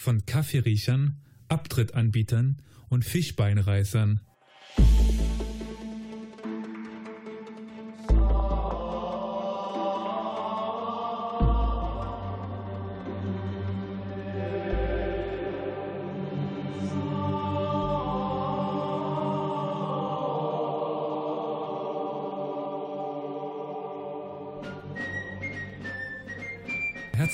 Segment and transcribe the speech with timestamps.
[0.00, 2.56] von Kaffeeriechern, Abtrittanbietern
[2.88, 4.20] und Fischbeinreißern.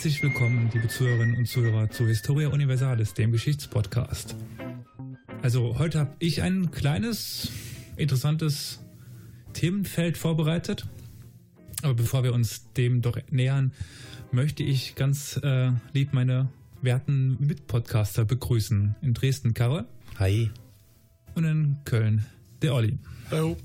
[0.07, 4.37] Herzlich willkommen, liebe Zuhörerinnen und Zuhörer, zu Historia Universalis, dem Geschichtspodcast.
[5.43, 7.51] Also heute habe ich ein kleines,
[7.97, 8.79] interessantes
[9.53, 10.87] Themenfeld vorbereitet.
[11.83, 13.73] Aber bevor wir uns dem doch nähern,
[14.31, 16.51] möchte ich ganz äh, lieb meine
[16.83, 18.95] werten Mitpodcaster begrüßen.
[19.03, 19.87] In Dresden Karre.
[20.21, 20.53] Hi.
[21.35, 22.25] Und in Köln
[22.63, 23.01] der Olli.
[23.33, 23.57] Hallo.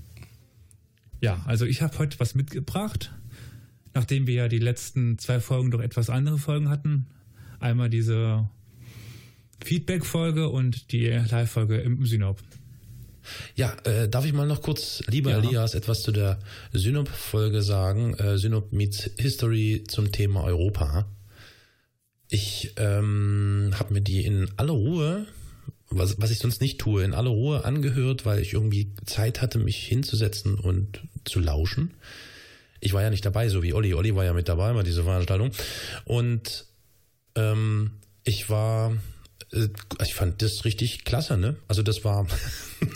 [1.21, 3.13] Ja, also ich habe heute was mitgebracht
[3.93, 7.07] nachdem wir ja die letzten zwei Folgen doch etwas andere Folgen hatten.
[7.59, 8.49] Einmal diese
[9.63, 12.39] Feedback-Folge und die Live-Folge im Synop.
[13.55, 15.37] Ja, äh, darf ich mal noch kurz, lieber ja.
[15.37, 16.39] Elias, etwas zu der
[16.73, 18.15] Synop-Folge sagen?
[18.15, 21.05] Äh, Synop meets History zum Thema Europa.
[22.27, 25.27] Ich ähm, habe mir die in aller Ruhe,
[25.89, 29.59] was, was ich sonst nicht tue, in aller Ruhe angehört, weil ich irgendwie Zeit hatte,
[29.59, 31.93] mich hinzusetzen und zu lauschen.
[32.81, 33.93] Ich war ja nicht dabei, so wie Olli.
[33.93, 35.51] Olli war ja mit dabei bei dieser Veranstaltung.
[36.03, 36.65] Und
[37.35, 37.91] ähm,
[38.23, 38.91] ich war,
[39.53, 39.67] äh,
[40.03, 41.55] ich fand das richtig klasse, ne?
[41.67, 42.27] Also das war,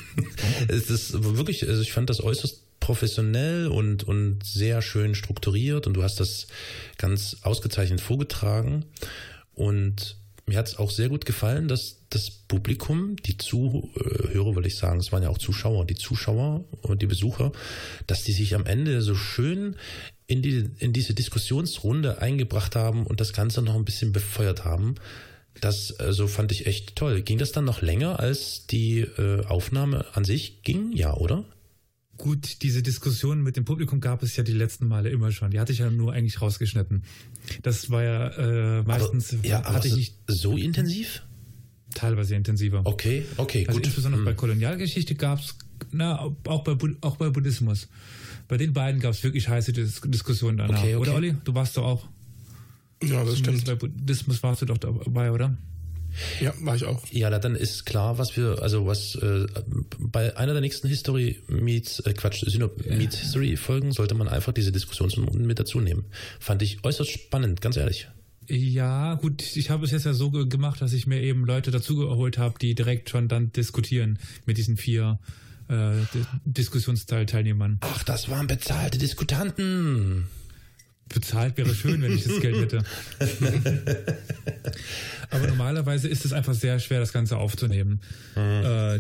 [0.67, 5.94] es ist wirklich, also ich fand das äußerst professionell und, und sehr schön strukturiert und
[5.94, 6.47] du hast das
[6.97, 8.86] ganz ausgezeichnet vorgetragen.
[9.53, 14.77] Und mir hat es auch sehr gut gefallen, dass das Publikum, die Zuhörer, würde ich
[14.77, 17.51] sagen, es waren ja auch Zuschauer, die Zuschauer und die Besucher,
[18.05, 19.75] dass die sich am Ende so schön
[20.27, 24.95] in, die, in diese Diskussionsrunde eingebracht haben und das Ganze noch ein bisschen befeuert haben.
[25.61, 27.21] Das also fand ich echt toll.
[27.21, 30.91] Ging das dann noch länger, als die äh, Aufnahme an sich ging?
[30.93, 31.45] Ja, oder?
[32.17, 35.51] Gut, diese Diskussion mit dem Publikum gab es ja die letzten Male immer schon.
[35.51, 37.03] Die hatte ich ja nur eigentlich rausgeschnitten.
[37.63, 39.33] Das war ja äh, meistens.
[39.33, 41.23] Aber, ja, hatte ich nicht so intensiv?
[41.94, 42.81] Teilweise intensiver.
[42.83, 43.88] Okay, okay, also gut.
[43.88, 44.25] Insbesondere hm.
[44.25, 45.55] bei Kolonialgeschichte gab es,
[45.91, 47.88] na, auch bei, auch bei Buddhismus.
[48.47, 50.79] Bei den beiden gab es wirklich heiße Dis Diskussionen danach.
[50.79, 51.09] Okay, okay.
[51.09, 51.35] Oder Olli?
[51.44, 52.07] Du warst doch auch.
[53.03, 53.66] Ja, das stimmt.
[53.66, 55.57] Bei Buddhismus warst du doch dabei, oder?
[56.40, 57.03] Ja, war ich auch.
[57.12, 59.46] Ja, dann ist klar, was wir, also was äh,
[60.00, 62.96] bei einer der nächsten History Meets, äh, Quatsch, Synop ja.
[62.96, 66.06] Meets History Folgen sollte man einfach diese Diskussionsrunden mit dazu nehmen.
[66.40, 68.08] Fand ich äußerst spannend, ganz ehrlich.
[68.48, 72.38] Ja, gut, ich habe es jetzt ja so gemacht, dass ich mir eben Leute dazugeholt
[72.38, 75.20] habe, die direkt schon dann diskutieren mit diesen vier
[75.68, 75.94] äh,
[76.46, 77.80] Diskussionsteilnehmern.
[77.82, 80.28] Ach, das waren bezahlte Diskutanten.
[81.13, 82.83] Bezahlt wäre schön, wenn ich das Geld hätte.
[85.29, 88.01] Aber normalerweise ist es einfach sehr schwer, das Ganze aufzunehmen.
[88.35, 88.41] Mhm.
[88.41, 88.99] Äh,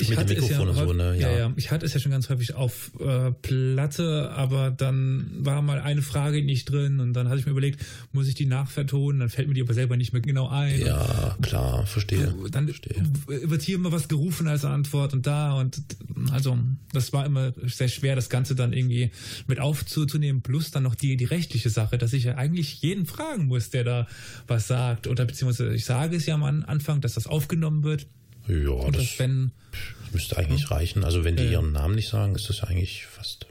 [0.00, 1.16] ich Mit hatte dem Mikrofon es ja, und so, ne?
[1.18, 1.30] Ja.
[1.30, 1.52] ja, ja.
[1.56, 6.02] Ich hatte es ja schon ganz häufig auf äh, Platte, aber dann war mal eine
[6.02, 9.20] Frage nicht drin und dann hatte ich mir überlegt, muss ich die nachvertonen?
[9.20, 10.80] Dann fällt mir die aber selber nicht mehr genau ein.
[10.80, 12.34] Ja, und, klar, verstehe.
[12.50, 12.96] Dann verstehe.
[13.26, 15.82] wird hier immer was gerufen als Antwort und da und
[16.30, 16.58] also
[16.92, 19.10] das war immer sehr schwer, das Ganze dann irgendwie
[19.46, 20.42] mit aufzunehmen.
[20.42, 23.84] Plus dann noch die, die rechtliche Sache, dass ich ja eigentlich jeden fragen muss, der
[23.84, 24.06] da
[24.46, 25.06] was sagt.
[25.06, 28.06] Oder beziehungsweise ich sage es ja am Anfang, dass das aufgenommen wird.
[28.48, 29.52] Ja, das, das wenn
[30.12, 30.76] müsste eigentlich hm?
[30.76, 31.04] reichen.
[31.04, 31.52] Also wenn die ja.
[31.52, 33.46] ihren Namen nicht sagen, ist das eigentlich fast.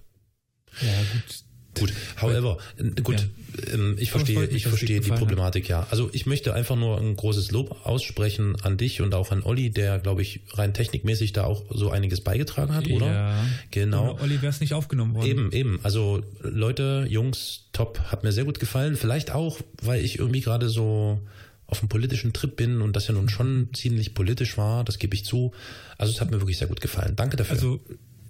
[0.81, 1.43] Ja, gut.
[1.79, 2.57] Gut, however,
[3.03, 3.73] gut, ja.
[3.73, 5.87] Ähm, ich verstehe, ich verstehe die Problematik, ja.
[5.89, 9.69] Also ich möchte einfach nur ein großes Lob aussprechen an dich und auch an Olli,
[9.69, 13.05] der, glaube ich, rein technikmäßig da auch so einiges beigetragen hat, oder?
[13.05, 13.45] Ja.
[13.71, 14.11] Genau.
[14.11, 15.27] Ohne Olli wäre es nicht aufgenommen worden.
[15.27, 15.79] Eben, eben.
[15.83, 18.95] Also Leute, Jungs, top, hat mir sehr gut gefallen.
[18.95, 21.21] Vielleicht auch, weil ich irgendwie gerade so
[21.67, 25.13] auf einem politischen Trip bin und das ja nun schon ziemlich politisch war, das gebe
[25.13, 25.53] ich zu.
[25.97, 27.15] Also es hat mir wirklich sehr gut gefallen.
[27.15, 27.55] Danke dafür.
[27.55, 27.81] Also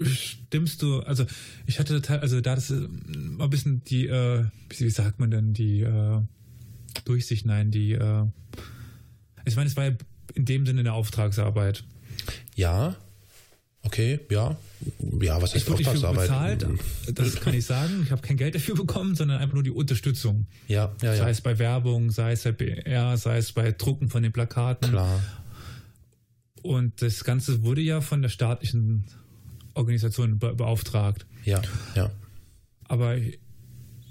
[0.03, 1.25] stimmst du, also
[1.66, 5.81] ich hatte also da das äh, ein bisschen die, äh, wie sagt man denn, die
[5.81, 6.22] äh,
[7.06, 8.26] Durchsicht, nein, die, äh,
[9.46, 9.96] ich meine, es war ja
[10.34, 11.84] in dem Sinne eine Auftragsarbeit.
[12.56, 12.96] Ja,
[13.87, 14.55] okay, ja,
[15.22, 16.28] ja, was heißt Auftragsarbeit?
[16.59, 16.67] bezahlt,
[17.13, 18.01] das kann ich sagen.
[18.03, 20.45] Ich habe kein Geld dafür bekommen, sondern einfach nur die Unterstützung.
[20.67, 21.29] Ja, ja, sei ja.
[21.29, 24.91] es bei Werbung, sei es bei BR, sei es bei Drucken von den Plakaten.
[24.91, 25.22] Klar.
[26.61, 29.05] Und das Ganze wurde ja von der staatlichen
[29.73, 31.25] Organisation be beauftragt.
[31.45, 31.61] Ja,
[31.95, 32.11] ja.
[32.84, 33.16] Aber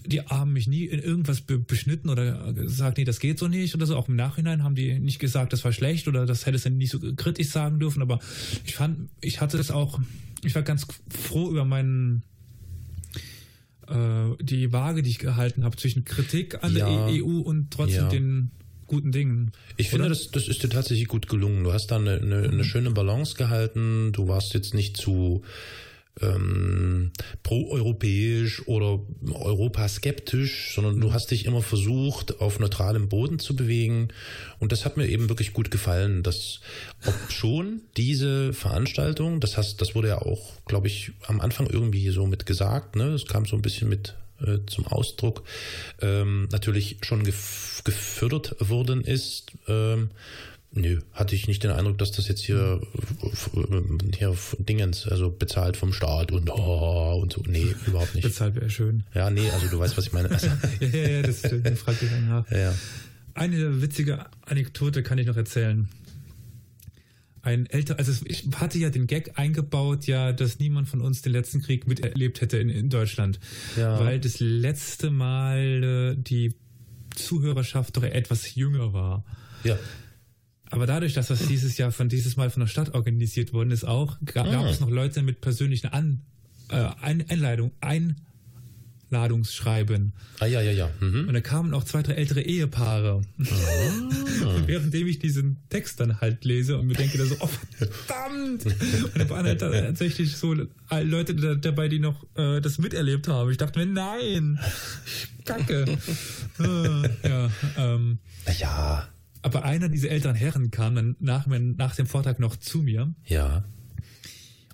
[0.06, 3.74] die haben mich nie in irgendwas be beschnitten oder gesagt, nee, das geht so nicht
[3.74, 3.96] oder so.
[3.96, 6.90] Auch im Nachhinein haben die nicht gesagt, das war schlecht oder das hätte es nicht
[6.90, 8.02] so kritisch sagen dürfen.
[8.02, 8.20] Aber
[8.64, 10.00] ich fand, ich hatte es auch
[10.46, 12.22] ich war ganz froh über meinen
[13.88, 18.04] äh, die Waage, die ich gehalten habe zwischen Kritik an ja, der EU und trotzdem
[18.04, 18.08] ja.
[18.08, 18.50] den
[18.86, 19.52] guten Dingen.
[19.76, 21.64] Ich finde, das, das ist dir tatsächlich gut gelungen.
[21.64, 24.12] Du hast da eine, eine, eine schöne Balance gehalten.
[24.12, 25.42] Du warst jetzt nicht zu
[26.20, 34.08] ähm, pro-europäisch oder europaskeptisch, sondern du hast dich immer versucht, auf neutralem Boden zu bewegen.
[34.58, 36.60] Und das hat mir eben wirklich gut gefallen, dass
[37.06, 42.08] ob schon diese Veranstaltung, das hast, das wurde ja auch, glaube ich, am Anfang irgendwie
[42.10, 43.08] so mit gesagt, ne?
[43.08, 45.42] Es kam so ein bisschen mit äh, zum Ausdruck,
[46.00, 49.52] ähm, natürlich schon gef gefördert worden ist.
[49.68, 50.10] Ähm,
[50.76, 52.82] Nö, hatte ich nicht den Eindruck, dass das jetzt hier,
[54.14, 57.42] hier Dingens, also bezahlt vom Staat und oh, und so.
[57.48, 58.24] Nee, überhaupt nicht.
[58.24, 59.04] bezahlt wäre schön.
[59.14, 60.30] Ja, nee, also du weißt, was ich meine.
[60.30, 60.46] Also,
[60.80, 61.40] ja, ja, ja, das,
[61.80, 62.50] fragt ich nach.
[62.50, 62.74] Ja, ja.
[63.32, 65.88] Eine witzige Anekdote kann ich noch erzählen.
[67.40, 71.32] Ein älter, also ich hatte ja den Gag eingebaut, ja, dass niemand von uns den
[71.32, 73.40] letzten Krieg miterlebt hätte in, in Deutschland.
[73.78, 73.98] Ja.
[73.98, 76.54] Weil das letzte Mal äh, die
[77.14, 79.24] Zuhörerschaft doch etwas jünger war.
[79.64, 79.78] Ja.
[80.76, 83.84] Aber dadurch, dass das dieses Jahr von dieses Mal von der Stadt organisiert worden ist,
[83.84, 84.68] auch gab, ah.
[84.68, 86.20] es noch Leute mit persönlichen An,
[86.68, 87.72] äh, Einladung,
[89.08, 90.12] Einladungsschreiben.
[90.38, 90.90] Ah ja, ja, ja.
[91.00, 91.28] Mhm.
[91.28, 93.22] Und da kamen auch zwei, drei ältere Ehepaare.
[93.40, 93.46] Ah.
[94.66, 98.66] Währenddem ich diesen Text dann halt lese und mir denke da so, oh verdammt!
[98.66, 103.50] Und da waren halt tatsächlich so Leute dabei, die noch äh, das miterlebt haben.
[103.50, 104.58] Ich dachte mir, nein!
[105.46, 105.86] Kacke!
[106.60, 108.18] äh, ja, ähm,
[108.58, 109.08] ja.
[109.46, 113.14] Aber einer dieser älteren Herren kam dann nach, nach dem Vortrag noch zu mir.
[113.26, 113.62] Ja.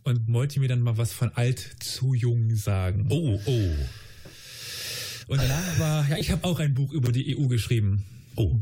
[0.02, 3.08] Und wollte mir dann mal was von alt zu jung sagen.
[3.10, 3.70] Oh, oh.
[5.26, 8.06] Und danach war, ja, ich habe auch ein Buch über die EU geschrieben.
[8.34, 8.56] Oh.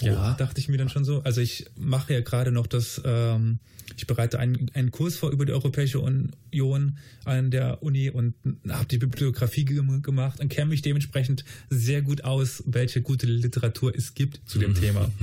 [0.00, 1.22] Ja, dachte ich mir dann schon so.
[1.22, 3.58] Also ich mache ja gerade noch das, ähm,
[3.96, 8.34] ich bereite einen, einen Kurs vor über die Europäische Union an der Uni und
[8.68, 14.14] habe die Bibliografie gemacht und kenne mich dementsprechend sehr gut aus, welche gute Literatur es
[14.14, 15.10] gibt zu dem Thema.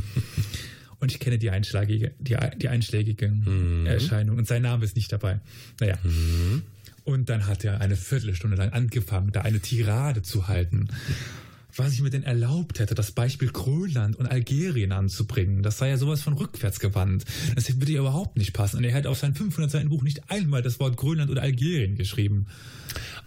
[0.97, 3.85] Und ich kenne die einschlägige, die, die einschlägigen mhm.
[3.85, 5.41] Erscheinungen und sein Name ist nicht dabei.
[5.79, 5.97] Naja.
[6.03, 6.63] Mhm.
[7.03, 10.87] Und dann hat er eine Viertelstunde lang angefangen, da eine Tirade zu halten
[11.77, 15.61] was ich mir denn erlaubt hätte, das Beispiel Grönland und Algerien anzubringen.
[15.61, 17.25] Das sei ja sowas von rückwärts gewandt.
[17.55, 18.77] Das würde ja überhaupt nicht passen.
[18.77, 21.97] Und er hätte auf sein 500 Seiten Buch nicht einmal das Wort Grönland oder Algerien
[21.97, 22.47] geschrieben.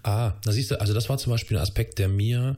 [0.02, 2.56] Ah, da siehst du, also das war zum Beispiel ein Aspekt, der mir,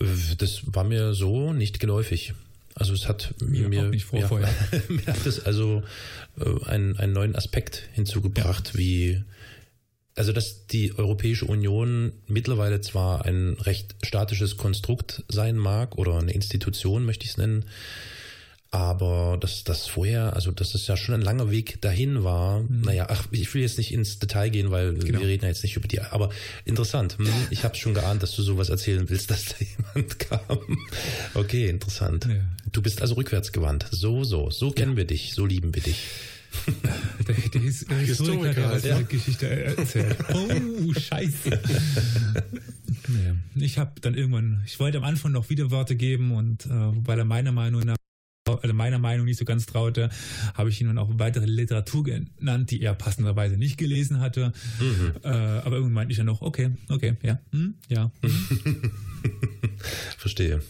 [0.00, 0.04] äh,
[0.38, 2.34] das war mir so nicht geläufig.
[2.74, 4.28] Also es hat mir, mir, nicht vor, ja,
[4.88, 5.82] mir hat es also
[6.38, 8.78] äh, einen, einen neuen Aspekt hinzugebracht, ja.
[8.78, 9.24] wie
[10.14, 16.32] also dass die Europäische Union mittlerweile zwar ein recht statisches Konstrukt sein mag oder eine
[16.32, 17.64] Institution möchte ich es nennen,
[18.74, 22.60] aber dass das vorher, also dass es ja schon ein langer Weg dahin war.
[22.60, 22.80] Mhm.
[22.80, 25.20] Naja, ach, ich will jetzt nicht ins Detail gehen, weil genau.
[25.20, 26.00] wir reden ja jetzt nicht über die.
[26.00, 26.30] Aber
[26.64, 27.16] interessant.
[27.18, 30.78] Hm, ich habe schon geahnt, dass du sowas erzählen willst, dass da jemand kam.
[31.34, 32.26] Okay, interessant.
[32.26, 32.34] Ja.
[32.72, 33.86] Du bist also rückwärts gewandt.
[33.92, 34.96] So, so, so kennen ja.
[34.98, 35.98] wir dich, so lieben wir dich
[37.26, 39.00] der, der, His der Historiker, der hat ja.
[39.02, 40.16] Geschichte erzählt.
[40.34, 41.50] Oh, scheiße.
[43.08, 47.18] naja, ich habe dann irgendwann, ich wollte am Anfang noch Widerworte geben und äh, weil
[47.18, 47.96] er meiner Meinung nach
[48.46, 50.10] also meiner Meinung nicht so ganz traute,
[50.54, 54.52] habe ich ihn dann auch weitere Literatur genannt, die er passenderweise nicht gelesen hatte.
[54.80, 55.12] Mhm.
[55.22, 58.10] Äh, aber irgendwann meinte ich dann noch, okay, okay, ja, hm, ja.
[58.20, 58.90] Hm.
[60.18, 60.62] Verstehe.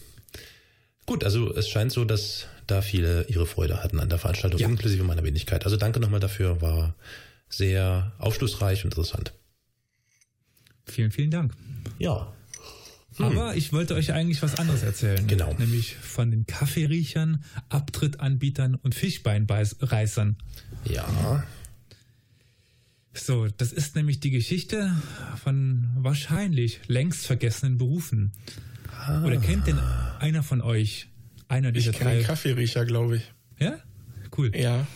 [1.05, 4.67] Gut, also es scheint so, dass da viele ihre Freude hatten an der Veranstaltung, ja.
[4.67, 5.65] inklusive meiner Wenigkeit.
[5.65, 6.95] Also danke nochmal dafür, war
[7.49, 9.33] sehr aufschlussreich und interessant.
[10.85, 11.53] Vielen, vielen Dank.
[11.99, 12.33] Ja.
[13.17, 13.25] Hm.
[13.25, 15.25] Aber ich wollte euch eigentlich was anderes erzählen.
[15.27, 15.53] Genau.
[15.57, 20.37] Nämlich von den Kaffeeriechern, Abtrittanbietern und Fischbeinreißern.
[20.85, 21.43] Ja.
[23.13, 24.91] So, das ist nämlich die Geschichte
[25.41, 28.33] von wahrscheinlich längst vergessenen Berufen.
[28.91, 29.23] Ah.
[29.23, 29.79] Oder kennt denn
[30.19, 31.07] einer von euch
[31.47, 32.21] einer dieser ich drei.
[32.21, 33.33] Kaffeeriecher, glaube ich.
[33.59, 33.77] Ja?
[34.37, 34.51] Cool.
[34.55, 34.87] Ja.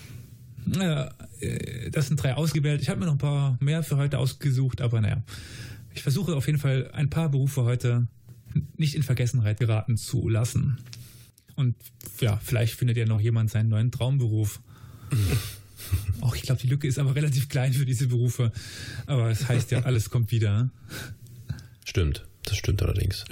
[0.75, 2.81] Ja, äh, das sind drei ausgewählt.
[2.81, 5.23] Ich habe mir noch ein paar mehr für heute ausgesucht, aber naja.
[5.93, 8.07] Ich versuche auf jeden Fall ein paar Berufe heute
[8.77, 10.77] nicht in Vergessenheit geraten zu lassen.
[11.55, 11.75] Und
[12.21, 14.61] ja, vielleicht findet ja noch jemand seinen neuen Traumberuf.
[16.21, 18.51] Auch ich glaube, die Lücke ist aber relativ klein für diese Berufe.
[19.05, 20.69] Aber es das heißt ja, alles kommt wieder.
[21.85, 23.25] Stimmt, das stimmt allerdings.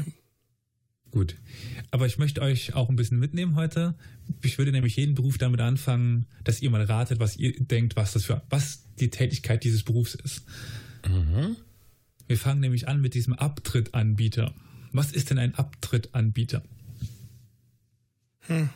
[1.18, 1.36] Gut.
[1.90, 3.96] Aber ich möchte euch auch ein bisschen mitnehmen heute.
[4.44, 8.14] Ich würde nämlich jeden Beruf damit anfangen, dass ihr mal ratet, was ihr denkt, was
[8.14, 10.44] das für, was die Tätigkeit dieses Berufs ist.
[11.10, 11.56] Mhm.
[12.28, 14.54] Wir fangen nämlich an mit diesem Abtrittanbieter.
[14.92, 16.62] Was ist denn ein Abtrittanbieter?
[18.42, 18.70] Hm.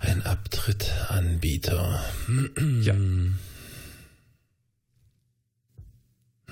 [0.00, 2.04] Ein Abtrittanbieter.
[2.82, 2.94] ja.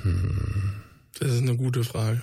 [0.03, 0.86] Hm.
[1.21, 2.23] Das ist eine gute Frage.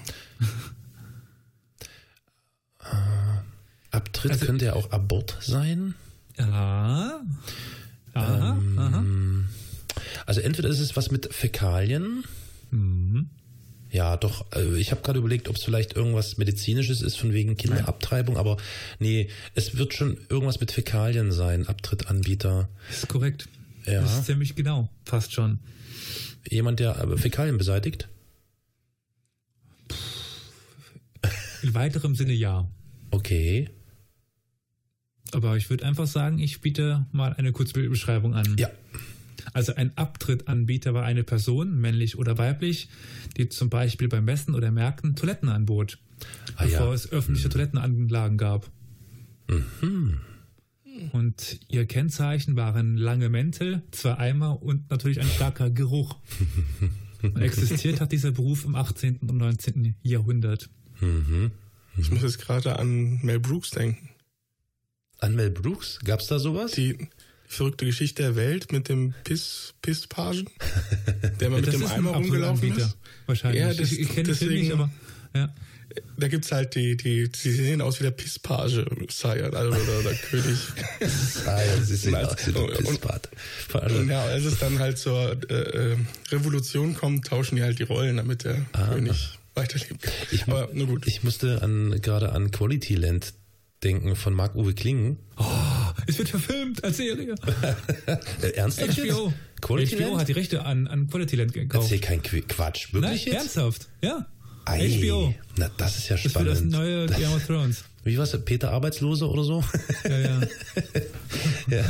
[3.92, 5.96] Abtritt also, könnte ja auch Abort sein.
[6.38, 7.22] Ja.
[8.14, 9.04] Aha, ähm, aha.
[10.26, 12.24] Also entweder ist es was mit Fäkalien.
[12.72, 13.30] Mhm.
[13.92, 14.46] Ja, doch.
[14.56, 18.58] Äh, ich habe gerade überlegt, ob es vielleicht irgendwas Medizinisches ist, von wegen Kinderabtreibung, aber
[18.98, 22.70] nee, es wird schon irgendwas mit Fäkalien sein, Abtrittanbieter.
[22.88, 23.48] Das ist korrekt.
[23.86, 24.02] Ja.
[24.02, 25.60] Das ist ziemlich genau, fast schon.
[26.50, 28.08] Jemand, der äh, Fäkalien beseitigt?
[31.64, 32.70] In weiterem Sinne ja.
[33.12, 33.70] Okay.
[35.32, 38.58] Aber ich würde einfach sagen, ich biete mal eine Kurzbildbeschreibung an.
[38.60, 38.70] Ja.
[39.54, 42.90] Also ein Abtrittanbieter war eine Person, männlich oder weiblich,
[43.38, 46.00] die zum Beispiel beim Messen oder Märkten Toiletten anbot,
[46.56, 46.94] ah, bevor ja.
[46.94, 47.52] es öffentliche mhm.
[47.52, 48.70] Toilettenanlagen gab.
[49.50, 50.20] Mhm.
[51.12, 56.18] Und ihr Kennzeichen waren lange Mäntel, zwei Eimer und natürlich ein starker Geruch.
[57.24, 59.20] Und existiert hat dieser Beruf im 18.
[59.20, 59.96] und 19.
[60.04, 60.70] Jahrhundert.
[61.04, 61.52] Mhm.
[61.98, 64.10] Ich muss jetzt gerade an Mel Brooks denken.
[65.20, 66.00] An Mel Brooks?
[66.04, 66.72] Gab es da sowas?
[66.72, 67.08] Die
[67.48, 70.50] verrückte Geschichte der Welt mit dem Piss, Pisspagen,
[71.40, 72.98] der mal mit dem Eimer rumgelaufen ist.
[73.28, 73.62] Wahrscheinlich.
[73.62, 74.90] Ja, das, ich, ich kenne deswegen, nicht, aber
[75.36, 75.54] ja.
[76.18, 80.00] Da gibt es halt die, die, sie sehen aus wie der Pisspage, Sayat, also oder,
[80.00, 80.58] oder König.
[81.08, 83.30] Sayat, sie sehen aus wie der Pisspage.
[84.00, 85.98] Und, ja, als es dann halt zur äh, äh,
[86.32, 90.08] Revolution kommt, tauschen die halt die Rollen, damit der ah, König weiterlebt.
[90.32, 91.08] Ich, Aber nur gut.
[91.08, 93.34] Ich musste an, gerade an Quality Land
[93.84, 95.18] denken von Marc-Uwe Klingen.
[95.38, 95.44] Oh,
[96.08, 97.36] es wird verfilmt als Serie.
[98.42, 98.98] Äh, ernsthaft?
[99.00, 99.34] HBO.
[99.62, 100.20] Quality HBO Land?
[100.20, 101.92] hat die Rechte an, an Quality Land gekauft.
[101.92, 102.94] Erzähl kein Quatsch.
[102.94, 103.56] Wirklich Nein, jetzt?
[103.56, 103.88] ernsthaft.
[104.02, 104.28] Ja.
[104.66, 105.34] Ei, HBO.
[105.58, 106.50] Na, das ist ja spannend.
[106.50, 107.84] Das wird das neue Game of Thrones.
[108.04, 108.38] Wie war's?
[108.44, 109.64] Peter Arbeitslose oder so?
[110.04, 110.42] Ja, ja.
[111.78, 111.86] ja.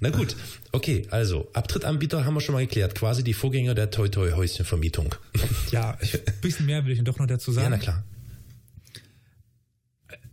[0.00, 0.36] Na gut,
[0.72, 5.14] okay, also Abtrittanbieter haben wir schon mal geklärt, quasi die Vorgänger der Toi Toi Häuschenvermietung.
[5.70, 7.64] ja, ein bisschen mehr will ich doch noch dazu sagen.
[7.64, 8.04] Ja, na klar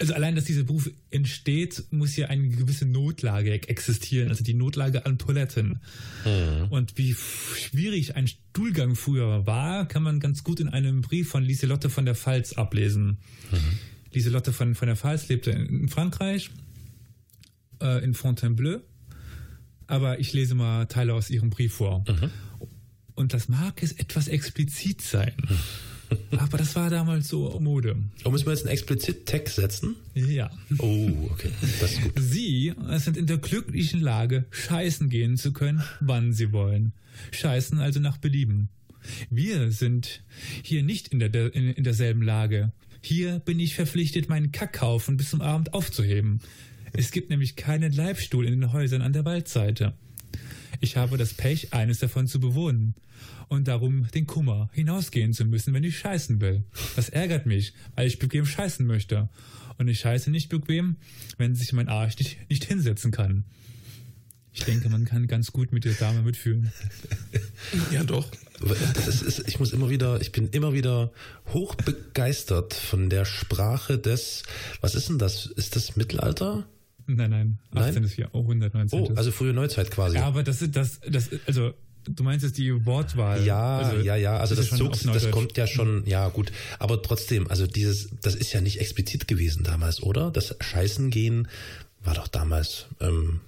[0.03, 5.05] also allein, dass dieser Beruf entsteht, muss ja eine gewisse Notlage existieren, also die Notlage
[5.05, 5.79] an Toiletten.
[6.25, 6.67] Mhm.
[6.69, 11.43] Und wie schwierig ein Stuhlgang früher war, kann man ganz gut in einem Brief von
[11.43, 13.19] Lieselotte von der Pfalz ablesen.
[13.51, 13.79] Mhm.
[14.13, 16.50] Lieselotte von, von der Pfalz lebte in Frankreich,
[17.82, 18.79] äh, in Fontainebleau.
[19.88, 22.03] Aber ich lese mal Teile aus ihrem Brief vor.
[22.08, 22.32] Mhm.
[23.15, 25.34] Und das mag es etwas explizit sein.
[26.38, 27.96] Aber das war damals so Mode.
[28.24, 29.96] Und müssen wir jetzt einen explizit Text setzen?
[30.13, 30.51] Ja.
[30.77, 31.50] Oh, okay.
[31.79, 32.13] Das ist gut.
[32.17, 36.93] Sie sind in der glücklichen Lage, scheißen gehen zu können, wann sie wollen.
[37.32, 38.70] Scheißen also nach Belieben.
[39.29, 40.24] Wir sind
[40.63, 42.72] hier nicht in, der, in, in derselben Lage.
[43.05, 46.39] Hier bin ich verpflichtet, meinen Kackhaufen bis zum Abend aufzuheben.
[46.93, 49.93] Es gibt nämlich keinen Leibstuhl in den Häusern an der Waldseite.
[50.79, 52.95] Ich habe das Pech, eines davon zu bewohnen
[53.50, 56.63] und darum den Kummer, hinausgehen zu müssen, wenn ich scheißen will.
[56.95, 59.27] Das ärgert mich, weil ich bequem scheißen möchte.
[59.77, 60.95] Und ich scheiße nicht bequem,
[61.38, 63.43] wenn sich mein Arsch nicht, nicht hinsetzen kann.
[64.53, 66.72] Ich denke, man kann ganz gut mit der Dame mitfühlen.
[67.91, 68.27] Ja, doch.
[69.07, 71.12] Ist, ich muss immer wieder, ich bin immer wieder
[71.53, 74.43] hochbegeistert von der Sprache des,
[74.79, 75.48] was ist denn das?
[75.48, 76.67] Ist das Mittelalter?
[77.07, 78.03] Nein, nein, 18.
[78.03, 78.12] Nein?
[78.15, 79.00] Jahrhundert, 19.
[79.00, 80.17] Oh, also frühe Neuzeit quasi.
[80.17, 81.74] Ja, aber das ist, das, das, also,
[82.05, 83.45] Du meinst jetzt die Wortwahl?
[83.45, 84.38] Ja, also, ja, ja.
[84.38, 86.51] Also das, das, Zug, das kommt ja schon, ja gut.
[86.77, 90.29] Aber trotzdem, also dieses, das ist ja nicht explizit gewesen damals, oder?
[90.29, 91.48] Das Scheißen gehen
[92.03, 92.88] war doch damals.
[93.00, 93.39] Ähm,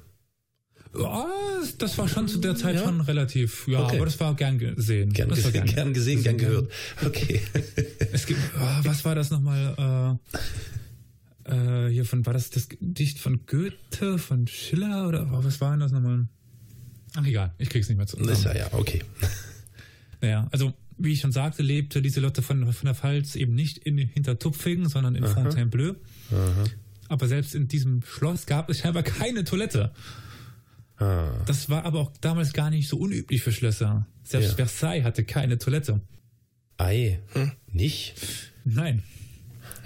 [0.97, 1.27] ja,
[1.77, 2.83] das war schon zu der Zeit ja?
[2.83, 3.97] schon relativ, ja, okay.
[3.97, 5.13] aber das war gern gesehen.
[5.13, 6.71] Gern, das gesehen, gern, gern gesehen, gern gehört.
[7.05, 7.41] Okay.
[8.11, 10.19] es gibt, oh, was war das nochmal?
[11.47, 15.61] Äh, äh, hier von, war das das Gedicht von Goethe, von Schiller oder oh, was
[15.61, 16.27] war denn das nochmal?
[17.15, 18.17] Ach egal, ich krieg's nicht mehr zu.
[18.17, 19.01] Ist ja, ja, okay.
[20.21, 23.77] Naja, also wie ich schon sagte, lebte diese Lotte von, von der Pfalz eben nicht
[23.79, 25.33] in Hintertupfingen, sondern in Aha.
[25.33, 25.95] Fontainebleau.
[26.31, 26.63] Aha.
[27.09, 29.91] Aber selbst in diesem Schloss gab es scheinbar keine Toilette.
[30.97, 31.29] Ah.
[31.45, 34.07] Das war aber auch damals gar nicht so unüblich für Schlösser.
[34.23, 34.55] Selbst ja.
[34.55, 36.01] Versailles hatte keine Toilette.
[36.77, 37.51] Ei, hm?
[37.71, 38.15] nicht?
[38.63, 39.03] Nein.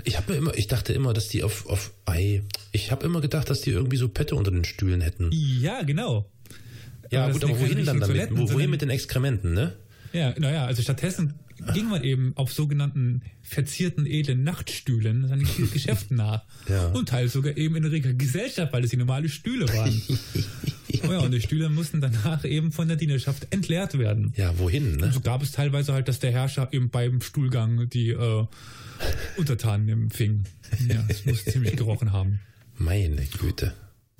[0.06, 2.44] Ich habe mir immer, ich dachte immer, dass die auf, auf Ei.
[2.72, 5.30] Ich habe immer gedacht, dass die irgendwie so Pette unter den Stühlen hätten.
[5.32, 6.30] Ja, genau.
[7.12, 8.30] Ja, aber gut, aber wohin dann damit?
[8.32, 9.76] Wo, wohin mit den Exkrementen, ne?
[10.14, 11.34] Ja, naja, also stattdessen
[11.74, 16.44] ging man eben auf sogenannten verzierten edlen Nachtstühlen seinen Geschäften nach.
[16.68, 16.88] Ja.
[16.88, 20.02] Und teils sogar eben in reger Gesellschaft, weil es die normale Stühle waren.
[21.08, 24.34] oh ja, und die Stühle mussten danach eben von der Dienerschaft entleert werden.
[24.36, 25.06] Ja, wohin, ne?
[25.06, 28.46] Und so gab es teilweise halt, dass der Herrscher eben beim Stuhlgang die äh,
[29.38, 30.44] Untertanen empfing.
[30.88, 32.40] Ja, es muss ziemlich gerochen haben.
[32.78, 33.74] Meine Güte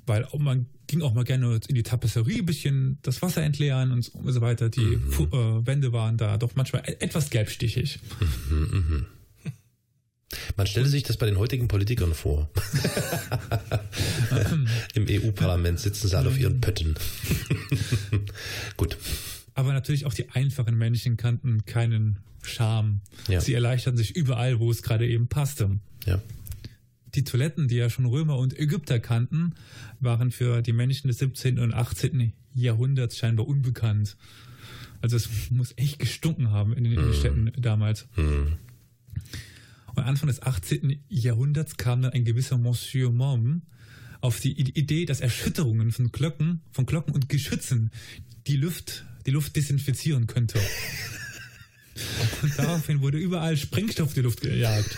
[0.10, 4.12] weil man ging auch mal gerne in die Tapisserie ein bisschen das Wasser entleeren und
[4.12, 4.70] so weiter.
[4.70, 5.30] Die mhm.
[5.32, 8.00] äh, Wände waren da doch manchmal e-, etwas gelbstichig.
[8.50, 9.06] Mhm, mhm.
[10.58, 12.50] Man stelle sich das bei den heutigen Politikern vor.
[14.96, 16.96] Im EU-Parlament sitzen sie alle auf ihren Pötten.
[18.78, 18.98] Gut.
[19.54, 23.02] Aber natürlich auch die einfachen Männchen kannten keinen Charme.
[23.28, 23.42] Ja.
[23.42, 25.80] Sie erleichterten sich überall, wo es gerade eben passte.
[26.06, 26.20] Ja.
[27.16, 29.56] Die Toiletten, die ja schon Römer und Ägypter kannten,
[30.00, 31.60] waren für die Menschen des 17.
[31.60, 32.34] und 18.
[32.54, 34.18] Jahrhunderts scheinbar unbekannt.
[35.02, 37.14] Also es muss echt gestunken haben in den mm.
[37.14, 38.08] Städten damals.
[38.16, 38.54] Mm.
[39.96, 41.00] Und Anfang des 18.
[41.10, 43.62] Jahrhunderts kam dann ein gewisser Monsieur Mom
[44.22, 47.92] auf die Idee, dass Erschütterungen von Glocken, von Glocken und Geschützen
[48.48, 50.60] die Luft, die Luft desinfizieren könnte.
[52.42, 54.98] Und daraufhin wurde überall Sprengstoff in die Luft gejagt.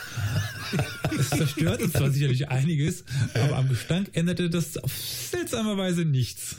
[1.15, 3.03] Das zerstörte zwar sicherlich einiges,
[3.33, 6.57] aber am Gestank änderte das auf seltsame Weise nichts.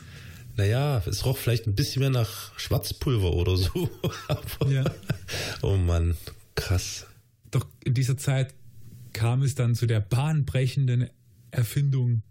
[0.56, 3.90] Naja, es roch vielleicht ein bisschen mehr nach Schwarzpulver oder so.
[4.68, 4.84] ja.
[5.62, 6.16] Oh Mann,
[6.54, 7.06] krass.
[7.50, 8.54] Doch in dieser Zeit
[9.12, 11.08] kam es dann zu der bahnbrechenden
[11.50, 12.22] Erfindung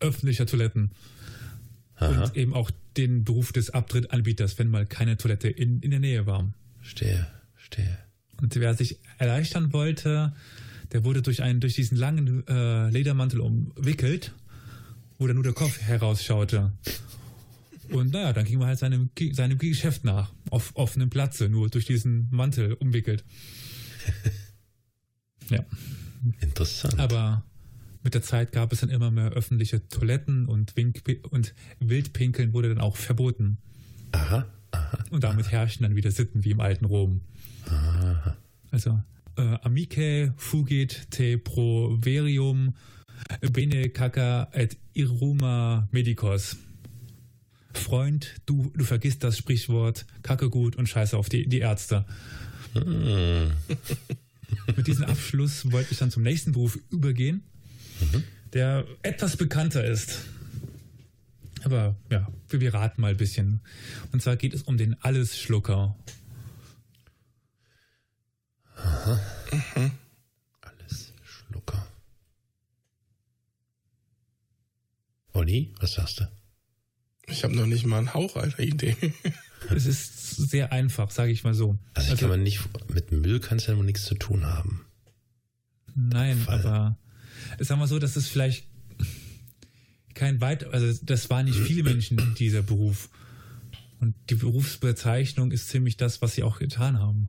[0.00, 0.90] öffentlicher Toiletten.
[1.96, 2.24] Aha.
[2.24, 6.26] Und eben auch den Beruf des Abtrittanbieters, wenn mal keine Toilette in, in der Nähe
[6.26, 6.52] war.
[6.88, 7.98] Stehe, stehe.
[8.40, 10.32] Und wer sich erleichtern wollte,
[10.90, 14.32] der wurde durch einen, durch diesen langen äh, Ledermantel umwickelt,
[15.18, 16.72] wo dann nur der Kopf herausschaute.
[17.90, 21.84] Und naja, dann ging man halt seinem, seinem Geschäft nach, auf offenem Platze, nur durch
[21.84, 23.22] diesen Mantel umwickelt.
[25.50, 25.62] ja.
[26.40, 26.98] Interessant.
[26.98, 27.44] Aber
[28.02, 32.70] mit der Zeit gab es dann immer mehr öffentliche Toiletten und, Wink und Wildpinkeln wurde
[32.70, 33.58] dann auch verboten.
[34.12, 34.46] Aha,
[34.78, 34.98] aha.
[35.10, 35.52] Und damit aha.
[35.52, 37.20] herrschten dann wieder Sitten wie im alten Rom.
[37.66, 38.36] Aha.
[38.70, 39.00] Also,
[39.36, 42.74] äh, amice fugit te proverium
[43.52, 46.56] bene caca et iruma medicos.
[47.74, 52.04] Freund, du, du vergisst das Sprichwort, kacke gut und scheiße auf die, die Ärzte.
[52.74, 53.52] Hm.
[54.76, 57.42] Mit diesem Abschluss wollte ich dann zum nächsten Beruf übergehen,
[58.00, 58.24] mhm.
[58.52, 60.24] der etwas bekannter ist.
[61.64, 63.60] Aber ja, wir raten mal ein bisschen.
[64.12, 65.96] Und zwar geht es um den Allesschlucker.
[68.76, 69.20] Aha.
[69.52, 69.90] Mhm.
[70.60, 71.86] Allesschlucker.
[75.32, 76.28] Olli, was sagst du?
[77.26, 78.96] Ich habe noch nicht mal einen Hauch einer Idee.
[79.74, 81.78] es ist sehr einfach, sage ich mal so.
[81.94, 82.60] Also, also kann man nicht,
[82.92, 84.86] mit Müll kann es ja nichts zu tun haben.
[85.94, 86.60] Nein, Fall.
[86.60, 86.98] aber
[87.58, 88.67] sagen wir so, das ist vielleicht
[90.18, 93.08] kein weit, also das waren nicht viele Menschen in dieser Beruf.
[94.00, 97.28] Und die Berufsbezeichnung ist ziemlich das, was sie auch getan haben.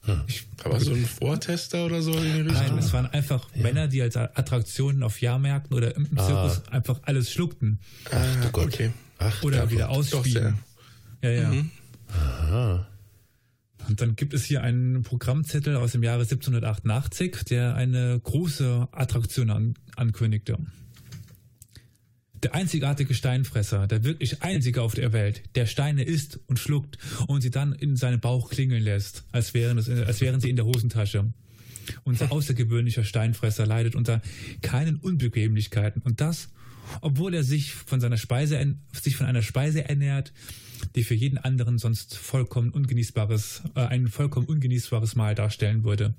[0.00, 0.22] Hm.
[0.26, 2.66] Ich, Aber so ein Vortester oder so in die Richtung?
[2.66, 3.62] Nein, es waren einfach ja.
[3.62, 6.26] Männer, die als Attraktionen auf Jahrmärkten oder im ah.
[6.26, 7.80] Zirkus einfach alles schluckten.
[8.10, 8.66] Ach du Gott.
[8.66, 8.90] Okay.
[9.18, 10.58] Ach, oder wieder ausspielen.
[11.22, 11.48] Ja, ja.
[11.50, 11.70] Mhm.
[12.08, 12.86] Aha.
[13.88, 19.50] Und dann gibt es hier einen Programmzettel aus dem Jahre 1788, der eine große Attraktion
[19.50, 20.58] an, ankündigte.
[22.42, 27.40] Der einzigartige Steinfresser, der wirklich einzige auf der Welt, der Steine isst und schluckt und
[27.40, 30.66] sie dann in seinen Bauch klingeln lässt, als wären, es, als wären sie in der
[30.66, 31.32] Hosentasche.
[32.02, 34.20] Unser außergewöhnlicher Steinfresser leidet unter
[34.60, 36.50] keinen Unbequemlichkeiten und das,
[37.00, 40.32] obwohl er sich von seiner Speise, sich von einer Speise ernährt,
[40.94, 46.14] die für jeden anderen sonst vollkommen ungenießbares, äh, ein vollkommen ungenießbares Mahl darstellen würde.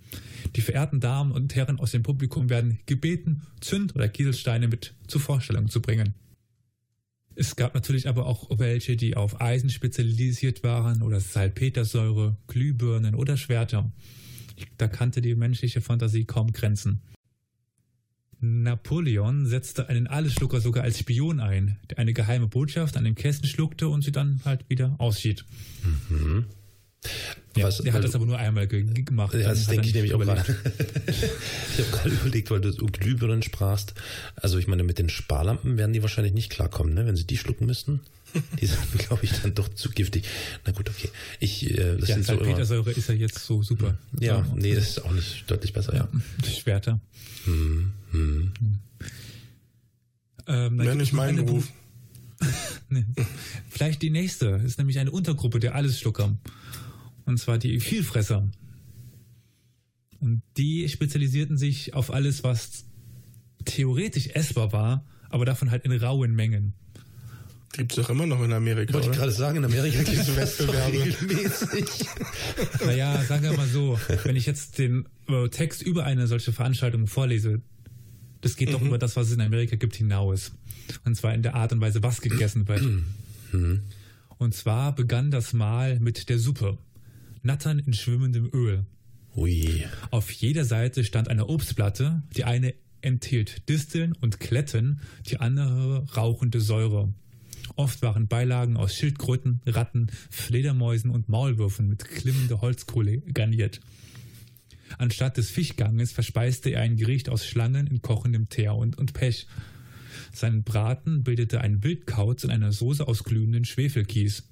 [0.56, 5.22] Die verehrten Damen und Herren aus dem Publikum werden gebeten, Zünd- oder Kieselsteine mit zur
[5.22, 6.14] Vorstellung zu bringen.
[7.36, 13.36] Es gab natürlich aber auch welche, die auf Eisen spezialisiert waren oder Salpetersäure, Glühbirnen oder
[13.36, 13.92] Schwerter.
[14.78, 17.02] Da kannte die menschliche Fantasie kaum Grenzen.
[18.40, 23.48] Napoleon setzte einen Allesschlucker sogar als Spion ein, der eine geheime Botschaft an den Kästen
[23.48, 25.46] schluckte und sie dann halt wieder ausschied.
[25.84, 26.46] Mhm.
[27.56, 29.34] Ja, Was, der hat das aber nur einmal ge gemacht.
[29.34, 30.42] Ja, das denke ich nämlich auch gerade.
[31.08, 33.94] ich habe gerade überlegt, weil du um Glühbirnen sprachst.
[34.36, 37.06] Also ich meine, mit den Sparlampen werden die wahrscheinlich nicht klarkommen, ne?
[37.06, 38.02] wenn sie die schlucken müssten.
[38.62, 40.26] Die sind, glaube ich, dann doch zu giftig.
[40.66, 41.10] Na gut, okay.
[41.40, 43.98] Ich, äh, das ja, sind so Petersäure ist ja jetzt so super.
[44.20, 45.96] Ja, ja, nee, das ist auch nicht deutlich besser.
[45.96, 46.50] Ja, ja.
[46.50, 47.00] Schwerter.
[47.46, 48.52] Hm, hm.
[50.48, 51.72] Ähm, Wäre nicht mein Beruf.
[52.90, 53.06] nee.
[53.70, 54.52] Vielleicht die nächste.
[54.52, 56.38] Das ist nämlich eine Untergruppe der Allesschlucker.
[57.26, 58.48] Und zwar die Vielfresser.
[60.20, 62.86] Und die spezialisierten sich auf alles, was
[63.66, 66.74] theoretisch essbar war, aber davon halt in rauen Mengen.
[67.78, 68.94] Gibt es doch immer noch in Amerika.
[68.94, 71.16] Wollte ich gerade sagen, in Amerika gibt es Wettbewerbe.
[72.86, 77.08] naja, sagen wir mal so, wenn ich jetzt den äh, Text über eine solche Veranstaltung
[77.08, 77.62] vorlese,
[78.42, 78.74] das geht mhm.
[78.74, 80.52] doch über das, was es in Amerika gibt, hinaus.
[81.04, 82.82] Und zwar in der Art und Weise, was gegessen wird.
[83.52, 83.82] Mhm.
[84.38, 86.78] Und zwar begann das Mal mit der Suppe
[87.42, 88.86] Nattern in schwimmendem Öl.
[89.36, 89.86] Ui.
[90.12, 96.60] Auf jeder Seite stand eine Obstplatte, die eine enthielt Disteln und Kletten, die andere rauchende
[96.60, 97.14] Säure.
[97.76, 103.82] Oft waren Beilagen aus Schildkröten, Ratten, Fledermäusen und Maulwürfen mit klimmender Holzkohle garniert.
[104.98, 109.48] Anstatt des Fischganges verspeiste er ein Gericht aus Schlangen in kochendem Teer und, und Pech.
[110.32, 114.44] Sein Braten bildete ein Wildkauz in einer Soße aus glühenden Schwefelkies.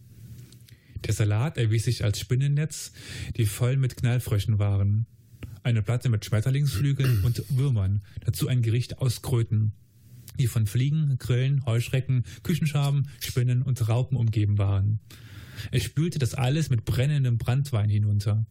[1.06, 2.92] Der Salat erwies sich als Spinnennetz,
[3.38, 5.06] die voll mit Knallfröschen waren.
[5.62, 9.74] Eine Platte mit Schmetterlingsflügeln und Würmern, dazu ein Gericht aus Kröten,
[10.39, 15.00] die von Fliegen, Grillen, Heuschrecken, Küchenschaben, Spinnen und Raupen umgeben waren.
[15.72, 18.46] Er spülte das alles mit brennendem Brandwein hinunter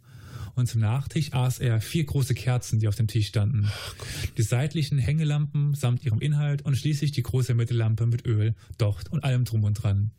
[0.55, 3.71] und zum Nachtisch aß er vier große Kerzen, die auf dem Tisch standen.
[4.37, 9.25] Die seitlichen Hängelampen samt ihrem Inhalt und schließlich die große Mittellampe mit Öl, Docht und
[9.25, 10.11] allem drum und dran.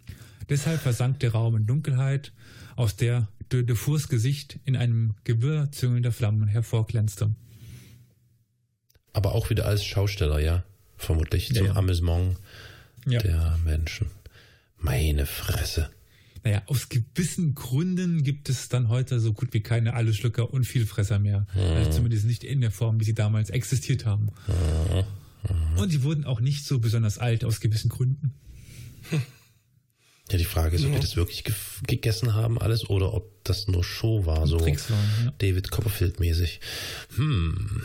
[0.50, 2.34] Deshalb versank der Raum in Dunkelheit,
[2.76, 7.36] aus der de Defours Gesicht in einem Gewirr züngelnder Flammen hervorglänzte.
[9.14, 10.64] Aber auch wieder als Schausteller, ja?
[10.98, 11.76] Vermutlich zum ja.
[11.76, 12.38] Amüsement
[13.06, 13.20] ja.
[13.20, 14.08] der Menschen.
[14.78, 15.90] Meine Fresse.
[16.44, 21.18] Naja, aus gewissen Gründen gibt es dann heute so gut wie keine Allesschlucker und Vielfresser
[21.18, 21.48] mehr.
[21.54, 21.62] Mhm.
[21.62, 24.30] Also zumindest nicht in der Form, wie sie damals existiert haben.
[24.48, 25.78] Mhm.
[25.78, 28.34] Und die wurden auch nicht so besonders alt aus gewissen Gründen.
[30.32, 30.94] Ja, die Frage ist, ob ja.
[30.96, 31.54] wir das wirklich ge
[31.86, 34.76] gegessen haben, alles, oder ob das nur Show war, so ja.
[35.40, 36.60] David Copperfield-mäßig.
[37.16, 37.84] Hm,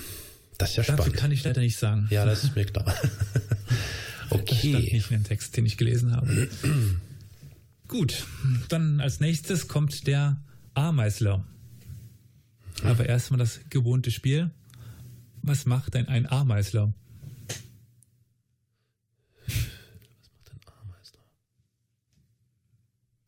[0.59, 1.01] das ist ja spannend.
[1.01, 2.09] Dafür kann ich leider nicht sagen.
[2.11, 2.85] Ja, das ist mir klar.
[4.31, 4.45] okay.
[4.51, 6.49] Das stand nicht in dem Text, den ich gelesen habe.
[7.89, 8.27] Gut,
[8.69, 10.43] dann als nächstes kommt der
[10.75, 11.45] Ameisler.
[12.85, 14.51] Aber erstmal das gewohnte Spiel.
[15.43, 16.93] Was macht denn ein Ameisler?
[19.47, 19.55] Was
[20.31, 21.21] macht ein Ameisler?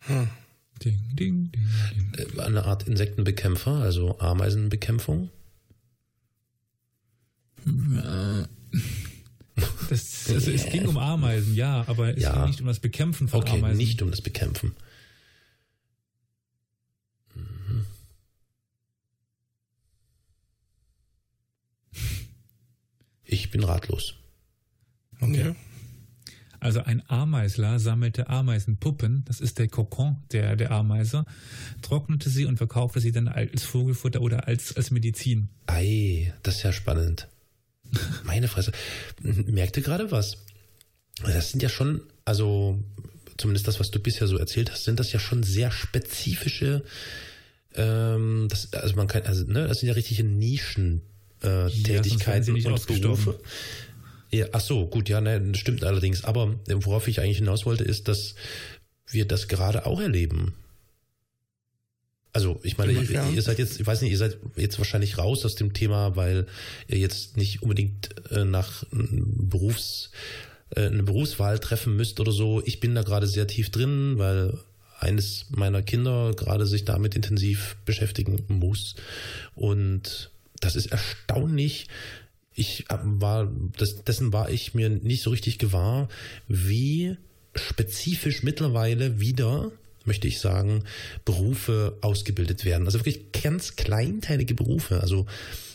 [0.00, 0.28] Hm.
[0.84, 2.40] Ding, ding, ding, ding.
[2.40, 5.30] Eine Art Insektenbekämpfer, also Ameisenbekämpfung?
[9.88, 12.32] Das, also es ging um Ameisen, ja, aber es ja.
[12.32, 13.76] ging nicht um das Bekämpfen von okay, Ameisen.
[13.76, 14.74] nicht um das Bekämpfen.
[17.34, 17.86] Mhm.
[23.24, 24.14] Ich bin ratlos.
[25.20, 25.54] Okay.
[26.60, 31.24] Also ein Ameisler sammelte Ameisenpuppen, das ist der Kokon der, der Ameise,
[31.80, 35.48] trocknete sie und verkaufte sie dann als Vogelfutter oder als, als Medizin.
[35.66, 37.28] Ei, das ist ja spannend.
[38.24, 38.72] Meine Fresse.
[39.22, 40.38] Merkt ihr gerade was?
[41.22, 42.78] Das sind ja schon, also
[43.36, 46.82] zumindest das, was du bisher so erzählt hast, sind das ja schon sehr spezifische,
[47.74, 51.02] ähm, das, also man kann, also, ne, das sind ja richtige Nischen.
[51.42, 53.40] Äh, Tätigkeiten ja, und Berufe.
[54.30, 56.24] Ja, ach so, gut, ja, ne, das stimmt allerdings.
[56.24, 58.34] Aber worauf ich eigentlich hinaus wollte, ist, dass
[59.06, 60.54] wir das gerade auch erleben.
[62.32, 65.44] Also ich meine, ihr, ihr, seid jetzt, ich weiß nicht, ihr seid jetzt wahrscheinlich raus
[65.44, 66.46] aus dem Thema, weil
[66.86, 70.10] ihr jetzt nicht unbedingt äh, nach Berufs,
[70.76, 72.62] äh, eine Berufswahl treffen müsst oder so.
[72.64, 74.58] Ich bin da gerade sehr tief drin, weil
[75.00, 78.94] eines meiner Kinder gerade sich damit intensiv beschäftigen muss.
[79.56, 81.88] Und das ist erstaunlich.
[82.54, 86.08] Ich äh, war, das, dessen war ich mir nicht so richtig gewahr,
[86.46, 87.16] wie
[87.56, 89.72] spezifisch mittlerweile wieder
[90.04, 90.84] möchte ich sagen,
[91.24, 92.86] Berufe ausgebildet werden.
[92.86, 95.00] Also wirklich ganz kleinteilige Berufe.
[95.00, 95.26] Also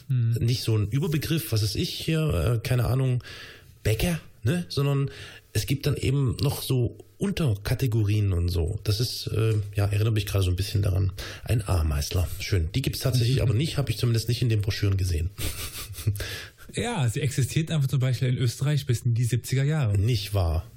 [0.07, 0.33] hm.
[0.33, 3.23] nicht so ein Überbegriff, was ist ich hier, äh, keine Ahnung,
[3.83, 4.65] Bäcker, ne?
[4.69, 5.09] sondern
[5.53, 8.79] es gibt dann eben noch so Unterkategorien und so.
[8.83, 11.13] Das ist, äh, ja, erinnert mich gerade so ein bisschen daran.
[11.43, 12.27] Ein Ameisler.
[12.39, 12.69] Schön.
[12.75, 15.29] Die gibt es tatsächlich aber nicht, habe ich zumindest nicht in den Broschüren gesehen.
[16.73, 19.97] ja, sie existiert einfach zum Beispiel in Österreich bis in die 70er Jahre.
[19.97, 20.69] Nicht wahr?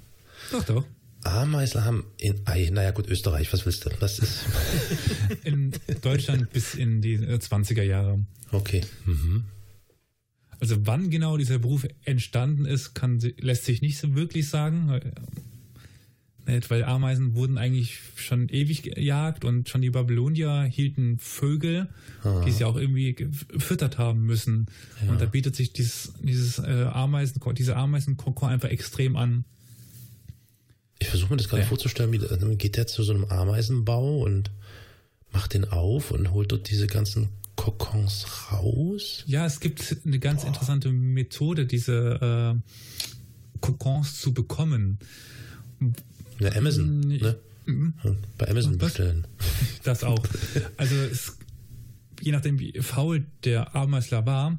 [0.51, 0.85] Doch, doch.
[1.23, 2.41] Ameisler haben in,
[2.73, 3.89] naja gut, Österreich, was willst du?
[3.99, 4.45] Das ist.
[5.43, 8.25] in Deutschland bis in die 20er Jahre.
[8.51, 8.81] Okay.
[9.05, 9.43] Mhm.
[10.59, 14.99] Also wann genau dieser Beruf entstanden ist, kann, lässt sich nicht so wirklich sagen.
[16.67, 21.87] Weil Ameisen wurden eigentlich schon ewig gejagt und schon die Babylonier hielten Vögel,
[22.23, 22.43] Aha.
[22.43, 24.65] die sie auch irgendwie gefüttert haben müssen.
[25.05, 25.11] Ja.
[25.11, 29.45] Und da bietet sich dieses, dieses äh, Ameisen, diese Ameisenkokon einfach extrem an.
[30.99, 31.67] Ich versuche mir das gerade ja.
[31.67, 34.51] vorzustellen, wie dann geht der zu so einem Ameisenbau und
[35.31, 39.23] macht den auf und holt dort diese ganzen Kokons raus.
[39.25, 40.47] Ja, es gibt eine ganz Boah.
[40.47, 44.99] interessante Methode, diese äh, Kokons zu bekommen.
[46.39, 47.35] Ja, Amazon, ne?
[47.65, 47.93] Mhm.
[48.37, 49.27] Bei Amazon bestellen.
[49.83, 50.23] Das auch.
[50.77, 51.37] Also es,
[52.21, 54.57] je nachdem, wie faul der Ameisler war,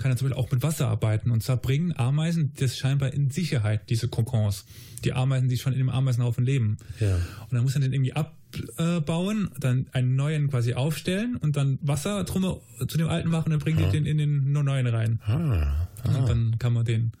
[0.00, 1.30] kann er zum Beispiel auch mit Wasser arbeiten.
[1.30, 4.64] Und zwar bringen Ameisen das scheinbar in Sicherheit, diese Kokons.
[5.04, 6.78] Die Ameisen, die schon in dem Ameisenhaufen leben.
[6.98, 7.14] Ja.
[7.16, 8.34] Und dann muss er den irgendwie ab,
[8.78, 13.46] äh, bauen, dann einen neuen quasi aufstellen und dann Wasser drum zu dem alten machen
[13.46, 15.20] und dann bringen die den in den neuen rein.
[15.24, 16.16] Ah, ah.
[16.16, 17.12] Und dann kann man den,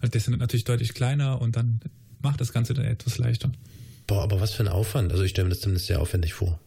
[0.00, 1.80] also der ist natürlich deutlich kleiner und dann
[2.20, 3.50] macht das Ganze dann etwas leichter.
[4.06, 5.12] Boah, aber was für ein Aufwand.
[5.12, 6.58] Also ich stelle mir das zumindest sehr aufwendig vor.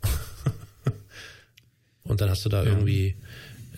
[2.04, 2.70] und dann hast du da ja.
[2.70, 3.16] irgendwie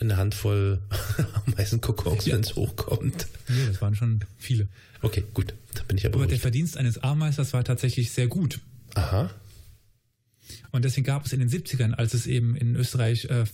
[0.03, 0.79] eine Handvoll
[1.47, 2.33] Ameisenkokons, ja.
[2.33, 3.27] wenn es hochkommt.
[3.47, 4.67] Nee, das waren schon viele.
[5.01, 5.53] Okay, gut.
[5.73, 6.15] Da bin ich aber.
[6.15, 8.59] Aber der Verdienst eines Ameisters war tatsächlich sehr gut.
[8.95, 9.29] Aha.
[10.71, 13.45] Und deswegen gab es in den 70ern, als es eben in Österreich äh,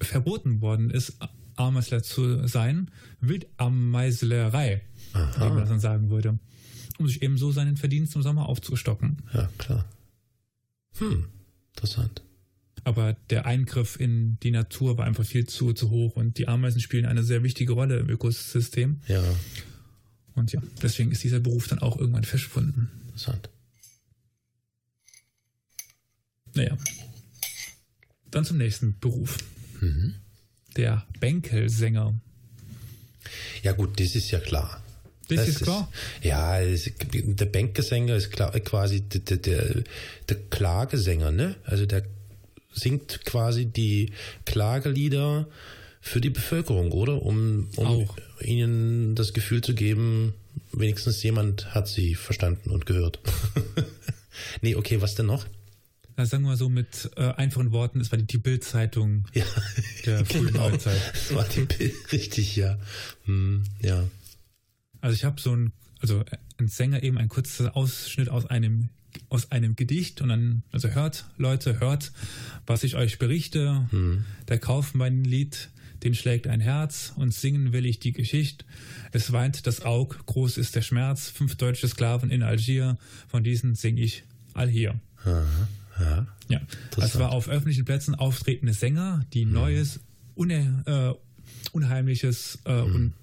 [0.00, 1.16] verboten worden ist,
[1.56, 2.90] Ameisler zu sein,
[3.20, 6.38] Wildameiselerei, wie man das dann sagen würde.
[6.98, 9.22] Um sich eben so seinen Verdienst im Sommer aufzustocken.
[9.32, 9.84] Ja, klar.
[10.98, 11.26] Hm,
[11.74, 12.22] interessant.
[12.86, 16.80] Aber der Eingriff in die Natur war einfach viel zu, zu hoch und die Ameisen
[16.80, 19.00] spielen eine sehr wichtige Rolle im Ökosystem.
[19.08, 19.24] Ja.
[20.36, 22.88] Und ja, deswegen ist dieser Beruf dann auch irgendwann verschwunden.
[23.06, 23.50] Interessant.
[26.54, 26.78] Naja.
[28.30, 29.36] Dann zum nächsten Beruf.
[29.80, 30.14] Mhm.
[30.76, 32.14] Der Bänkelsänger.
[33.64, 34.80] Ja gut, das ist ja klar.
[35.26, 35.90] Das, das ist klar?
[36.20, 39.82] Ist, ja, der Bänkelsänger ist klar, quasi der, der,
[40.28, 41.56] der Klagesänger, ne?
[41.64, 42.06] Also der
[42.76, 44.12] singt quasi die
[44.44, 45.48] Klagelieder
[46.00, 47.22] für die Bevölkerung, oder?
[47.22, 48.08] Um, um
[48.40, 50.34] ihnen das Gefühl zu geben,
[50.72, 53.18] wenigstens jemand hat sie verstanden und gehört.
[54.62, 55.46] nee, okay, was denn noch?
[56.16, 59.44] Na, sagen wir mal so mit äh, einfachen Worten, es war die, die Bild-Zeitung ja,
[60.06, 60.70] der frühen genau.
[60.70, 61.00] Neuzeit.
[61.12, 62.78] Es war die Bild, richtig, ja.
[63.24, 64.04] Hm, ja.
[65.00, 66.24] Also ich habe so ein, also
[66.58, 68.88] ein Sänger eben ein kurzer Ausschnitt aus einem
[69.28, 72.12] aus einem Gedicht und dann, also hört, Leute, hört,
[72.66, 73.86] was ich euch berichte.
[73.90, 74.24] Hm.
[74.48, 75.70] Der Kaufmann-Lied,
[76.02, 78.64] den schlägt ein Herz und singen will ich die Geschichte.
[79.12, 81.28] Es weint das Aug, groß ist der Schmerz.
[81.28, 82.98] Fünf deutsche Sklaven in Algier,
[83.28, 84.24] von diesen sing ich
[84.54, 85.00] all hier.
[85.24, 85.44] Aha.
[85.98, 86.26] Ja.
[86.48, 86.60] ja.
[86.94, 89.52] Das war auf öffentlichen Plätzen auftretende Sänger, die mhm.
[89.52, 90.00] Neues,
[90.34, 91.14] une, äh,
[91.72, 92.94] Unheimliches äh, mhm.
[92.94, 93.14] und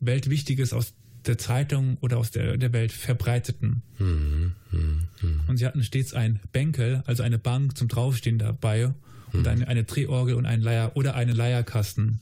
[0.00, 0.94] Weltwichtiges aus
[1.26, 3.82] der Zeitung oder aus der, der Welt verbreiteten.
[3.98, 4.52] Mhm.
[4.70, 5.08] mhm.
[5.20, 5.40] Mhm.
[5.46, 8.92] Und sie hatten stets ein Bänkel, also eine Bank zum Draufstehen dabei
[9.32, 9.46] und mhm.
[9.46, 12.20] eine, eine Drehorgel und einen Leier oder einen Leierkasten.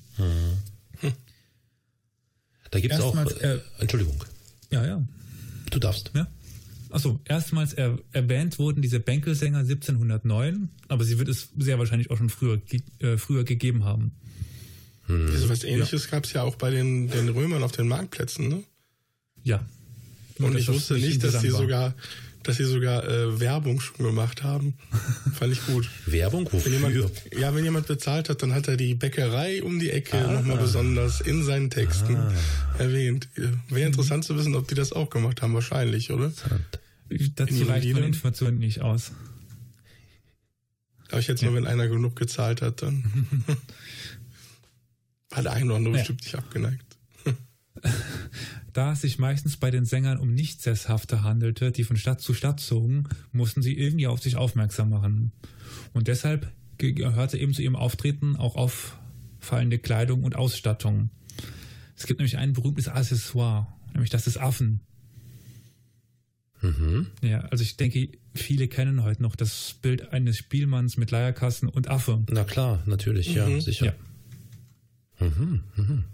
[2.70, 3.16] Da gibt es auch.
[3.40, 4.22] Äh, Entschuldigung.
[4.70, 5.02] Ja, ja.
[5.70, 6.10] Du darfst.
[6.14, 6.26] Ja.
[6.90, 12.18] Achso, erstmals er, erwähnt wurden diese Bänkelsänger 1709, aber sie wird es sehr wahrscheinlich auch
[12.18, 12.60] schon früher,
[12.98, 14.12] äh, früher gegeben haben.
[15.06, 15.28] Hm.
[15.30, 16.10] Also was ähnliches ja.
[16.10, 18.64] gab es ja auch bei den, den Römern auf den Marktplätzen, ne?
[19.44, 19.64] Ja.
[20.38, 21.94] Und ich wusste nicht, dass sie sogar,
[22.42, 24.74] dass sie sogar äh, Werbung schon gemacht haben.
[25.34, 25.88] Fand ich gut.
[26.06, 26.46] Werbung?
[26.50, 26.64] Wofür?
[26.64, 30.16] Wenn jemand, ja, wenn jemand bezahlt hat, dann hat er die Bäckerei um die Ecke
[30.16, 30.32] ah.
[30.32, 32.32] nochmal besonders in seinen Texten ah.
[32.78, 33.28] erwähnt.
[33.68, 35.52] Wäre interessant zu wissen, ob die das auch gemacht haben.
[35.54, 36.32] Wahrscheinlich, oder?
[37.34, 39.12] Dazu reicht meine Information nicht aus.
[41.10, 41.48] Aber ich jetzt ja.
[41.48, 43.02] nur, wenn einer genug gezahlt hat, dann
[45.30, 45.98] war der eine oder andere ja.
[45.98, 46.84] bestimmt nicht abgeneigt.
[48.72, 52.60] Da es sich meistens bei den Sängern um Nicht-Sesshafte handelte, die von Stadt zu Stadt
[52.60, 55.32] zogen, mussten sie irgendwie auf sich aufmerksam machen.
[55.92, 61.10] Und deshalb gehörte eben zu ihrem Auftreten auch auffallende Kleidung und Ausstattung.
[61.96, 64.80] Es gibt nämlich ein berühmtes Accessoire, nämlich das des Affen.
[66.62, 67.06] Mhm.
[67.22, 71.88] Ja, also ich denke, viele kennen heute noch das Bild eines Spielmanns mit Leierkasten und
[71.88, 72.22] Affe.
[72.30, 73.36] Na klar, natürlich, mhm.
[73.36, 73.86] ja, sicher.
[75.18, 75.26] Ja.
[75.26, 76.04] Mhm, mhm.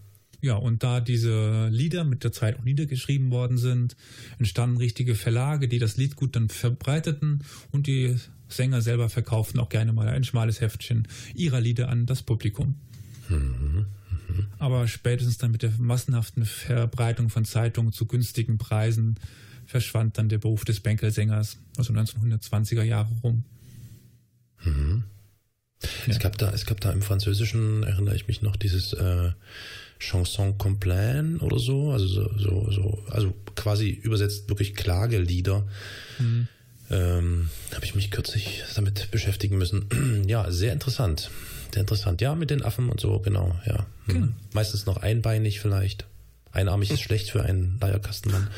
[0.40, 3.96] Ja, und da diese Lieder mit der Zeit auch niedergeschrieben worden sind,
[4.38, 8.16] entstanden richtige Verlage, die das Lied gut dann verbreiteten und die
[8.48, 12.76] Sänger selber verkauften auch gerne mal ein schmales Heftchen ihrer Lieder an das Publikum.
[13.28, 13.86] Mhm,
[14.28, 14.46] mhm.
[14.58, 19.18] Aber spätestens dann mit der massenhaften Verbreitung von Zeitungen zu günstigen Preisen
[19.66, 23.44] verschwand dann der Beruf des Bänkelsängers, also 1920er Jahre rum.
[24.64, 25.04] Mhm.
[25.82, 25.88] Ja.
[26.06, 29.32] Es, gab da, es gab da im Französischen, erinnere ich mich noch, dieses äh,
[29.98, 35.66] Chanson Complain oder so, also so, so, so, also quasi übersetzt wirklich Klagelieder.
[36.18, 36.48] Mhm.
[36.88, 40.24] Ähm, Habe ich mich kürzlich damit beschäftigen müssen.
[40.26, 41.30] ja, sehr interessant.
[41.72, 42.20] Sehr interessant.
[42.20, 43.86] Ja, mit den Affen und so, genau, ja.
[44.06, 44.12] Mhm.
[44.12, 44.28] Genau.
[44.52, 46.06] Meistens noch einbeinig vielleicht.
[46.52, 48.48] Einarmig ist schlecht für einen Leierkastenmann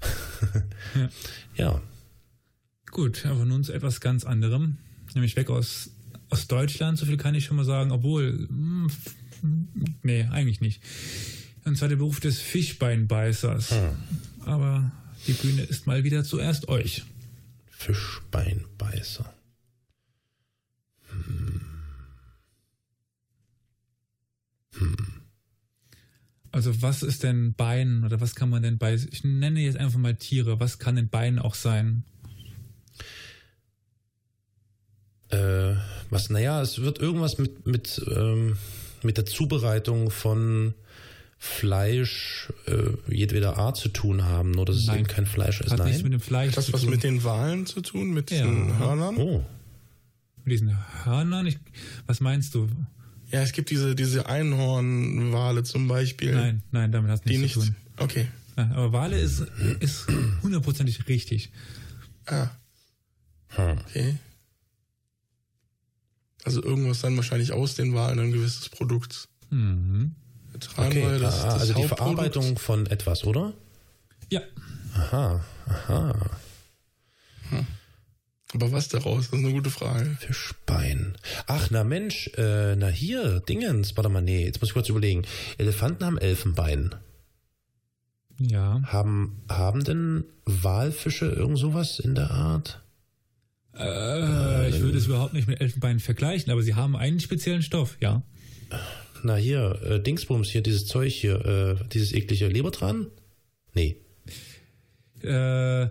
[0.94, 1.08] ja.
[1.56, 1.82] ja.
[2.90, 4.78] Gut, aber nun zu etwas ganz anderem.
[5.14, 5.90] Nämlich weg aus,
[6.28, 8.90] aus Deutschland, so viel kann ich schon mal sagen, obwohl, mh, hm,
[10.02, 10.82] nee, eigentlich nicht.
[11.64, 13.70] Und zwar der Beruf des Fischbeinbeißers.
[13.72, 13.96] Hm.
[14.44, 14.92] Aber
[15.26, 17.04] die Bühne ist mal wieder zuerst euch.
[17.70, 19.32] Fischbeinbeißer.
[21.10, 21.60] Hm.
[24.78, 24.96] Hm.
[26.52, 29.98] Also was ist denn Bein oder was kann man denn bei, ich nenne jetzt einfach
[29.98, 32.04] mal Tiere, was kann denn Bein auch sein?
[36.10, 38.56] was, naja, es wird irgendwas mit, mit, ähm,
[39.06, 40.74] mit der Zubereitung von
[41.38, 45.00] Fleisch äh, jedweder Art zu tun haben, nur dass es Nein.
[45.00, 45.70] eben kein Fleisch ist.
[45.70, 45.88] Hat Nein.
[45.88, 46.90] nichts mit dem Fleisch Hat das zu was tun.
[46.90, 48.38] mit den Walen zu tun, mit Ja.
[48.46, 49.16] diesen Hörnern?
[49.16, 49.44] oh,
[50.44, 51.46] mit diesen Hörnern?
[51.46, 51.58] Ich,
[52.06, 52.68] was meinst du?
[53.32, 56.34] Ja, es gibt diese, diese Einhornwale zum Beispiel.
[56.34, 57.66] Nein, nein, damit es Die nichts nicht.
[57.66, 57.76] zu tun.
[57.98, 58.28] Okay.
[58.56, 59.40] Nein, aber Wale ist,
[59.80, 60.06] ist
[60.42, 61.50] hundertprozentig richtig.
[62.26, 62.48] Ah,
[63.48, 63.78] hm.
[63.88, 64.14] okay.
[66.46, 69.28] Also irgendwas dann wahrscheinlich aus den Walen ein gewisses Produkt.
[69.50, 70.14] Mhm.
[70.78, 71.18] Okay.
[71.20, 71.88] das ist ah, das also die.
[71.88, 73.52] Verarbeitung von etwas, oder?
[74.30, 74.40] Ja,
[74.96, 76.14] Aha, aha.
[78.54, 79.28] Aber was daraus?
[79.28, 80.16] Das ist eine gute Frage.
[80.20, 81.18] Fischbein.
[81.46, 85.24] Ach, na Mensch, äh, na hier, Dingens, warte mal, nee, jetzt muss ich kurz überlegen.
[85.58, 86.94] Elefanten haben Elfenbein.
[88.38, 88.80] ja.
[88.86, 92.82] Haben, haben denn Walfische irgend sowas in der Art?
[93.78, 97.96] Äh, ich würde es überhaupt nicht mit Elfenbein vergleichen, aber sie haben einen speziellen Stoff,
[98.00, 98.22] ja.
[99.22, 101.44] Na hier, äh, Dingsbums, hier, dieses Zeug hier,
[101.80, 103.06] äh, dieses eklige Lebertran?
[103.74, 103.96] Nee.
[105.22, 105.88] Äh,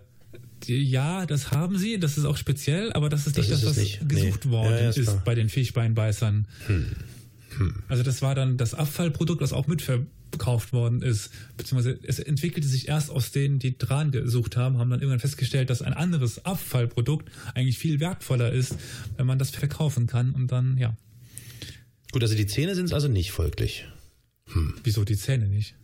[0.68, 3.72] ja, das haben sie, das ist auch speziell, aber das ist Das nicht ist das,
[3.72, 4.10] es was nicht.
[4.10, 4.52] gesucht Nee.
[4.52, 5.12] worden Ja, ist ist.
[5.12, 5.22] Hm.
[5.26, 6.48] bei den Fischbeinbeißern.
[7.88, 9.68] Also das war dann das Abfallprodukt, das auch
[10.36, 11.30] mitverkauft worden ist.
[11.58, 15.70] Beziehungsweise es entwickelte sich erst aus denen, die dran gesucht haben, haben dann irgendwann festgestellt,
[15.70, 18.76] dass ein anderes Abfallprodukt eigentlich viel wertvoller ist,
[19.18, 20.96] wenn man das verkaufen kann und dann, ja,
[22.12, 23.86] Gut, also die Zähne sind es also nicht folglich.
[24.84, 25.76] wieso die Zähne nicht?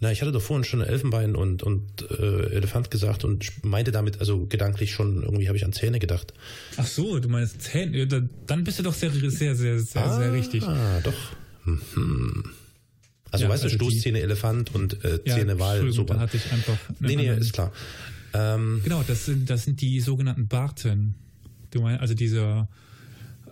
[0.00, 4.20] Na, ich hatte doch vorhin schon Elfenbein und, und äh, Elefant gesagt und meinte damit,
[4.20, 6.34] also gedanklich schon, irgendwie habe ich an Zähne gedacht.
[6.76, 8.06] Ach so, du meinst Zähne,
[8.46, 10.64] dann bist du doch sehr, sehr, sehr, sehr, sehr richtig.
[10.64, 11.14] Ah, doch.
[11.64, 12.44] Mhm.
[13.34, 16.14] Also Ja, weißt du, also die- Stoßzähne Elefant und äh, Ja, Zähne Wal, super.
[16.14, 17.72] da hatte ich einfach Nee, nee, ist klar.
[18.32, 21.14] Ähm, Genau, das sind, das sind die sogenannten Barten.
[21.70, 22.68] Du meinst, also diese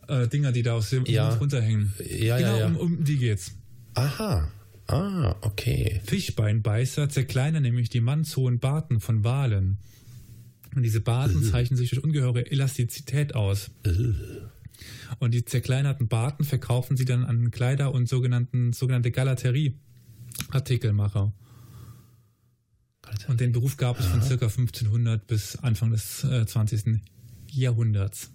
[0.09, 1.31] äh, Dinger, die da aus dem Ja.
[1.35, 1.93] Runterhängen.
[1.99, 2.67] Ja, ja, genau, ja.
[2.67, 3.53] Um, um die geht's.
[3.95, 4.49] aha.
[4.89, 6.01] Ah, okay.
[6.05, 9.79] Fischbeinbeißer zerkleinern nämlich die mannshohen Barten von Walen.
[10.75, 11.45] Und diese Barten Mhm.
[11.45, 13.71] zeichnen sich durch ungeheure Elastizität aus.
[15.19, 21.33] Und die zerkleinerten Barten verkaufen sie dann an Kleider und sogenannten, sogenannte Galaterie-Artikelmacher.
[23.29, 27.01] Und den Beruf gab es von circa 1500 bis Anfang des äh, 20.
[27.51, 28.31] Jahrhunderts.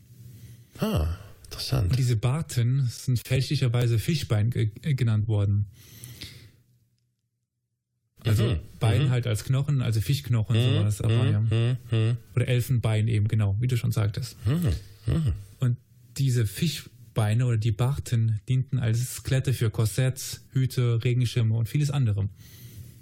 [0.79, 1.07] Ah,
[1.45, 1.89] interessant.
[1.91, 5.65] Und diese Barten sind fälschlicherweise Fischbein ge äh, genannt worden.
[8.23, 8.59] Also Mhm.
[8.79, 9.09] Bein Mhm.
[9.09, 11.01] halt als Knochen, also Fischknochen, sowas.
[11.01, 11.39] Aber, ja.
[11.49, 14.35] Hm, hm, Oder Elfenbein eben, genau, wie du schon sagtest.
[15.59, 15.77] Und
[16.17, 22.30] diese Fischbeine oder die Barten dienten als Skelette für Korsetts, Hüte, Regenschirme und vieles andere.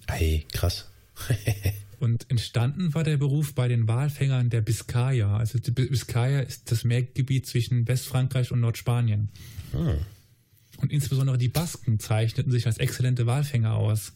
[0.08, 0.90] Ei, krass.
[2.00, 5.38] Und entstanden war der Beruf bei den Walfängern der Biskaya.
[5.38, 9.30] Also die Biskaya ist das Meergebiet zwischen Westfrankreich und Nordspanien.
[9.72, 10.00] Hm.
[10.78, 14.14] Und insbesondere die Basken zeichneten sich als exzellente Walfänger aus.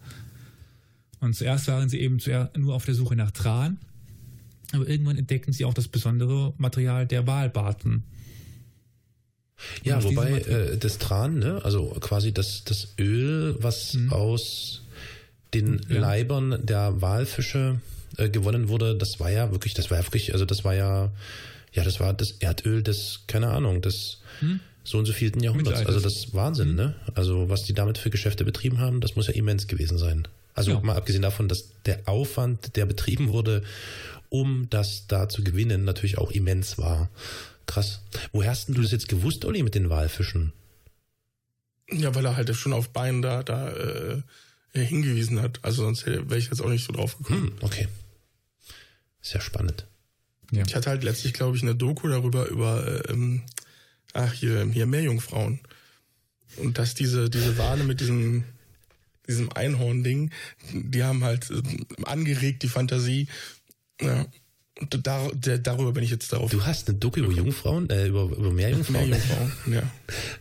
[1.19, 2.19] Und zuerst waren sie eben
[2.57, 3.77] nur auf der Suche nach Tran,
[4.71, 8.03] aber irgendwann entdeckten sie auch das besondere Material der Walbarten.
[9.83, 14.81] Ja, wobei äh, das Tran, ne, also quasi das, das Öl, was aus
[15.53, 15.79] den Mhm.
[15.89, 15.99] Ja.
[16.01, 17.79] Leibern der Walfische
[18.17, 21.11] äh, gewonnen wurde, das war ja wirklich, das war ja wirklich, also das war ja,
[21.73, 24.19] ja, das war das Erdöl des, keine Ahnung, des
[24.83, 25.85] so und so vielten Jahrhunderts.
[25.85, 26.95] Also das ist Wahnsinn, ne?
[27.13, 30.27] Also was die damit für Geschäfte betrieben haben, das muss ja immens gewesen sein.
[30.55, 30.79] Also Ja.
[30.79, 33.61] mal abgesehen davon, dass der Aufwand, der betrieben wurde,
[34.29, 37.09] um das da zu gewinnen, natürlich auch immens war.
[37.69, 38.01] Krass.
[38.31, 40.53] Woher hast denn du das jetzt gewusst, Olli, mit den Walfischen?
[41.91, 44.23] Ja, weil er halt schon auf Bein da, da äh,
[44.73, 45.59] hingewiesen hat.
[45.61, 47.49] Also sonst wäre ich jetzt auch nicht so drauf gekommen.
[47.49, 47.87] Hm, okay.
[49.21, 49.85] Sehr spannend.
[50.51, 50.63] Ja.
[50.65, 53.43] Ich hatte halt letztlich, glaube ich, eine Doku darüber, über, äh, ähm,
[54.13, 55.59] ach, hier, hier Meerjungfrauen.
[56.57, 58.45] Und dass diese, diese Wale mit diesem,
[59.27, 60.31] diesem Einhorn-Ding,
[60.73, 61.61] die haben halt äh,
[62.05, 63.27] angeregt die Fantasie.
[64.01, 64.25] Ja.
[64.79, 66.51] Und da, der, darüber bin ich jetzt darauf.
[66.51, 69.09] Du hast eine Doku über Jungfrauen, äh, über, über Meerjungfrauen?
[69.09, 69.83] Meerjungfrauen, ja.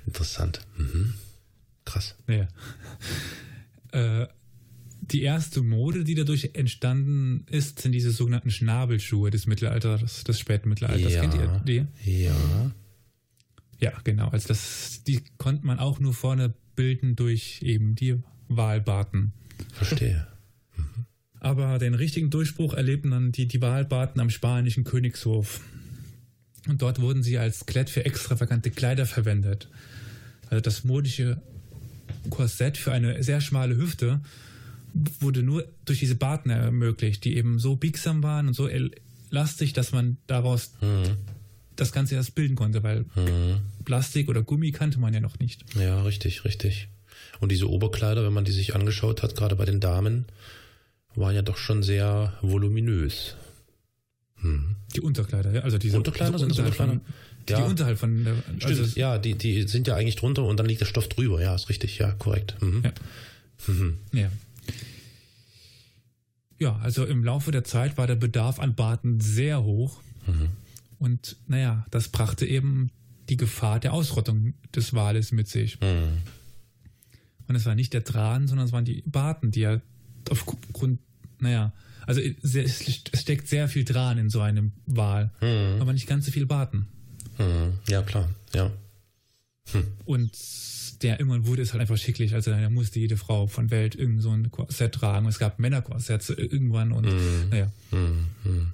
[0.07, 0.61] Interessant.
[0.77, 1.15] Mhm.
[1.85, 2.15] Krass.
[2.29, 2.47] Ja.
[3.93, 4.29] Äh,
[5.01, 10.69] die erste Mode, die dadurch entstanden ist, sind diese sogenannten Schnabelschuhe des Mittelalters, des späten
[10.69, 11.13] Mittelalters.
[11.13, 11.21] Ja.
[11.23, 11.87] Kennt ihr die?
[12.05, 12.73] Ja.
[13.81, 14.29] Ja, genau.
[14.29, 18.17] Also das, die konnte man auch nur vorne bilden durch eben die
[18.49, 19.33] Walbarten.
[19.73, 20.27] Verstehe.
[21.41, 25.61] Aber den richtigen Durchbruch erlebten dann die, die Walbarten am spanischen Königshof.
[26.67, 29.69] Und dort wurden sie als Klett für extravagante Kleider verwendet.
[30.51, 31.41] Also das modische
[32.31, 34.21] Korsett für eine sehr schmale Hüfte
[35.21, 39.93] wurde nur durch diese Barten ermöglicht, die eben so biegsam waren und so elastisch, dass
[39.93, 41.17] man daraus Mhm.
[41.77, 43.61] das Ganze erst bilden konnte, weil mhm.
[43.85, 45.65] Plastik oder Gummi kannte man ja noch nicht.
[45.79, 46.89] Ja, richtig, richtig.
[47.41, 50.25] Und diese Oberkleider, wenn man die sich angeschaut hat, gerade bei den Damen,
[51.21, 53.37] waren ja doch schon sehr voluminös.
[54.37, 54.77] Hm.
[54.95, 55.61] Die Unterkleider, ja.
[55.63, 56.93] Also diese Unterkleider also sind das Unterkleider?
[56.93, 57.01] Von,
[57.49, 57.57] ja.
[57.57, 60.67] Die unterhalb von der, also Stimmt, ja, die, die sind ja eigentlich drunter und dann
[60.67, 61.41] liegt der Stoff drüber.
[61.43, 62.57] Ja, ist richtig, ja, korrekt.
[62.61, 62.83] Mhm.
[62.85, 62.93] Ja.
[63.67, 63.99] Mhm.
[64.13, 64.31] ja.
[66.61, 70.01] Ja, also im Laufe der Zeit war der Bedarf an Baten sehr hoch.
[70.27, 70.49] Mhm.
[70.99, 72.91] Und naja, das brachte eben
[73.29, 75.81] die Gefahr der Ausrottung des Wales mit sich.
[75.81, 76.19] Mhm.
[77.47, 79.81] Und es war nicht der Tran, sondern es waren die Baten, die ja
[80.29, 81.01] aufgrund,
[81.41, 81.73] naja,
[82.07, 85.81] also es steckt sehr viel Tran in so einem Wal, mhm.
[85.81, 86.87] aber nicht ganz so viel Baten.
[87.39, 87.75] Mhm.
[87.89, 88.71] Ja, klar, ja.
[89.73, 89.85] Hm.
[90.07, 90.33] Und
[91.03, 92.35] der irgendwann wurde es halt einfach schicklich.
[92.35, 95.27] Also da musste jede Frau von Welt irgend so ein Korsett tragen.
[95.29, 97.51] Es gab Männerkorsetts irgendwann und mm.
[97.51, 97.71] naja.
[97.93, 98.73] Mm.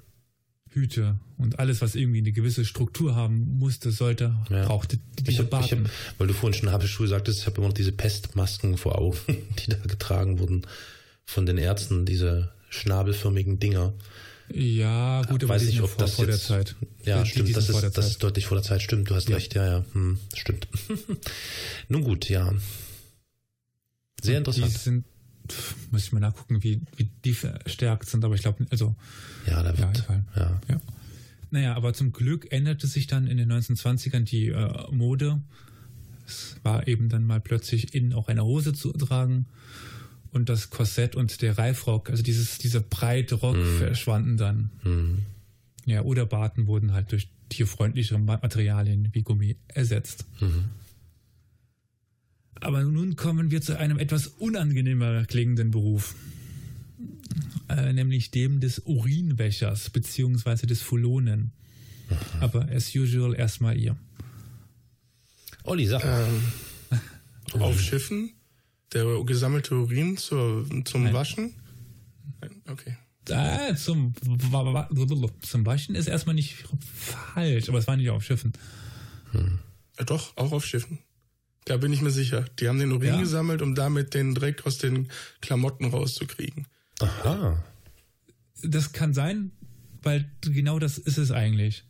[0.69, 4.65] Hüte und alles, was irgendwie eine gewisse Struktur haben musste, sollte, ja.
[4.65, 5.79] brauchte diese ich hab, ich hab,
[6.17, 9.17] weil du vorhin schon habe Schuhe sagtest, ich habe immer noch diese Pestmasken vor Augen,
[9.27, 10.63] die da getragen wurden
[11.23, 13.93] von den Ärzten, diese schnabelförmigen Dinger.
[14.53, 16.75] Ja, gut, aber weiß nicht, ob vor, das vor jetzt, der Zeit.
[17.03, 18.81] Ja, die, stimmt, das ist, das ist deutlich vor der Zeit.
[18.81, 19.35] Stimmt, du hast ja.
[19.35, 19.55] recht.
[19.55, 20.67] Ja, ja, hm, stimmt.
[21.89, 22.53] Nun gut, ja.
[24.21, 24.67] Sehr interessant.
[24.67, 25.05] Die sind,
[25.91, 28.95] muss ich mal nachgucken, wie, wie die verstärkt sind, aber ich glaube, also.
[29.47, 30.61] Ja, da wird, ja, ja.
[30.69, 30.81] ja.
[31.49, 35.41] Naja, aber zum Glück änderte sich dann in den 1920ern die äh, Mode.
[36.27, 39.45] Es war eben dann mal plötzlich in auch eine Hose zu tragen
[40.35, 43.77] und das Korsett und der Reifrock, also dieses, dieser breite Rock mm.
[43.77, 44.69] verschwanden dann.
[44.83, 45.19] Mm.
[45.85, 50.25] Ja, oder Baten wurden halt durch tierfreundlichere Materialien wie Gummi ersetzt.
[50.41, 50.65] Mm.
[52.55, 56.15] Aber nun kommen wir zu einem etwas unangenehmer klingenden Beruf.
[57.69, 61.51] Äh, nämlich dem des Urinwäschers beziehungsweise des Fulonen.
[62.09, 62.17] Aha.
[62.41, 63.95] Aber as usual erstmal ihr.
[65.63, 67.01] Olli, sag ähm,
[67.61, 68.31] Auf Schiffen
[68.93, 71.13] der gesammelte Urin zur, zum Nein.
[71.13, 71.53] Waschen?
[72.41, 72.97] Nein, okay.
[73.31, 74.13] Ah, zum,
[75.41, 78.53] zum Waschen ist erstmal nicht falsch, aber es war nicht auf Schiffen.
[79.31, 79.59] Hm.
[79.97, 80.99] Ja, doch, auch auf Schiffen.
[81.65, 82.45] Da bin ich mir sicher.
[82.59, 83.19] Die haben den Urin ja.
[83.19, 85.09] gesammelt, um damit den Dreck aus den
[85.41, 86.67] Klamotten rauszukriegen.
[86.99, 87.63] Aha.
[88.61, 89.51] Das kann sein,
[90.03, 91.83] weil genau das ist es eigentlich.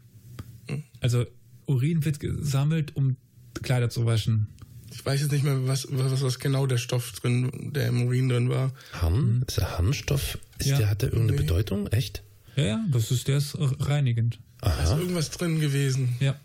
[0.70, 0.84] Hm.
[1.02, 1.26] Also
[1.66, 3.18] Urin wird gesammelt, um
[3.62, 4.48] Kleider zu waschen
[4.96, 8.30] ich weiß jetzt nicht mehr, was, was, was genau der Stoff drin, der im Urin
[8.30, 8.72] drin war.
[8.94, 9.44] Harn?
[9.46, 10.38] Ist der Harnstoff?
[10.58, 10.78] Ist ja.
[10.78, 11.46] der, hat der irgendeine nee.
[11.46, 11.88] Bedeutung?
[11.88, 12.24] Echt?
[12.56, 14.40] Ja, ja, das ist, der ist reinigend.
[14.62, 14.74] Aha.
[14.78, 16.16] Da ist irgendwas drin gewesen.
[16.20, 16.36] Ja.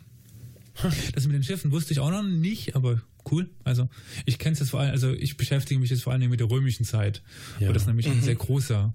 [1.15, 3.49] Das mit den Schiffen wusste ich auch noch nicht, aber cool.
[3.65, 3.89] Also
[4.25, 6.51] ich kenne es jetzt vor allem, also ich beschäftige mich jetzt vor allem mit der
[6.51, 7.23] römischen Zeit,
[7.61, 7.69] ja.
[7.69, 8.15] wo das nämlich mhm.
[8.15, 8.95] ein sehr großer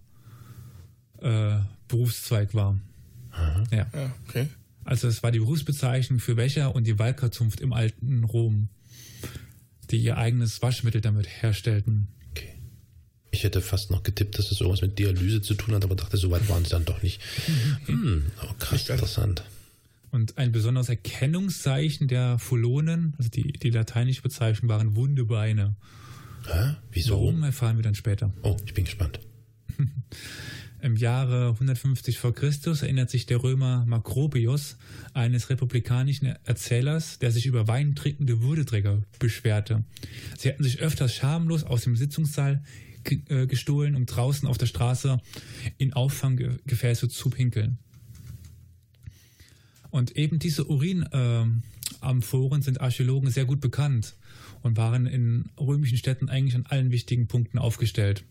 [1.21, 2.77] äh, Berufszweig war.
[3.31, 3.63] Aha.
[3.71, 3.87] Ja.
[3.93, 4.13] ja.
[4.27, 4.47] Okay.
[4.83, 8.69] Also es war die Berufsbezeichnung für Wäscher und die Walkerzunft im alten Rom
[9.91, 12.07] die ihr eigenes Waschmittel damit herstellten.
[12.31, 12.53] Okay.
[13.31, 16.17] Ich hätte fast noch getippt, dass es irgendwas mit Dialyse zu tun hat, aber dachte,
[16.17, 17.21] so weit waren sie dann doch nicht.
[17.85, 19.43] hm, oh, krass, interessant.
[20.11, 25.75] Und ein besonderes Erkennungszeichen der Fulonen, also die, die lateinische Bezeichnung waren Wundebeine.
[26.47, 26.75] Hä?
[26.91, 27.15] Wieso?
[27.15, 28.31] Warum erfahren wir dann später.
[28.43, 29.19] Oh, ich bin gespannt.
[30.85, 34.77] Im Jahre 150 vor Christus erinnert sich der Römer Makrobios,
[35.15, 39.83] eines republikanischen Erzählers, der sich über weintrinkende Würdeträger beschwerte.
[40.37, 42.63] Sie hätten sich öfters schamlos aus dem Sitzungssaal
[43.29, 45.19] äh, gestohlen, um draußen auf der Straße
[45.79, 47.79] in Auffanggefäße zu pinkeln.
[49.89, 54.17] Und eben diese Urinamphoren äh, sind Archäologen sehr gut bekannt
[54.61, 58.23] und waren in römischen Städten eigentlich an allen wichtigen Punkten aufgestellt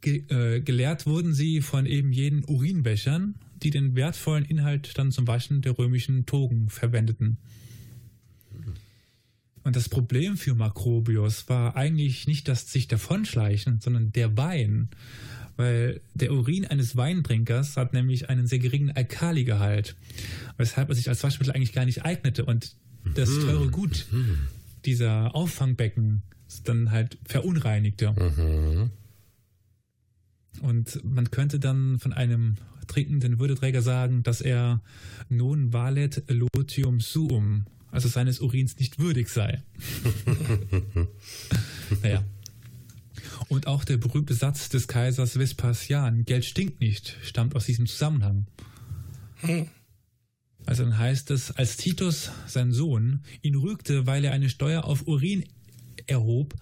[0.00, 5.26] ge äh, gelehrt wurden sie von eben jenen Urinbechern, die den wertvollen Inhalt dann zum
[5.26, 7.38] Waschen der römischen Togen verwendeten.
[9.62, 14.88] Und das Problem für Makrobios war eigentlich nicht das sich davonschleichen, sondern der Wein.
[15.56, 19.96] Weil der Urin eines Weintrinkers hat nämlich einen sehr geringen Alkaligehalt,
[20.56, 22.74] weshalb er sich als Waschmittel eigentlich gar nicht eignete und
[23.14, 23.40] das mhm.
[23.42, 24.38] teure Gut mhm.
[24.86, 26.22] dieser Auffangbecken
[26.64, 28.12] dann halt verunreinigte.
[28.12, 28.90] Mhm.
[30.60, 34.82] Und man könnte dann von einem trinkenden Würdeträger sagen, dass er
[35.28, 39.62] non valet lotium suum, also seines Urins nicht würdig sei.
[42.02, 42.24] naja.
[43.48, 48.46] Und auch der berühmte Satz des Kaisers Vespasian, Geld stinkt nicht, stammt aus diesem Zusammenhang.
[50.66, 55.06] Also dann heißt es, als Titus, sein Sohn, ihn rügte, weil er eine Steuer auf
[55.06, 55.44] Urin
[56.06, 56.54] erhob,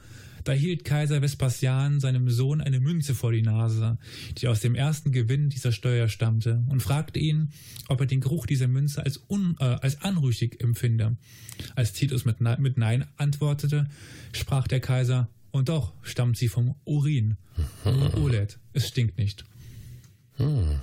[0.48, 3.98] Da hielt Kaiser Vespasian seinem Sohn eine Münze vor die Nase,
[4.38, 7.50] die aus dem ersten Gewinn dieser Steuer stammte, und fragte ihn,
[7.88, 11.18] ob er den Geruch dieser Münze als, un, äh, als anrüchig empfinde.
[11.76, 13.90] Als Titus mit, mit Nein antwortete,
[14.32, 17.36] sprach der Kaiser, und doch stammt sie vom Urin.
[18.14, 19.44] Olet, es stinkt nicht.
[20.36, 20.80] Hm.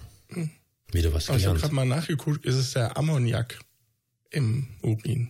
[0.91, 1.61] Wieder was Aber ich habe gelernt.
[1.61, 3.59] gerade mal nachgeguckt, ist es der Ammoniak
[4.30, 5.30] im Urin,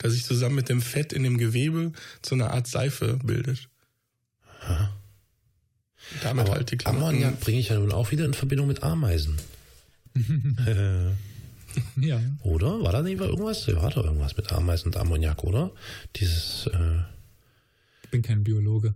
[0.00, 3.68] der sich zusammen mit dem Fett in dem Gewebe zu einer Art Seife bildet.
[6.22, 7.06] Damit Aber halt die Klamotten.
[7.16, 9.36] Ammoniak bringe ich ja nun auch wieder in Verbindung mit Ameisen.
[11.96, 12.20] Ja.
[12.42, 12.82] Oder?
[12.82, 13.64] War da nicht irgendwas?
[13.66, 15.70] Ja, war da irgendwas mit Ameisen und Ammoniak, oder?
[16.16, 16.98] Dieses, äh,
[18.04, 18.94] Ich bin kein Biologe.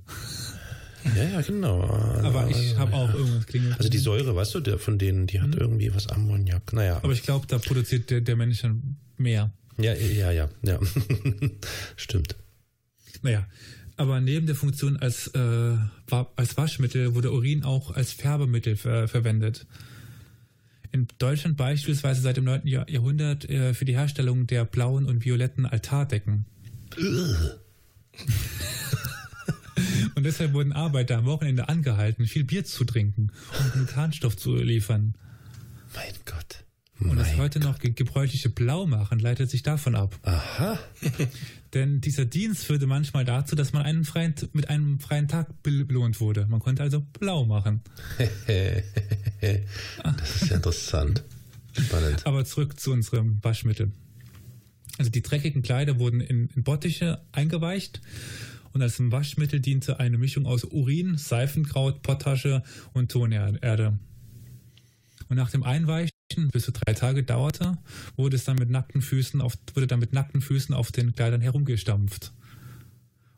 [1.17, 1.83] ja, ja, genau.
[1.83, 3.79] Aber ich habe auch irgendwas klingelt.
[3.79, 6.75] Also die Säure, weißt du, der von denen, die hat irgendwie was Ammoniak.
[6.75, 6.99] Naja.
[7.03, 9.51] Aber ich glaube, da produziert der, der Mensch dann mehr.
[9.79, 10.81] Ja, ja, ja, ja.
[11.97, 12.37] Stimmt.
[13.23, 13.47] Naja,
[13.97, 15.77] aber neben der Funktion als, äh,
[16.37, 19.67] als Waschmittel wurde Urin auch als Färbemittel ver verwendet.
[20.93, 22.67] In Deutschland beispielsweise seit dem 9.
[22.67, 26.47] Jahr Jahrhundert äh, für die Herstellung der blauen und violetten Altardecken.
[30.15, 34.57] und deshalb wurden Arbeiter am Wochenende angehalten, viel Bier zu trinken, um genug Harnstoff zu
[34.57, 35.15] liefern.
[35.95, 36.66] Mein Gott.
[36.99, 40.19] Und das heute noch ge- gebräuchliche Blaumachen leitet sich davon ab.
[40.23, 40.79] Aha.
[41.75, 45.85] Denn dieser Dienst führte manchmal dazu, dass man einen freien, mit einem freien Tag bel-
[45.85, 46.47] belohnt wurde.
[46.47, 47.83] Man konnte also blau machen.
[49.41, 51.23] Das ist ja interessant.
[51.79, 52.27] Spannend.
[52.27, 53.93] Aber zurück zu unserem Waschmittel.
[54.99, 58.01] Also die dreckigen Kleider wurden in, in Bottiche eingeweicht
[58.73, 62.63] und als Waschmittel diente eine Mischung aus Urin, Seifenkraut, Pottasche
[62.95, 63.99] und Tonerde.
[65.29, 67.79] Und nach dem Einweichen, bis zu drei Tage dauerte,
[68.17, 71.41] wurde es dann mit nackten Füßen auf, wurde dann mit nackten Füßen auf den Kleidern
[71.41, 72.33] herumgestampft.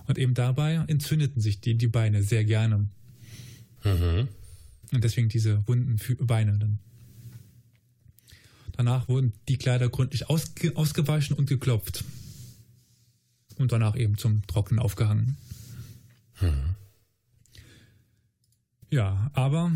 [0.06, 2.88] Und eben dabei entzündeten sich die, die Beine sehr gerne.
[3.84, 4.28] Mhm.
[4.92, 6.78] Und deswegen diese wunden Fü- Beine dann.
[8.72, 12.04] Danach wurden die Kleider gründlich ausge ausgewaschen und geklopft.
[13.56, 15.36] Und danach eben zum Trocknen aufgehangen.
[18.88, 19.72] Ja, aber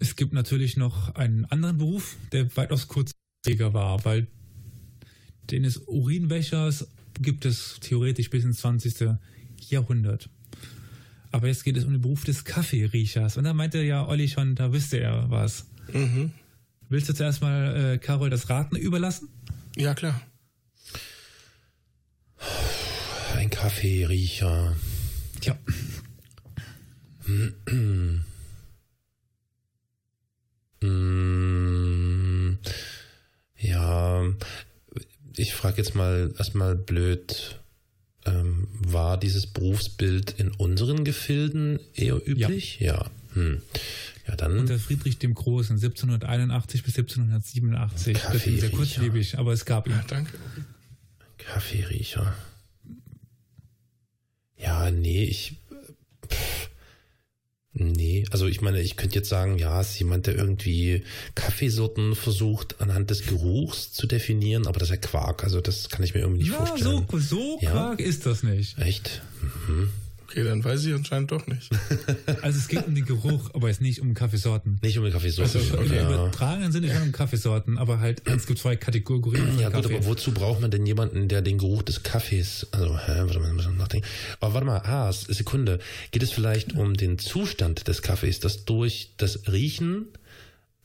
[0.00, 4.26] es gibt natürlich noch einen anderen Beruf, der weitaus kurzlebiger war, weil
[5.50, 6.88] den des Urinwäschers
[7.20, 9.18] gibt es theoretisch bis ins 20.
[9.68, 10.30] Jahrhundert.
[11.32, 13.36] Aber jetzt geht es um den Beruf des Kaffeeriechers.
[13.36, 15.66] Und da meinte ja Olli schon, da wüsste er was.
[15.92, 16.32] Mhm.
[16.88, 19.28] Willst du zuerst mal äh, Carol das Raten überlassen?
[19.76, 20.20] Ja, klar.
[23.36, 24.74] Ein Kaffeeriecher.
[25.40, 25.58] Tja.
[30.82, 32.58] Mm,
[33.58, 34.32] ja,
[35.40, 37.60] ich frage jetzt mal erstmal blöd.
[38.26, 42.78] Ähm, war dieses Berufsbild in unseren Gefilden eher üblich?
[42.78, 43.10] Ja.
[43.32, 43.62] Hm.
[44.28, 44.58] Ja, dann.
[44.58, 48.12] Unter Friedrich dem Großen, 1781 bis 1787.
[48.12, 49.98] Das ist sehr kurzlebig, aber es gab ihn.
[50.08, 50.36] Danke.
[51.38, 52.34] Kaffeeriecher.
[54.58, 55.56] Ja, nee, ich.
[57.72, 61.04] Nee, also ich meine, ich könnte jetzt sagen, ja, es ist jemand, der irgendwie
[61.36, 66.02] Kaffeesorten versucht, anhand des Geruchs zu definieren, aber das ist ja Quark, also das kann
[66.04, 67.06] ich mir irgendwie nicht Ja, vorstellen.
[67.08, 67.70] so, so Ja.
[67.70, 68.76] quark ist das nicht.
[68.78, 69.22] Echt?
[70.30, 71.70] Okay, dann weiß ich anscheinend doch nicht.
[72.42, 74.78] Also es geht um den Geruch, aber es nicht um Kaffeesorten.
[74.82, 75.60] Nicht um Kaffeesorten.
[75.60, 76.08] Also im ja.
[76.08, 79.96] übertragenen Sinne schon um Kaffeesorten, aber halt, es gibt zwei Kategorien von Ja gut, Kaffee.
[79.96, 83.52] aber wozu braucht man denn jemanden, der den Geruch des Kaffees, also, hä, warte mal,
[83.52, 84.06] muss ich nachdenken.
[84.38, 85.80] Aber warte mal, ah, Sekunde.
[86.12, 90.06] Geht es vielleicht um den Zustand des Kaffees, dass durch das Riechen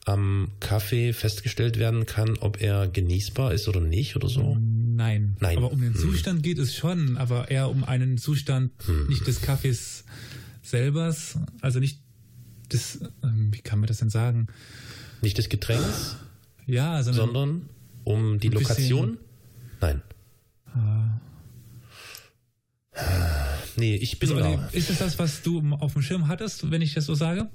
[0.06, 4.56] am Kaffee festgestellt werden kann, ob er genießbar ist oder nicht oder so?
[4.60, 5.36] Nein.
[5.40, 5.58] Nein.
[5.58, 6.00] Aber um den Hm.
[6.00, 9.08] Zustand geht es schon, aber eher um einen Zustand Hm.
[9.08, 10.04] nicht des Kaffees
[10.62, 12.00] selbers, also nicht
[12.72, 14.46] des, ähm, wie kann man das denn sagen?
[15.22, 16.16] Nicht des Getränks,
[16.66, 17.68] Ja, sondern, sondern
[18.04, 19.18] um die Lokation?
[19.80, 20.02] Nein.
[20.72, 21.20] Ah.
[23.76, 24.68] Nee, ich bin Also, da.
[24.72, 27.48] Ist es das, was du auf dem Schirm hattest, wenn ich das so sage?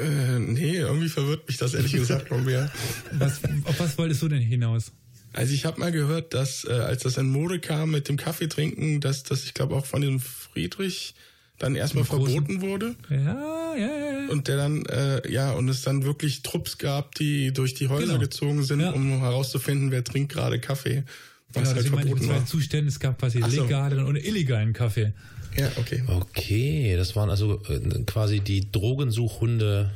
[0.00, 2.70] Äh, nee, irgendwie verwirrt mich das ehrlich gesagt noch mehr.
[3.12, 4.92] Was, auf was wolltest du denn hinaus?
[5.32, 8.48] Also ich habe mal gehört, dass äh, als das in Mode kam mit dem Kaffee
[8.48, 11.14] trinken, dass das ich glaube auch von dem Friedrich
[11.58, 14.28] dann erstmal verboten wurde Ja, ja, ja.
[14.28, 18.06] und der dann äh, ja und es dann wirklich Trupps gab, die durch die Häuser
[18.14, 18.18] Genau.
[18.20, 18.90] gezogen sind, Ja.
[18.92, 21.04] um herauszufinden, wer trinkt gerade Kaffee,
[21.52, 22.46] was Genau, halt meine ich mit verboten zwei war.
[22.46, 22.88] Zuständen.
[22.88, 23.62] Es gab quasi so.
[23.62, 25.12] legalen und illegalen Kaffee.
[25.56, 26.02] Ja, okay.
[26.06, 29.90] Okay, das waren also äh, quasi die Drogensuchhunde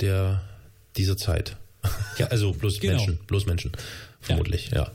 [0.00, 0.42] der
[0.96, 1.56] dieser Zeit.
[2.18, 2.96] Ja, also bloß Genau.
[2.96, 3.72] Menschen, bloß Menschen,
[4.20, 4.90] vermutlich, ja.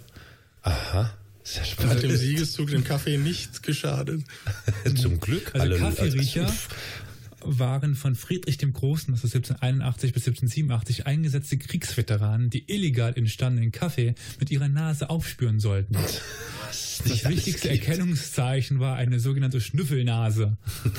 [0.62, 1.14] Aha.
[1.44, 1.96] Sehr spannend.
[1.96, 4.22] Hat dem Siegeszug dem Kaffee nicht geschadet.
[5.02, 5.56] Zum Glück.
[5.56, 6.52] Also Kaffeeriecher
[7.44, 13.72] waren von Friedrich dem Großen, das ist 1781 bis 1787, eingesetzte Kriegsveteranen, die illegal entstandenen
[13.72, 15.94] Kaffee mit ihrer Nase aufspüren sollten.
[15.94, 17.88] Das, das wichtigste geht.
[17.88, 20.58] Erkennungszeichen war eine sogenannte Schnüffelnase.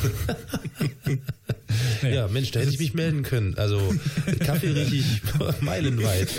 [2.03, 2.15] naja.
[2.15, 3.55] Ja, Mensch, da hätte ich mich melden können.
[3.57, 3.95] Also
[4.41, 6.29] Kaffee rieche ich meilenweit.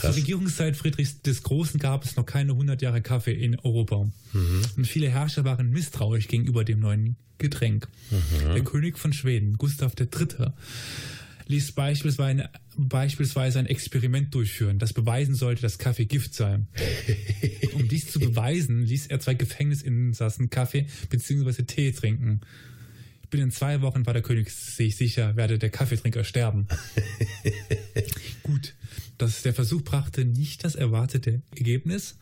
[0.00, 0.14] Krass.
[0.14, 4.10] Zur Regierungszeit Friedrichs des Großen gab es noch keine 100 Jahre Kaffee in Europa.
[4.32, 4.62] Mhm.
[4.76, 7.88] Und viele Herrscher waren misstrauisch gegenüber dem neuen Getränk.
[8.10, 8.54] Mhm.
[8.54, 10.52] Der König von Schweden, Gustav III.,
[11.48, 16.60] ließ beispielsweise, beispielsweise ein Experiment durchführen, das beweisen sollte, dass Kaffee Gift sei.
[17.74, 21.64] um dies zu beweisen, ließ er zwei Gefängnisinsassen Kaffee bzw.
[21.64, 22.40] Tee trinken.
[23.30, 26.66] Binnen zwei Wochen war der König sich sicher, werde der Kaffeetrinker sterben.
[28.42, 28.74] Gut,
[29.18, 32.16] dass der Versuch brachte nicht das erwartete Ergebnis.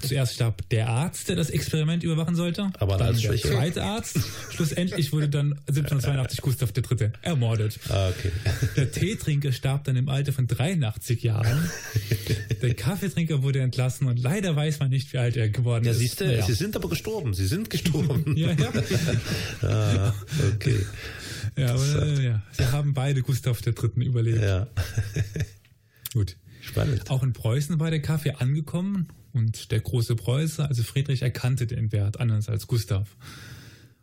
[0.00, 2.70] Zuerst starb der Arzt, der das Experiment überwachen sollte.
[2.78, 4.18] Aber dann der zweite Arzt.
[4.50, 7.10] Schlussendlich wurde dann 1782 Gustav III.
[7.22, 7.78] ermordet.
[7.90, 8.32] Ah, okay.
[8.76, 11.70] Der Teetrinker starb dann im Alter von 83 Jahren.
[12.62, 15.98] Der Kaffeetrinker wurde entlassen und leider weiß man nicht, wie alt er geworden ja, ist.
[15.98, 17.34] Siehst du, sie sind aber gestorben.
[17.34, 18.36] Sie sind gestorben.
[18.36, 18.72] ja, ja.
[19.68, 20.14] ah,
[20.54, 20.78] okay.
[21.56, 24.04] Ja, aber, ja, sie haben beide Gustav III.
[24.04, 24.42] überlebt.
[24.42, 24.68] Ja.
[26.12, 26.36] Gut.
[26.60, 27.10] Spannend.
[27.10, 31.92] Auch in Preußen war der Kaffee angekommen und der große Preuße, also Friedrich, erkannte den
[31.92, 33.16] Wert anders als Gustav.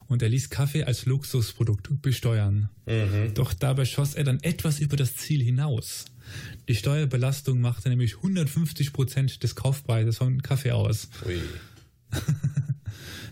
[0.07, 2.69] Und er ließ Kaffee als Luxusprodukt besteuern.
[2.85, 3.33] Mhm.
[3.33, 6.05] Doch dabei schoss er dann etwas über das Ziel hinaus.
[6.67, 11.09] Die Steuerbelastung machte nämlich 150 Prozent des Kaufpreises von Kaffee aus.
[11.25, 11.39] Ui.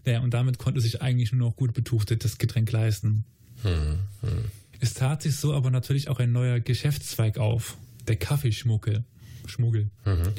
[0.05, 3.25] ja, und damit konnte sich eigentlich nur noch gut betuchtet Getränk leisten.
[3.63, 3.99] Mhm.
[4.21, 4.45] Mhm.
[4.79, 7.77] Es tat sich so aber natürlich auch ein neuer Geschäftszweig auf
[8.07, 9.03] der Kaffeeschmuggel.
[9.45, 9.89] Schmuggel.
[10.05, 10.33] Mhm.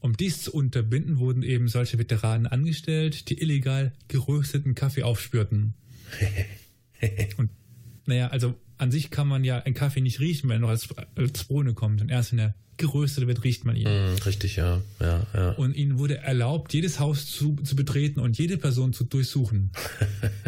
[0.00, 5.74] Um dies zu unterbinden, wurden eben solche Veteranen angestellt, die illegal gerösteten Kaffee aufspürten.
[7.36, 7.50] Und
[8.06, 10.88] naja, also an sich kann man ja einen Kaffee nicht riechen, wenn er noch als,
[11.14, 12.00] als Bohne kommt.
[12.02, 13.84] Und erst wenn er geröstet wird, riecht man ihn.
[13.84, 14.82] Mm, richtig, ja.
[15.00, 15.50] ja, ja.
[15.52, 19.70] Und ihnen wurde erlaubt, jedes Haus zu, zu betreten und jede Person zu durchsuchen.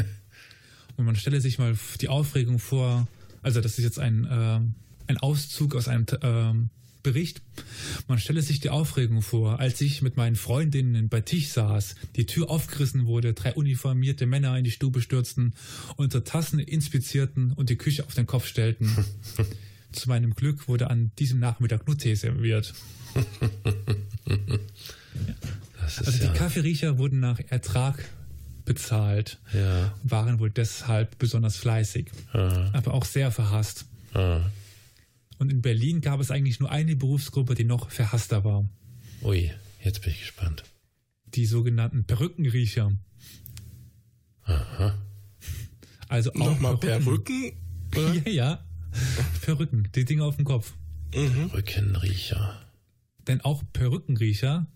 [0.97, 3.07] und man stelle sich mal die Aufregung vor,
[3.43, 4.61] also das ist jetzt ein, äh,
[5.07, 6.71] ein Auszug aus einem ähm,
[7.07, 7.41] Bericht.
[8.09, 12.27] Man stelle sich die Aufregung vor, als ich mit meinen Freundinnen bei Tisch saß, die
[12.27, 15.55] Tür aufgerissen wurde, drei uniformierte Männer in die Stube stürzten,
[15.95, 18.91] unsere Tassen inspizierten und die Küche auf den Kopf stellten.
[19.93, 22.75] Zu meinem Glück wurde an diesem Nachmittag nur Tee serviert.
[25.87, 26.33] also die ja.
[26.33, 28.05] Kaffeeriecher wurden nach Ertrag
[28.65, 29.95] bezahlt, ja.
[30.03, 32.69] waren wohl deshalb besonders fleißig, ja.
[32.73, 33.87] aber auch sehr verhasst.
[35.39, 38.69] Und in Berlin gab es eigentlich nur eine Berufsgruppe, die noch verhasster war.
[39.23, 39.51] Ui,
[39.83, 40.65] jetzt bin ich gespannt.
[41.27, 42.93] Die sogenannten Perückenriecher.
[44.45, 44.97] Aha.
[46.09, 47.53] Also auch Nochmal Perücken?
[47.91, 48.23] Perücken?
[48.27, 48.65] Ja, ja.
[49.43, 50.73] Perücken, die Dinge auf dem Kopf.
[51.15, 51.51] Mhm.
[51.51, 52.61] Perückenriecher.
[53.27, 54.67] Denn auch Perückenriecher,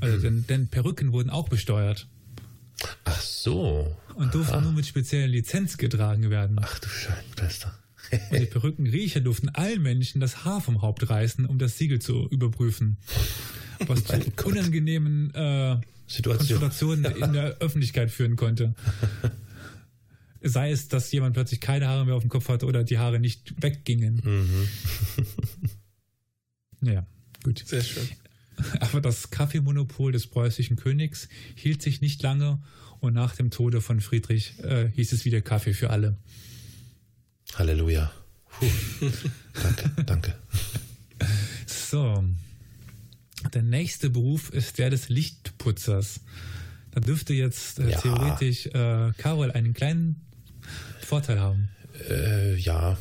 [0.00, 2.08] also denn, denn Perücken wurden auch besteuert.
[3.04, 3.96] Ach so.
[4.14, 4.60] Und durften Aha.
[4.60, 6.58] nur mit spezieller Lizenz getragen werden.
[6.60, 7.74] Ach du Scheibenkleister.
[8.30, 12.28] Und die Perückenriecher durften allen Menschen das Haar vom Haupt reißen, um das Siegel zu
[12.28, 12.98] überprüfen.
[13.86, 15.76] Was zu unangenehmen äh,
[16.22, 18.74] Konstellationen in der Öffentlichkeit führen konnte.
[20.42, 23.20] Sei es, dass jemand plötzlich keine Haare mehr auf dem Kopf hatte oder die Haare
[23.20, 24.20] nicht weggingen.
[24.24, 24.68] Mhm.
[26.88, 27.06] ja,
[27.42, 27.62] gut.
[27.64, 28.08] Sehr schön.
[28.80, 32.60] Aber das Kaffeemonopol des preußischen Königs hielt sich nicht lange
[33.00, 36.16] und nach dem Tode von Friedrich äh, hieß es wieder Kaffee für alle.
[37.54, 38.10] Halleluja.
[38.58, 38.66] Puh.
[39.62, 40.34] danke, danke.
[41.66, 42.24] So.
[43.54, 46.20] Der nächste Beruf ist der des Lichtputzers.
[46.92, 48.00] Da dürfte jetzt äh, ja.
[48.00, 50.20] theoretisch äh, Carol einen kleinen
[51.00, 51.68] Vorteil haben.
[52.08, 52.98] Äh, ja.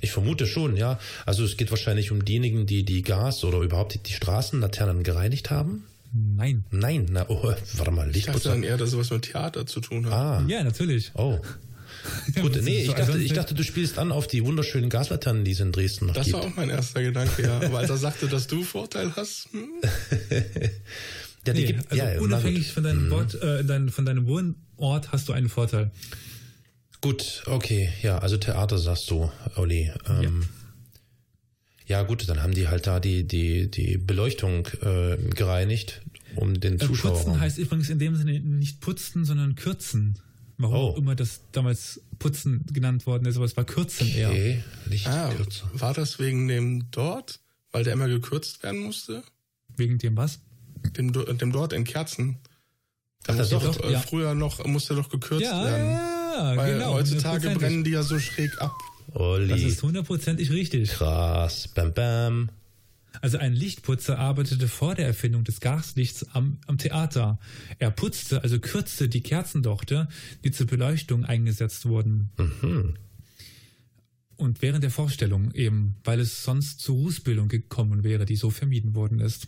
[0.00, 0.98] Ich vermute schon, ja.
[1.26, 5.50] Also es geht wahrscheinlich um diejenigen, die die Gas oder überhaupt die, die Straßenlaternen gereinigt
[5.50, 5.84] haben.
[6.12, 6.64] Nein.
[6.70, 8.36] Nein, na, oh, warte mal, Lichtputzer.
[8.36, 10.12] Ich dachte dann eher, dass sowas mit Theater zu tun hat.
[10.12, 10.44] Ah.
[10.48, 11.12] Ja, natürlich.
[11.14, 11.38] Oh.
[12.40, 15.60] Gut, nee, ich dachte, ich dachte, du spielst an auf die wunderschönen Gaslaternen, die es
[15.60, 16.36] in Dresden noch das gibt.
[16.36, 17.60] Das war auch mein erster Gedanke, ja.
[17.60, 19.48] Aber als er sagte, dass du Vorteil hast.
[19.52, 19.68] Hm?
[21.46, 23.48] ja, nee, gibt, also ja, unabhängig von deinem, Wort, mhm.
[23.48, 25.90] äh, dein, von deinem Wohnort hast du einen Vorteil.
[27.00, 29.90] Gut, okay, ja, also Theater sagst du, Olli.
[30.08, 30.44] Ähm,
[31.86, 31.98] ja.
[31.98, 32.02] ja.
[32.04, 36.02] gut, dann haben die halt da die, die, die Beleuchtung äh, gereinigt,
[36.36, 37.12] um den äh, Zuschauer.
[37.14, 40.18] Putzen heißt übrigens in dem Sinne nicht putzen, sondern kürzen.
[40.58, 40.88] Warum oh.
[40.90, 44.54] auch immer das damals Putzen genannt worden ist, aber es war Kürzen okay.
[44.54, 44.64] eher.
[44.88, 45.32] Nicht ah,
[45.72, 47.40] War das wegen dem dort,
[47.72, 49.22] weil der immer gekürzt werden musste?
[49.76, 50.40] Wegen dem was?
[50.90, 52.38] dem, dem dort in Kerzen.
[53.26, 55.90] Ach, das doch, doch, äh, Früher noch musste doch gekürzt Ja, werden.
[55.90, 56.94] ja, Weil genau.
[56.94, 58.72] heutzutage brennen die ja so schräg ab.
[59.14, 59.48] Olli.
[59.48, 60.90] Das ist hundertprozentig richtig.
[60.90, 61.68] krass.
[61.68, 62.48] Bam, bam.
[63.20, 67.38] Also ein Lichtputzer arbeitete vor der Erfindung des Gaslichts am, am Theater.
[67.78, 70.08] Er putzte, also kürzte die Kerzendochte,
[70.44, 72.30] die zur Beleuchtung eingesetzt wurden.
[74.36, 78.94] Und während der Vorstellung eben, weil es sonst zur Rußbildung gekommen wäre, die so vermieden
[78.94, 79.46] worden ist.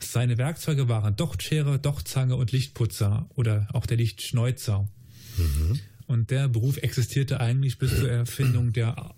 [0.00, 4.88] Seine Werkzeuge waren Dochtschere, Dochtzange und Lichtputzer oder auch der Lichtschneuzer.
[6.06, 9.14] Und der Beruf existierte eigentlich bis zur Erfindung der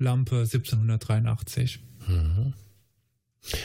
[0.00, 1.80] Argon-Lampe 1783.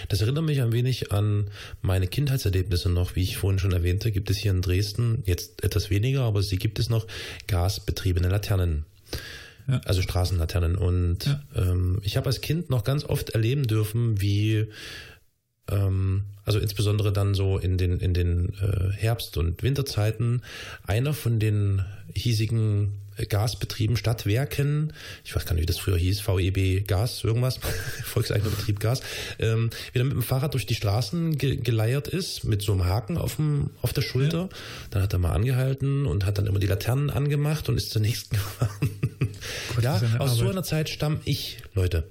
[0.10, 1.50] Das erinnert mich ein wenig an
[1.82, 3.16] meine Kindheitserlebnisse noch.
[3.16, 6.58] Wie ich vorhin schon erwähnte, gibt es hier in Dresden jetzt etwas weniger, aber sie
[6.58, 7.06] gibt es noch
[7.48, 8.86] gasbetriebene Laternen.
[9.68, 9.82] Ja.
[9.86, 10.76] Also Straßenlaternen.
[10.76, 11.42] Und Ja.
[11.56, 14.68] ähm, ich habe als Kind noch ganz oft erleben dürfen, wie
[15.70, 20.42] ähm, also insbesondere dann so in den, in den äh, Herbst- und Winterzeiten,
[20.86, 23.00] einer von den hiesigen
[23.30, 24.94] Gasbetrieben, Stadtwerken,
[25.24, 27.60] ich weiß gar nicht, wie das früher hieß, VEB Gas, irgendwas,
[28.04, 29.02] Volkseigener Betrieb Gas,
[29.40, 33.18] ähm, wieder mit dem Fahrrad durch die Straßen ge geleiert ist, mit so einem Haken
[33.18, 34.50] auf, dem, auf der Schulter.
[34.90, 38.02] Dann hat er mal angehalten und hat dann immer die Laternen angemacht und ist zur
[38.02, 38.90] nächsten gefahren.
[39.76, 40.52] Gott, ja, aus so Arbeit.
[40.52, 42.10] einer Zeit stamm ich, Leute.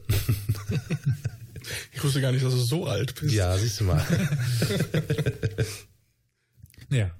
[1.93, 3.35] Ich wusste gar nicht, dass du so alt bist.
[3.35, 4.05] Ja, siehst du mal.
[6.93, 7.11] Ja.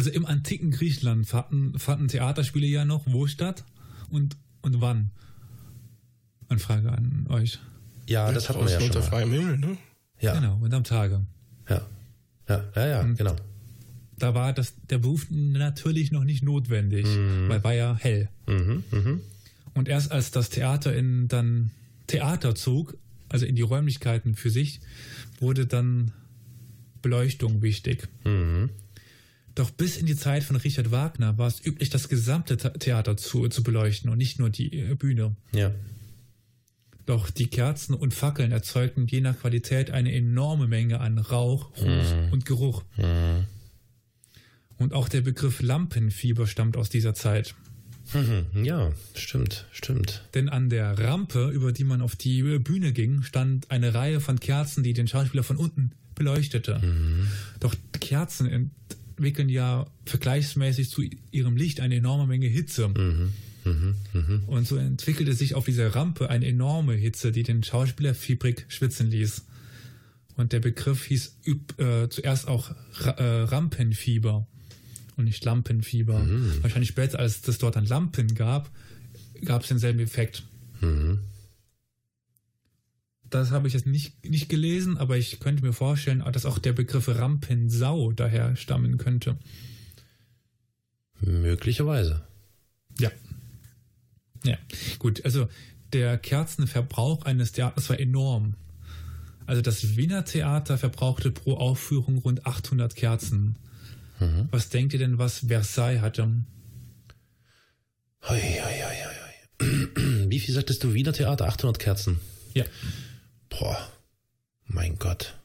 [0.00, 3.66] Also im antiken Griechenland fanden, fanden Theaterspiele ja noch wo statt
[4.08, 5.10] und, und wann?
[6.48, 7.58] Eine Frage an euch.
[8.08, 9.04] Ja, das hatten wir ja schon unter mal.
[9.04, 9.76] freiem Himmel, ne?
[10.18, 11.26] Ja, Genau, und am Tage.
[11.68, 11.86] ja,
[12.48, 13.36] ja, ja, ja genau.
[14.16, 17.04] Da war das, der Beruf natürlich noch nicht notwendig,
[17.48, 18.30] weil war ja hell.
[18.46, 19.20] Mhm, mhm.
[19.74, 21.72] Und erst als das Theater in dann
[22.06, 22.96] Theater zog,
[23.28, 24.80] also in die Räumlichkeiten für sich,
[25.40, 26.12] wurde dann
[27.02, 28.08] Beleuchtung wichtig.
[28.24, 28.70] Mhm.
[29.60, 33.18] Doch bis in die Zeit von Richard Wagner war es üblich, das gesamte The- Theater
[33.18, 35.36] zu, zu beleuchten und nicht nur die äh, Bühne.
[35.52, 35.70] Ja.
[37.04, 42.32] Doch die Kerzen und Fackeln erzeugten je nach Qualität eine enorme Menge an Rauch, Ruß
[42.32, 42.84] und Geruch.
[44.78, 47.54] Und auch der Begriff Lampenfieber stammt aus dieser Zeit.
[48.14, 48.64] Mhm.
[48.64, 50.24] Ja, stimmt, stimmt.
[50.32, 54.40] Denn an der Rampe, über die man auf die Bühne ging, stand eine Reihe von
[54.40, 56.80] Kerzen, die den Schauspieler von unten beleuchtete.
[57.60, 58.70] Doch Kerzen
[59.20, 62.88] entwickeln ja vergleichsmäßig zu ihrem Licht eine enorme Menge Hitze.
[64.46, 69.10] Und so entwickelte sich auf dieser Rampe eine enorme Hitze, die den Schauspieler fiebrig schwitzen
[69.10, 69.44] ließ.
[70.36, 71.36] Und der Begriff hieß
[71.76, 74.46] äh, zuerst auch Ra äh, Rampenfieber
[75.16, 76.22] und nicht Lampenfieber.
[76.62, 78.70] Wahrscheinlich später, als es dort dann Lampen gab,
[79.44, 80.44] gab es denselben Effekt.
[83.30, 86.72] Das habe ich jetzt nicht, nicht gelesen, aber ich könnte mir vorstellen, dass auch der
[86.72, 89.38] Begriff Rampensau daher stammen könnte.
[91.20, 92.22] Möglicherweise.
[92.98, 93.10] Ja.
[94.44, 94.58] Ja,
[94.98, 95.48] gut, also
[95.92, 98.54] der Kerzenverbrauch eines Theaters war enorm.
[99.46, 103.56] Also das Wiener Theater verbrauchte pro Aufführung rund 800 Kerzen.
[104.50, 106.28] Was denkt ihr denn, was Versailles hatte?
[108.28, 110.26] Hoi, hoi, hoi, hoi.
[110.28, 110.94] Wie viel sagtest du?
[110.94, 112.20] Wiener Theater, 800 Kerzen.
[112.54, 112.64] Ja,
[113.50, 113.92] Boah,
[114.64, 115.36] mein Gott.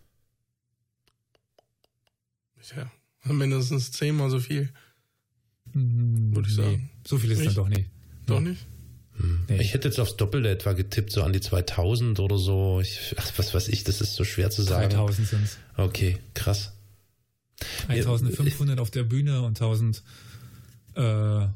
[2.76, 2.90] Ja,
[3.32, 4.70] mindestens zehnmal so viel.
[5.74, 6.90] würde ich sagen.
[7.06, 7.50] So viel ist Nicht?
[7.50, 7.90] dann doch nicht.
[8.26, 8.66] Doch nicht?
[9.48, 9.62] Nee.
[9.62, 12.82] Ich hätte jetzt aufs Doppelte etwa getippt, so an die 2000 oder so.
[12.82, 14.90] Ich, ach, was weiß ich, das ist so schwer zu sagen.
[14.90, 15.58] 3000 sind es.
[15.78, 16.74] Okay, krass.
[17.88, 20.04] 1500 auf der Bühne und 1000,
[20.96, 21.48] äh,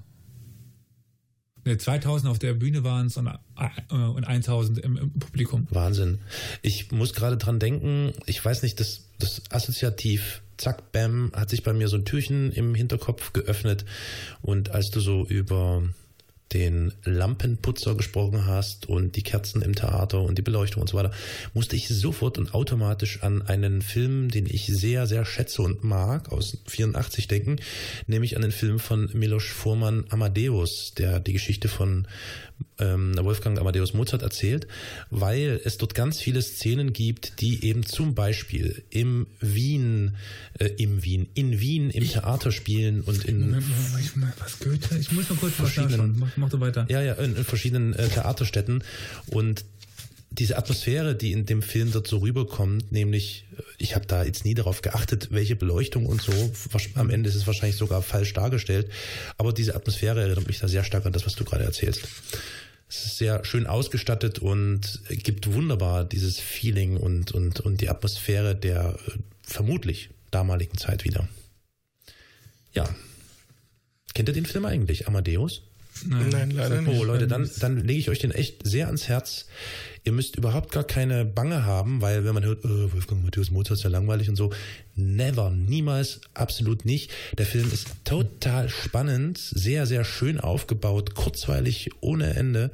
[1.66, 5.68] 2000 auf der Bühne waren es und, äh, und 1000 im, im Publikum.
[5.70, 6.20] Wahnsinn.
[6.62, 11.64] Ich muss gerade dran denken, ich weiß nicht, das, das assoziativ, zack, bam, hat sich
[11.64, 13.86] bei mir so ein Türchen im Hinterkopf geöffnet.
[14.41, 15.84] Und als du so über
[16.54, 21.12] den Lampenputzer gesprochen hast und die Kerzen im Theater und die Beleuchtung und so weiter,
[21.54, 26.32] musste ich sofort und automatisch an einen Film, den ich sehr, sehr schätze und mag,
[26.32, 27.58] aus 84 denken,
[28.08, 32.08] nämlich an den Film von Milos Forman Amadeus, der die Geschichte von
[32.80, 34.68] ähm, Wolfgang Amadeus Mozart erzählt,
[35.10, 40.16] weil es dort ganz viele Szenen gibt, die eben zum Beispiel im Wien,
[40.60, 43.64] äh, im Wien, in Wien im Theater spielen und in Moment,
[44.39, 44.97] was Goethe?
[44.97, 46.18] Ich muss noch kurz Verschiedenen-.
[46.20, 46.86] Mach, mach du weiter.
[46.89, 48.84] ja, ja, in, in verschiedenen äh, Theaterstätten.
[49.28, 49.66] Und
[50.32, 54.46] diese Atmosphäre, die in dem Film dort so rüberkommt, nämlich, äh, ich habe da jetzt
[54.46, 56.32] nie darauf geachtet, welche Beleuchtung und so,
[56.96, 58.90] am Ende ist es wahrscheinlich sogar falsch dargestellt,
[59.38, 62.08] aber diese Atmosphäre erinnert mich da sehr stark an das, was du gerade erzählst.
[62.88, 68.56] Es ist sehr schön ausgestattet und gibt wunderbar dieses Feeling und, und, und die Atmosphäre
[68.56, 69.12] der äh,
[69.44, 71.28] vermutlich damaligen Zeit wieder.
[72.74, 72.90] Ja.
[74.16, 75.62] Kennt ihr den Film eigentlich, Amadeus?
[76.06, 77.00] Nein, Nein leider nicht.
[77.00, 79.48] Oh, Leute, dann, dann lege ich euch den echt sehr ans Herz.
[80.04, 83.80] Ihr müsst überhaupt gar keine Bange haben, weil wenn man hört, oh, Wolfgang Matthäus Mozart
[83.80, 84.52] ist ja langweilig und so,
[84.95, 87.12] never, niemals, absolut nicht.
[87.38, 92.72] Der Film ist total spannend, sehr, sehr schön aufgebaut, kurzweilig ohne Ende.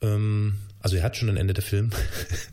[0.00, 0.54] Ähm,
[0.84, 1.92] also er hat schon ein Ende der Film.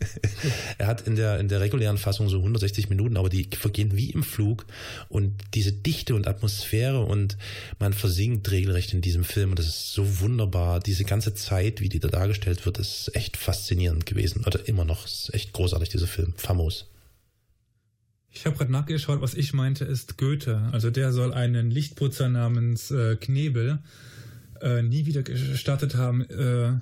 [0.77, 4.09] er hat in der, in der regulären Fassung so 160 Minuten, aber die vergehen wie
[4.09, 4.65] im Flug.
[5.09, 7.37] Und diese Dichte und Atmosphäre und
[7.77, 9.49] man versinkt regelrecht in diesem Film.
[9.49, 10.79] Und das ist so wunderbar.
[10.79, 14.45] Diese ganze Zeit, wie die da dargestellt wird, ist echt faszinierend gewesen.
[14.45, 15.03] Oder immer noch.
[15.03, 16.33] Ist echt großartig, dieser Film.
[16.37, 16.89] Famos.
[18.29, 20.69] Ich habe gerade nachgeschaut, was ich meinte, ist Goethe.
[20.71, 23.79] Also der soll einen Lichtputzer namens äh, Knebel
[24.61, 26.73] äh, nie wieder gestartet haben, äh,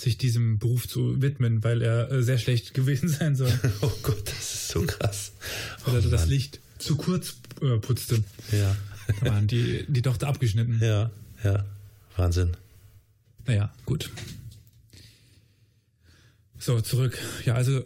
[0.00, 3.52] sich diesem Beruf zu widmen, weil er äh, sehr schlecht gewesen sein soll.
[3.80, 5.32] oh Gott, das ist so krass.
[5.84, 8.22] Weil er oh, das Licht zu kurz äh, putzte.
[8.52, 8.76] Ja.
[9.20, 10.78] Da waren die, die Tochter abgeschnitten.
[10.80, 11.10] Ja,
[11.42, 11.64] ja.
[12.16, 12.56] Wahnsinn.
[13.46, 14.10] Naja, gut.
[16.58, 17.18] So, zurück.
[17.46, 17.82] Ja, also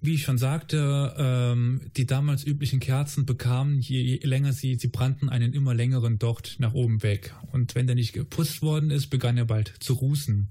[0.00, 4.86] wie ich schon sagte, ähm, die damals üblichen Kerzen bekamen, je, je länger sie, sie
[4.86, 7.34] brannten einen immer längeren Docht nach oben weg.
[7.50, 10.48] Und wenn der nicht geputzt worden ist, begann er bald zu rußen.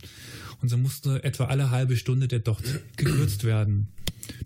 [0.62, 2.64] Und so musste etwa alle halbe Stunde der Docht
[2.98, 3.90] gekürzt werden.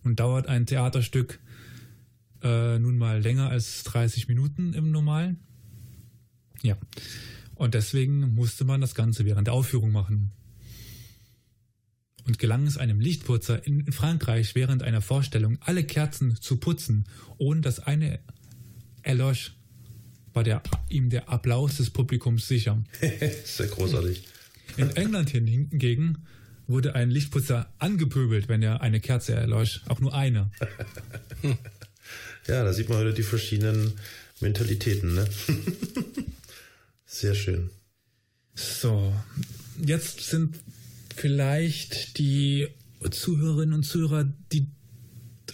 [0.03, 1.39] Nun dauert ein Theaterstück
[2.41, 5.39] äh, nun mal länger als 30 Minuten im Normalen.
[6.61, 6.77] Ja.
[7.55, 10.31] Und deswegen musste man das Ganze während der Aufführung machen
[12.25, 17.05] und gelang es einem Lichtputzer in Frankreich während einer Vorstellung, alle Kerzen zu putzen,
[17.37, 18.19] ohne dass eine
[19.03, 19.55] erlosch,
[20.33, 22.83] war der, ihm der Applaus des Publikums sicher.
[23.45, 24.23] Sehr großartig.
[24.77, 26.17] In England hingegen
[26.67, 30.51] wurde ein Lichtputzer angepöbelt, wenn er eine Kerze erlosch, auch nur eine.
[32.47, 33.93] Ja, da sieht man heute die verschiedenen
[34.39, 35.27] Mentalitäten, ne?
[37.07, 37.71] Sehr schön.
[38.53, 39.13] So,
[39.83, 40.59] jetzt sind
[41.15, 42.67] vielleicht die
[43.09, 44.67] Zuhörerinnen und Zuhörer, die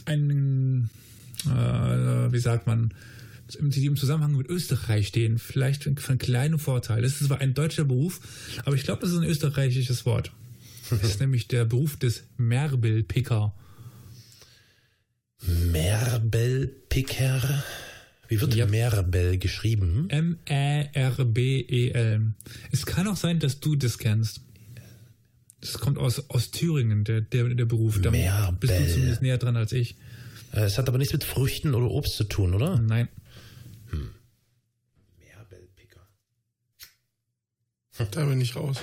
[0.06, 0.90] einen,
[1.46, 1.50] äh,
[2.32, 2.94] wie sagt man,
[3.60, 7.02] die im Zusammenhang mit Österreich stehen, vielleicht für einen kleinen Vorteil.
[7.02, 8.20] Das ist zwar ein deutscher Beruf,
[8.66, 10.32] aber ich glaube, das ist ein österreichisches Wort.
[10.90, 13.54] Das ist nämlich der Beruf des Merbelpicker.
[15.72, 17.64] Merbelpicker?
[18.28, 18.66] Wie wird ja.
[18.66, 20.10] Merbel geschrieben?
[20.10, 21.14] M-E-R-B-E-L.
[22.72, 24.42] Es kann auch sein, dass du das kennst.
[25.60, 28.02] Das kommt aus, aus Thüringen, der, der, der Beruf.
[28.02, 28.56] Da Meerbell.
[28.60, 29.96] bist du zumindest näher dran als ich.
[30.54, 32.80] Äh, es hat aber nichts mit Früchten oder Obst zu tun, oder?
[32.80, 33.10] Nein.
[33.90, 34.12] Hm.
[35.20, 36.08] Meerbellpicker.
[38.12, 38.78] Da bin ich raus.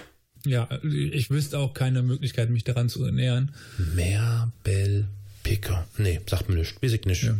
[0.45, 3.53] Ja, ich wüsste auch keine Möglichkeit, mich daran zu ernähren.
[3.95, 5.87] Meerbellpicker.
[5.99, 6.81] Nee, sagt mir nichts.
[6.83, 7.25] Weiß ich nicht.
[7.25, 7.37] Ja.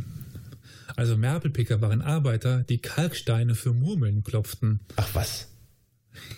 [0.97, 4.81] Also Merbelpicker waren Arbeiter, die Kalksteine für Murmeln klopften.
[4.97, 5.48] Ach was?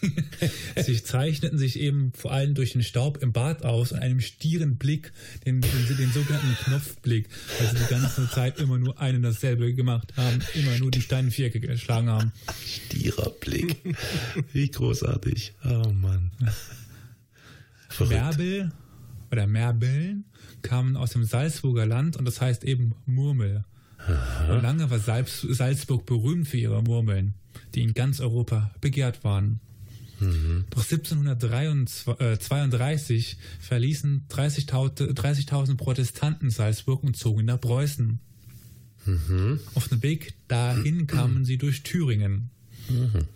[0.76, 4.76] Sie zeichneten sich eben vor allem durch den Staub im Bad aus und einem stieren
[4.76, 5.12] Blick,
[5.46, 7.28] den, den, den sogenannten Knopfblick,
[7.58, 11.02] weil sie die ganze Zeit immer nur ein und dasselbe gemacht haben, immer nur die
[11.02, 12.32] Steinvierecke geschlagen haben.
[12.66, 13.76] Stierer Blick.
[14.52, 15.54] Wie großartig.
[15.64, 16.30] Oh Mann.
[18.08, 18.72] Merbel
[19.30, 20.24] oder Merbeln
[20.62, 23.64] kamen aus dem Salzburger Land und das heißt eben Murmel.
[24.48, 27.34] Lange war Salzburg berühmt für ihre Murmeln,
[27.74, 29.60] die in ganz Europa begehrt waren.
[30.20, 30.64] Mhm.
[30.70, 35.46] Doch 1732 verließen 30.000 30
[35.76, 38.20] Protestanten Salzburg und zogen nach Preußen.
[39.06, 39.60] Mhm.
[39.74, 42.50] Auf dem Weg dahin kamen sie durch Thüringen.
[42.88, 43.26] Mhm.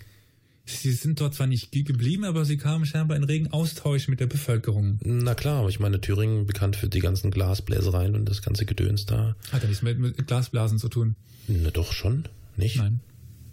[0.66, 4.26] Sie sind dort zwar nicht geblieben, aber sie kamen scheinbar in regen Austausch mit der
[4.26, 4.98] Bevölkerung.
[5.04, 9.04] Na klar, aber ich meine, Thüringen bekannt für die ganzen Glasbläsereien und das ganze Gedöns
[9.04, 9.36] da.
[9.52, 11.16] Hat ja nichts mit, mit Glasblasen zu tun.
[11.48, 12.24] Na doch schon,
[12.56, 12.76] nicht?
[12.76, 13.00] Nein,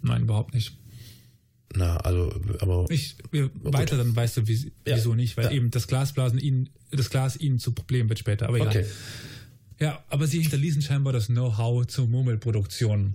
[0.00, 0.74] nein, überhaupt nicht.
[1.74, 2.86] Na, also, aber.
[2.90, 4.96] Ich, weiter, dann weißt du, wie, ja.
[4.96, 5.50] wieso nicht, weil ja.
[5.52, 8.68] eben das Glasblasen ihnen, das Glas ihnen zu Problem wird später, aber egal.
[8.68, 8.86] Okay.
[9.80, 13.14] Ja, aber sie hinterließen scheinbar das Know-how zur Murmelproduktion.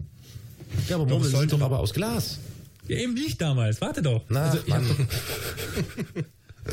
[0.90, 2.40] Ja, aber Murmeln sind doch aber aus Glas.
[2.88, 4.24] Ja, eben nicht damals, warte doch.
[4.30, 6.26] Na, also, doch,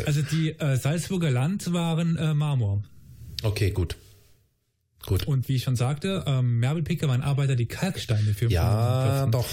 [0.07, 2.83] also die äh, Salzburger Land waren äh, Marmor.
[3.43, 3.97] Okay, gut.
[5.07, 5.27] Gut.
[5.27, 9.47] Und wie ich schon sagte, ähm, Merbelpicker waren Arbeiter, die Kalksteine für Ja, doch.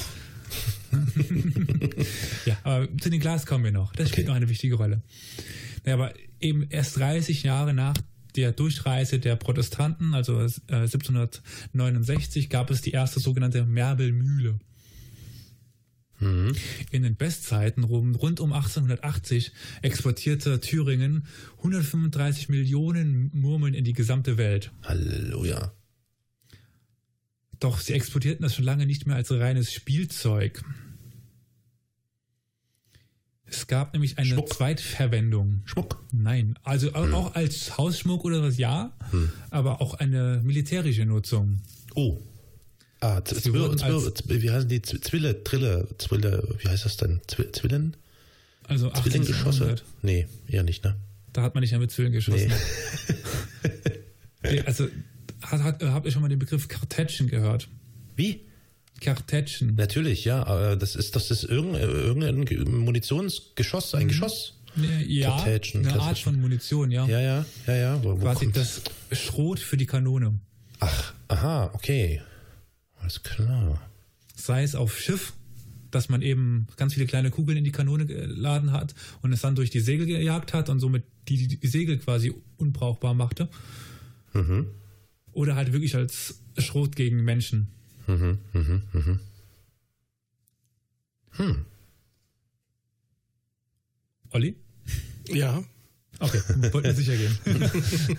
[2.46, 3.94] ja, aber zu den Glas kommen wir noch.
[3.94, 4.14] Das okay.
[4.14, 5.02] spielt noch eine wichtige Rolle.
[5.86, 7.96] Ja, aber eben erst 30 Jahre nach
[8.36, 14.60] der Durchreise der Protestanten, also äh, 1769, gab es die erste sogenannte Merbelmühle.
[16.20, 16.56] Mhm.
[16.92, 21.26] In den Bestzeiten rund um 1880 exportierte Thüringen
[21.58, 24.72] 135 Millionen Murmeln in die gesamte Welt.
[24.84, 25.74] Halleluja.
[27.62, 30.64] Doch sie exportierten das schon lange nicht mehr als reines Spielzeug.
[33.46, 34.52] Es gab nämlich eine Schmuck.
[34.52, 35.62] Zweitverwendung.
[35.66, 36.04] Schmuck.
[36.12, 37.14] Nein, also hm.
[37.14, 39.32] auch als Hausschmuck oder was, ja, hm.
[39.52, 41.62] aber auch eine militärische Nutzung.
[41.94, 42.18] Oh.
[43.00, 43.72] Ah, Zwille,
[44.42, 44.82] wie heißen die?
[44.82, 47.22] Zwille, Trille, Zwille, wie heißt das denn?
[47.28, 47.96] Zwillen?
[48.64, 49.76] Also Zwillingeschosse?
[50.02, 50.96] Nee, eher nicht, ne?
[51.34, 52.52] Da hat man nicht mehr mit Zwillen geschossen.
[54.44, 54.62] Nee.
[54.66, 54.88] also,
[55.52, 57.68] hat, hat, habt ihr schon mal den Begriff Kartätschen gehört?
[58.16, 58.42] Wie?
[59.00, 59.76] Kartätschen.
[59.76, 60.76] Natürlich, ja.
[60.76, 64.08] Das ist, das ist irgendein, irgendein Munitionsgeschoss, ein mhm.
[64.10, 64.58] Geschoss.
[65.06, 67.06] Ja, Kartätschen, eine Art von Munition, ja.
[67.06, 68.04] Ja, ja, ja, ja.
[68.04, 68.58] Wo, wo Quasi kommt?
[68.58, 68.82] das
[69.12, 70.40] Schrot für die Kanone.
[70.80, 72.22] Ach, aha, okay.
[73.02, 73.82] Alles klar.
[74.36, 75.34] Sei es auf Schiff,
[75.90, 79.56] dass man eben ganz viele kleine Kugeln in die Kanone geladen hat und es dann
[79.56, 83.50] durch die Segel gejagt hat und somit die, die Segel quasi unbrauchbar machte.
[84.34, 84.68] Mhm.
[85.34, 87.68] Oder halt wirklich als Schrot gegen Menschen.
[88.08, 89.20] Mhm, mhm, mhm.
[91.32, 91.66] Hm.
[94.32, 94.56] Olli?
[95.28, 95.64] Ja.
[96.20, 97.38] Okay, wollten sicher gehen.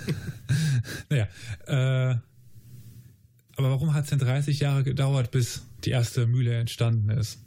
[1.10, 1.28] naja,
[1.66, 2.16] äh,
[3.56, 7.38] aber warum hat es denn 30 Jahre gedauert, bis die erste Mühle entstanden ist?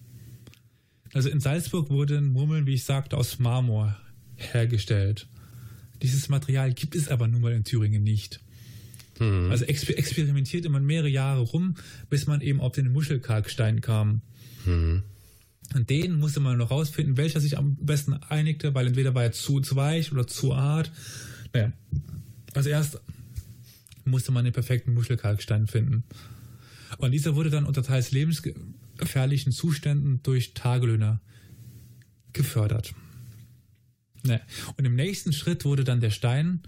[1.13, 3.97] Also in Salzburg wurden Murmeln, wie ich sagte, aus Marmor
[4.35, 5.27] hergestellt.
[6.01, 8.41] Dieses Material gibt es aber nun mal in Thüringen nicht.
[9.19, 9.51] Mhm.
[9.51, 11.75] Also exper experimentierte man mehrere Jahre rum,
[12.09, 14.21] bis man eben auf den Muschelkalkstein kam.
[14.65, 15.03] Mhm.
[15.73, 19.31] Und den musste man noch rausfinden, welcher sich am besten einigte, weil entweder war er
[19.31, 20.91] zu, zu weich oder zu hart.
[21.53, 21.71] Naja,
[22.53, 22.99] also erst
[24.03, 26.03] musste man den perfekten Muschelkalkstein finden.
[26.97, 31.19] Und dieser wurde dann unter teils lebensgefährlichen Zuständen durch Tagelöhner
[32.31, 32.93] gefördert.
[34.25, 34.41] Ne.
[34.77, 36.61] Und im nächsten Schritt wurde dann der Stein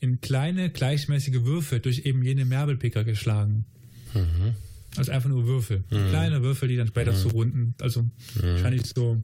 [0.00, 3.66] in kleine, gleichmäßige Würfel durch eben jene Merbelpicker geschlagen.
[4.14, 4.54] Mhm.
[4.96, 5.84] Also einfach nur Würfel.
[5.90, 6.08] Mhm.
[6.08, 7.16] Kleine Würfel, die dann später mhm.
[7.16, 8.10] zu runden, also mhm.
[8.42, 9.22] wahrscheinlich so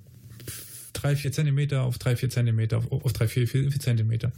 [0.92, 4.32] drei, vier Zentimeter auf drei, vier Zentimeter auf, auf drei, vier, vier, vier Zentimeter.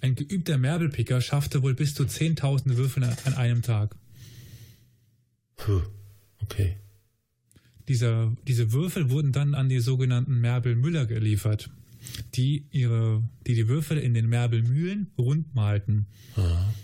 [0.00, 3.96] Ein geübter Merbelpicker schaffte wohl bis zu 10.000 Würfel an einem Tag.
[5.56, 5.82] Puh,
[6.42, 6.76] okay.
[7.88, 11.70] Dieser, diese Würfel wurden dann an die sogenannten Merbel-Müller geliefert,
[12.34, 16.06] die ihre, die die Würfel in den Merbelmühlen rund malten.
[16.36, 16.74] Aha.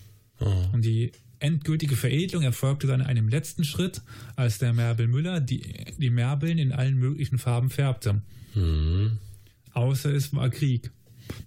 [0.40, 0.70] Aha.
[0.72, 4.02] Und die endgültige Veredelung erfolgte dann in einem letzten Schritt,
[4.36, 5.62] als der Merbelmüller die,
[5.98, 8.22] die Merbeln in allen möglichen Farben färbte.
[8.54, 9.18] Mhm.
[9.72, 10.90] Außer es war Krieg.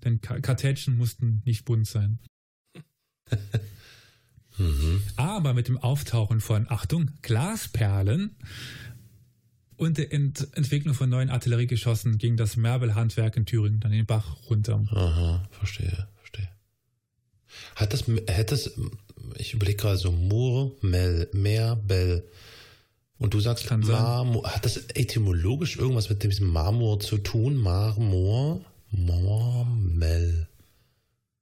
[0.03, 2.19] Denn Kartätschen mussten nicht bunt sein.
[4.57, 5.01] mhm.
[5.15, 8.36] Aber mit dem Auftauchen von, Achtung, Glasperlen
[9.78, 14.38] und der Ent Entwicklung von neuen Artilleriegeschossen ging das Merbel-Handwerk in Thüringen dann den Bach
[14.49, 14.84] runter.
[14.91, 16.49] Aha, verstehe, verstehe.
[17.76, 18.80] Hat das, hätte es,
[19.38, 22.23] ich überlege gerade so, Murmel, Merbel,
[23.17, 27.55] und du sagst Marmor, hat das etymologisch irgendwas mit diesem Marmor zu tun?
[27.55, 28.61] Marmor?
[28.91, 30.47] Marmel.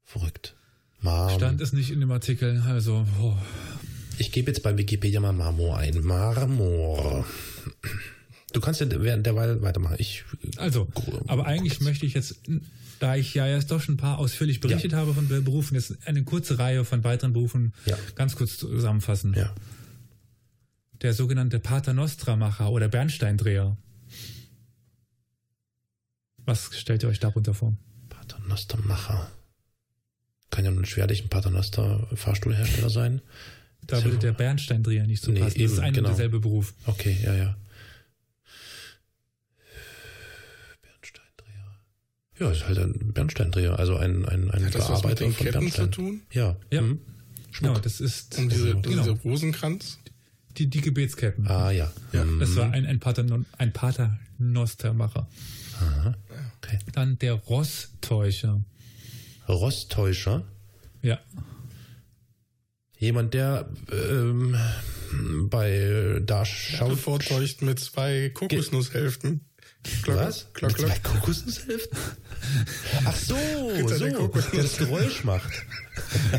[0.03, 0.55] Verrückt.
[1.01, 1.35] Marm.
[1.35, 3.05] Stand es nicht in dem Artikel, also.
[3.21, 3.35] Oh.
[4.19, 6.01] Ich gebe jetzt bei Wikipedia mal Marmor ein.
[6.03, 7.25] Marmor.
[8.53, 9.95] Du kannst ja während derweil weitermachen.
[9.99, 10.23] Ich,
[10.57, 10.87] also,
[11.27, 12.35] aber eigentlich möchte ich jetzt,
[12.99, 14.99] da ich ja jetzt doch schon ein paar ausführlich berichtet ja.
[14.99, 17.97] habe von Berufen, jetzt eine kurze Reihe von weiteren Berufen ja.
[18.15, 19.33] ganz kurz zusammenfassen.
[19.33, 19.53] Ja.
[21.01, 23.75] Der sogenannte Paternostra-Macher oder Bernsteindreher.
[26.45, 27.73] Was stellt ihr euch darunter vor?
[28.09, 29.31] Paternostermacher.
[30.49, 33.21] Kann ja nur ein schwerlich ein Paternoster-Fahrstuhlhersteller sein.
[33.87, 35.57] Da würde der Bernsteindreher nicht so nee, passen.
[35.57, 36.09] Eben, das ist ein genau.
[36.09, 36.73] und derselbe Beruf.
[36.85, 37.57] Okay, ja, ja.
[40.81, 41.75] Bernsteindreher.
[42.43, 45.33] Ja, ist halt ein Bernsteindreher, also ein, ein, ein Hat das Bearbeiter was mit den
[45.33, 46.21] von Ketten zu tun?
[46.31, 46.57] Ja.
[46.71, 46.81] Ja.
[46.81, 46.99] Mhm.
[47.57, 48.37] Genau, das ist.
[48.37, 48.81] Und diese, genau.
[48.81, 49.99] dieser Rosenkranz?
[50.57, 51.47] Die, die Gebetsketten.
[51.47, 51.91] Ah, ja.
[52.11, 52.25] ja.
[52.39, 53.25] Das war ein, ein, Pater,
[53.57, 55.27] ein Paternostermacher.
[55.79, 56.15] Aha.
[56.57, 56.79] Okay.
[56.91, 58.61] Dann der Rosstäuscher.
[59.47, 60.43] Rosttäuscher?
[61.01, 61.19] Ja.
[62.97, 64.55] Jemand, der ähm,
[65.49, 66.99] bei da schaut.
[66.99, 69.41] vortäuscht mit zwei Kokosnusshälften.
[70.03, 70.47] Klock, Was?
[70.53, 71.97] Klock, Mit zwei Kokosnusshälften?
[73.05, 73.35] Ach so,
[73.87, 75.51] so, der das Geräusch macht.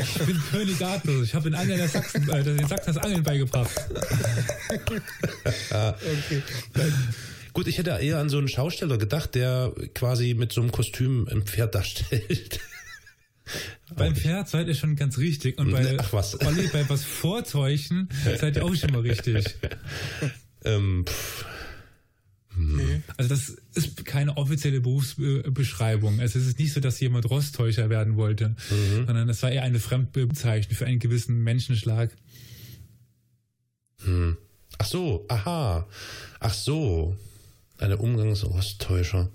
[0.01, 1.26] Ich bin König artlos.
[1.26, 3.70] Ich habe in einer der Sachsen, äh, den Sachsen das Angeln beigebracht.
[4.70, 6.42] okay.
[7.53, 11.28] Gut, ich hätte eher an so einen Schausteller gedacht, der quasi mit so einem Kostüm
[11.30, 12.61] ein Pferd darstellt.
[13.95, 15.59] Beim Pferd seid ihr schon ganz richtig.
[15.59, 16.40] Und bei, Ach was.
[16.40, 18.09] Olli, bei was vortäuschen
[18.40, 19.55] seid ihr auch schon mal richtig.
[20.64, 21.05] ähm,
[22.57, 23.02] Nee.
[23.16, 26.20] Also das ist keine offizielle Berufsbeschreibung.
[26.20, 28.55] Also es ist nicht so, dass jemand Rosttäuscher werden wollte,
[29.07, 32.16] sondern es war eher eine Fremdbezeichnung für einen gewissen Menschenschlag.
[34.05, 34.36] Hm.
[34.78, 35.86] Ach so, aha.
[36.40, 37.16] Ach so.
[37.78, 39.30] Eine Umgangsrosttäuscher.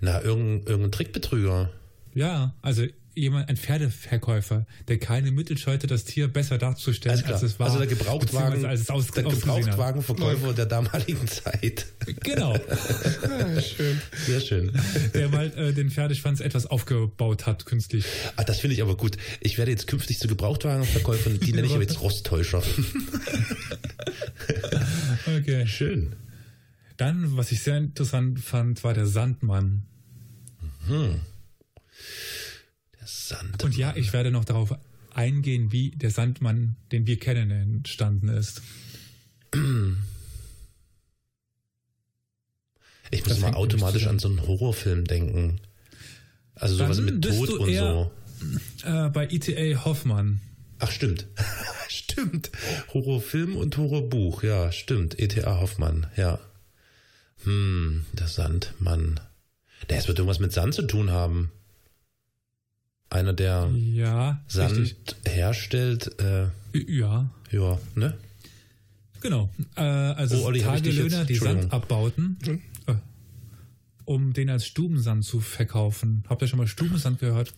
[0.00, 1.70] Na, irgendein, irgendein Trickbetrüger.
[2.14, 2.84] Ja, also
[3.14, 7.66] jemand, ein Pferdeverkäufer, der keine Mittel scheute, das Tier besser darzustellen, als es war.
[7.66, 9.24] also der Gebrauchtwagen, als es aus, der.
[9.24, 11.86] Gebrauchtwagenverkäufer der damaligen Zeit.
[12.22, 14.00] Genau, Ah, schön.
[14.26, 14.72] Sehr schön.
[15.14, 18.04] der mal äh, den Pferdeschwanz etwas aufgebaut hat, künstlich.
[18.36, 19.16] Ah, das finde ich aber gut.
[19.40, 22.62] Ich werde jetzt künftig zu Gebrauchtwagenverkäufern, die nenne ich aber jetzt Rosttäuscher.
[25.26, 25.66] Okay.
[25.66, 26.14] Schön.
[26.96, 29.82] Dann, was ich sehr interessant fand, war der Sandmann.
[30.88, 31.14] Der
[33.08, 33.64] Sand.
[33.64, 34.74] Und ja, ich werde noch darauf
[35.14, 38.62] eingehen, wie der Sandmann, den wir kennen, entstanden ist.
[43.10, 45.62] Ich muss mal automatisch an so einen Horrorfilm denken.
[46.54, 48.12] Also sowas mit Tod und so.
[48.84, 50.42] Äh, bei ETA Hoffmann.
[50.78, 51.26] Ach, stimmt.
[51.88, 52.50] stimmt.
[52.92, 54.42] Horrorfilm und Horrorbuch.
[54.42, 55.18] Ja, stimmt.
[55.18, 56.06] ETA Hoffmann.
[56.16, 56.38] Ja.
[57.44, 59.20] Hm, der Sandmann.
[59.88, 61.50] Der wird irgendwas mit Sand zu tun haben.
[63.10, 65.16] Einer, der Ja, Sand richtig.
[65.26, 66.10] herstellt.
[66.20, 68.14] Äh, Ja, ja, ne?
[69.20, 69.48] genau.
[69.76, 72.36] Äh, also Oh, Olli, Tagelöhner, die Sand abbauten,
[72.86, 72.94] äh,
[74.04, 76.24] um den als Stubensand zu verkaufen.
[76.28, 77.54] Habt ihr schon mal Stubensand gehört?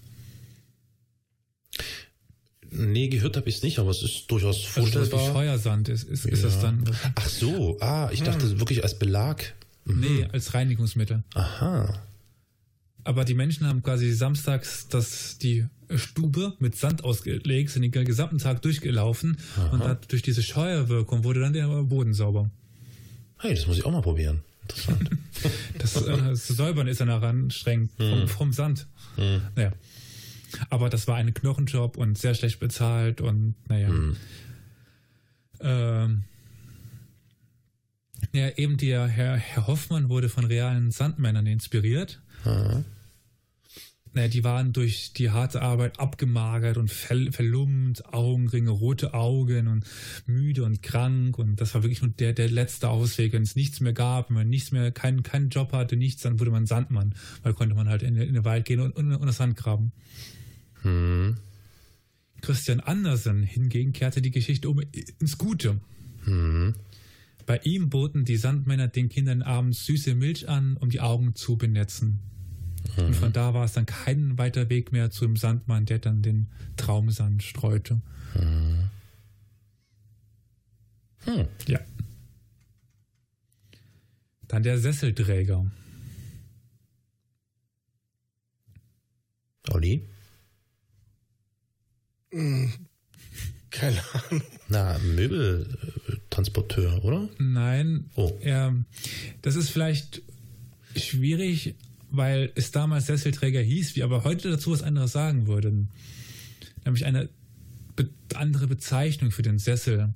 [2.73, 5.33] Nee, gehört habe ich es nicht, aber es ist durchaus Also wie vorstellbar.
[5.33, 6.63] Scheuersand ist, ist, ist das Ja.
[6.63, 6.85] dann.
[7.17, 9.55] Ach so, ah, ich dachte wirklich als Belag.
[9.87, 11.25] Nee, als Reinigungsmittel.
[11.35, 12.01] Aha.
[13.05, 18.39] Aber die Menschen haben quasi samstags das, die Stube mit Sand ausgelegt, sind den gesamten
[18.39, 19.39] Tag durchgelaufen
[19.73, 22.51] und hat durch diese Scheuerwirkung wurde dann der Boden sauber.
[23.39, 24.41] Hey, das muss ich auch mal probieren.
[24.63, 25.11] Interessant.
[25.79, 28.87] Das, äh, das Säubern ist dann auch anstrengend vom, vom Sand.
[29.17, 29.73] Naja.
[30.69, 33.89] Aber das war ein Knochenjob und sehr schlecht bezahlt und naja.
[35.61, 36.25] Ähm,
[38.33, 42.21] ja, eben der Herr, Herr Hoffmann wurde von realen Sandmännern inspiriert.
[42.45, 42.85] Aha.
[44.13, 49.85] Naja, die waren durch die harte Arbeit abgemagert und ver verlummt, Augenringe, rote Augen und
[50.27, 51.39] müde und krank.
[51.39, 53.33] Und das war wirklich nur der, der letzte Ausweg.
[53.33, 56.41] Wenn es nichts mehr gab, wenn man nichts mehr, keinen keinen Job hatte, nichts, dann
[56.41, 57.15] wurde man Sandmann.
[57.45, 59.93] Weil konnte man halt in, in den Wald gehen und, und, und das Sand graben.
[60.83, 61.37] Hm.
[62.41, 64.81] Christian Andersen hingegen kehrte die Geschichte um
[65.21, 65.79] ins Gute.
[66.25, 66.75] Hm.
[67.51, 71.57] Bei ihm boten die Sandmänner den Kindern abends süße Milch an, um die Augen zu
[71.57, 72.21] benetzen.
[72.97, 76.47] Und von da war es dann kein weiter Weg mehr zum Sandmann, der dann den
[76.77, 78.03] Traumsand streute.
[81.25, 81.49] Hm.
[81.67, 81.81] Ja.
[84.47, 85.69] Dann der Sesselträger.
[89.71, 90.09] Olli?
[93.71, 94.43] Keine Ahnung.
[94.69, 94.97] Na,
[96.31, 97.29] Möbeltransporteur, oder?
[97.39, 98.33] Nein, Oh.
[98.41, 98.75] er,
[99.43, 100.23] das ist vielleicht
[100.97, 101.75] schwierig,
[102.11, 105.89] weil es damals Sesselträger hieß, wir aber heute dazu was anderes sagen würden.
[106.85, 107.29] Nämlich eine
[107.97, 110.15] be andere Bezeichnung für den Sessel.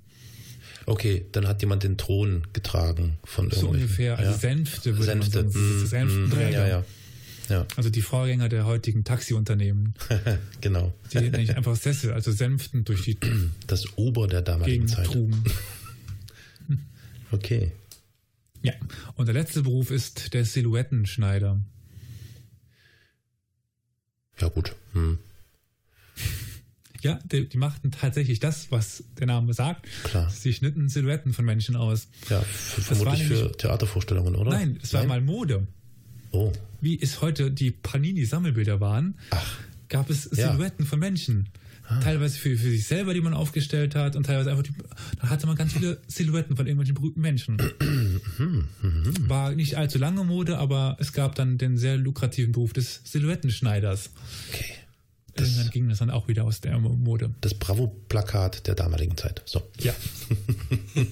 [0.87, 4.37] Okay, dann hat jemand den Thron getragen von So ungefähr, also ja.
[4.39, 5.43] Sänfte würde Sänfte.
[5.43, 5.83] man sagen.
[5.83, 6.49] Mm, Sänftenträger.
[6.49, 6.85] mm, ja, ja.
[7.51, 9.93] Ja, Also die Vorgänger der heutigen Taxiunternehmen.
[10.63, 10.95] genau.
[11.13, 13.19] Die nämlich einfach Sessel, also Sänften durch die
[13.67, 15.05] Das Ober der damaligen Gegend Zeit.
[15.07, 15.45] trugen.
[17.35, 17.73] Okay.
[18.63, 18.73] Ja.
[19.17, 21.61] Und der letzte Beruf ist der Silhouettenschneider.
[24.41, 24.75] Ja, gut.
[24.93, 25.19] Hm.
[27.03, 29.87] Ja, die, die machten tatsächlich das, was der Name sagt.
[30.05, 30.31] Klar.
[30.31, 32.09] Sie schnitten Silhouetten von Menschen aus.
[32.31, 34.51] Ja, f- war vermutlich für nämlich- Theatervorstellungen, oder?
[34.53, 35.67] Nein, es war mal Mode.
[36.33, 36.51] Oh,
[36.81, 39.59] Wie es heute die Panini-Sammelbilder waren, ach,
[39.89, 40.51] gab es Ja.
[40.53, 41.49] Silhouetten von Menschen.
[42.03, 44.73] Teilweise für, für sich selber, die man aufgestellt hat, und teilweise einfach, die,
[45.21, 47.59] da hatte man ganz viele Silhouetten von irgendwelchen berühmten Menschen.
[49.29, 54.11] War nicht allzu lange Mode, aber es gab dann den sehr lukrativen Beruf des Silhouettenschneiders.
[54.49, 54.65] okay.
[55.37, 57.35] Irgendwann ging das dann auch wieder aus der Mode.
[57.41, 59.43] Das Bravo-Plakat der damaligen Zeit.
[59.45, 59.69] So.
[59.81, 59.93] Ja.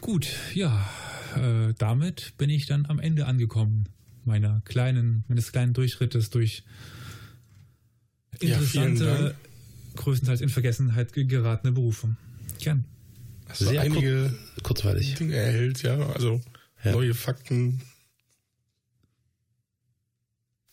[0.00, 0.88] Gut, ja,
[1.36, 3.88] äh, damit bin ich dann am Ende angekommen
[4.24, 6.62] meiner kleinen, meines kleinen Durchschrittes durch
[8.40, 9.34] Ja, interessante,
[9.96, 12.16] größtenteils in Vergessenheit ge- geratene Berufe.
[12.60, 12.84] Gern.
[13.58, 15.14] Du Sehr einige Kurzweilig.
[15.14, 16.40] Dinge erhält, ja, also
[16.84, 16.92] Ja.
[16.92, 17.80] neue Fakten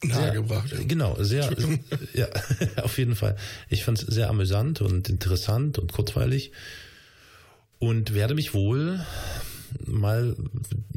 [0.04, 0.72] nahegebracht.
[0.72, 0.80] ja.
[0.84, 1.54] Genau, sehr,
[2.14, 2.28] ja,
[2.84, 3.36] auf jeden Fall.
[3.70, 6.52] Ich fand es sehr amüsant und interessant und kurzweilig.
[7.80, 9.04] und werde mich wohl
[9.86, 10.36] mal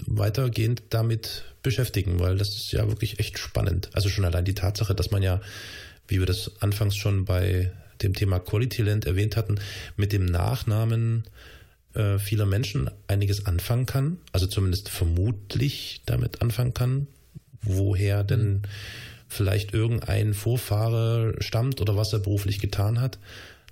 [0.07, 3.89] weitergehend damit beschäftigen, weil das ist ja wirklich echt spannend.
[3.95, 5.41] Also schon allein die Tatsache, dass man ja,
[6.09, 7.73] wie wir das anfangs schon bei
[8.03, 9.59] dem Thema Quality Land erwähnt hatten,
[9.97, 11.25] mit dem Nachnamen
[11.95, 17.07] äh, vieler Menschen einiges anfangen kann, also zumindest vermutlich damit anfangen kann,
[17.63, 18.63] woher denn
[19.29, 23.19] vielleicht irgendein Vorfahre stammt oder was er beruflich getan hat.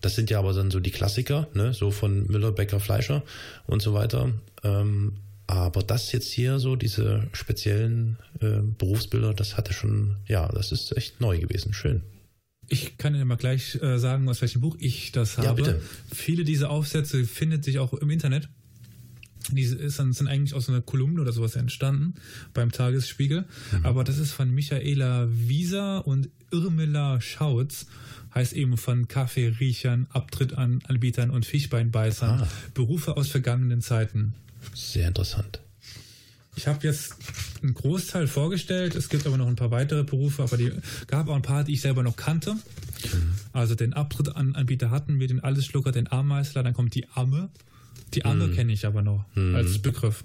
[0.00, 1.72] Das sind ja aber dann so die Klassiker, ne?
[1.72, 3.22] so von Müller, Becker, Fleischer
[3.66, 4.30] und so weiter.
[4.64, 10.72] Ähm, aber das jetzt hier, so diese speziellen äh, Berufsbilder, das hatte schon, ja, das
[10.72, 11.72] ist echt neu gewesen.
[11.72, 12.02] Schön.
[12.72, 15.46] Ich kann Ihnen mal gleich äh, sagen, aus welchem Buch ich das habe.
[15.46, 15.82] Ja, bitte.
[16.12, 18.48] Viele dieser Aufsätze findet sich auch im Internet.
[19.50, 22.14] Die sind eigentlich aus einer Kolumne oder sowas entstanden
[22.54, 23.44] beim Tagesspiegel.
[23.72, 23.86] Mhm.
[23.86, 27.86] Aber das ist von Michaela Wieser und Irmela Schautz
[28.34, 32.42] heißt eben von Kaffeeriechern, Abtrittanbietern und Fischbeinbeißern.
[32.42, 32.48] Ah.
[32.72, 34.34] Berufe aus vergangenen Zeiten.
[34.74, 35.60] Sehr interessant.
[36.54, 37.14] Ich habe jetzt
[37.62, 38.94] einen Großteil vorgestellt.
[38.94, 40.72] Es gibt aber noch ein paar weitere Berufe, aber die
[41.06, 42.54] gab auch ein paar, die ich selber noch kannte.
[42.54, 43.34] Mhm.
[43.52, 47.48] Also den Abtrittanbieter hatten wir, den Allesschlucker, den Ameisler, dann kommt die Amme.
[48.14, 48.54] Die Amme mhm.
[48.54, 49.54] kenne ich aber noch mhm.
[49.54, 50.24] als Begriff.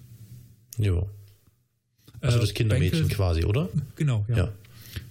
[0.77, 1.09] Jo.
[2.19, 3.69] Also das Kindermädchen Bänkel, quasi, oder?
[3.95, 4.37] Genau, ja.
[4.37, 4.53] ja.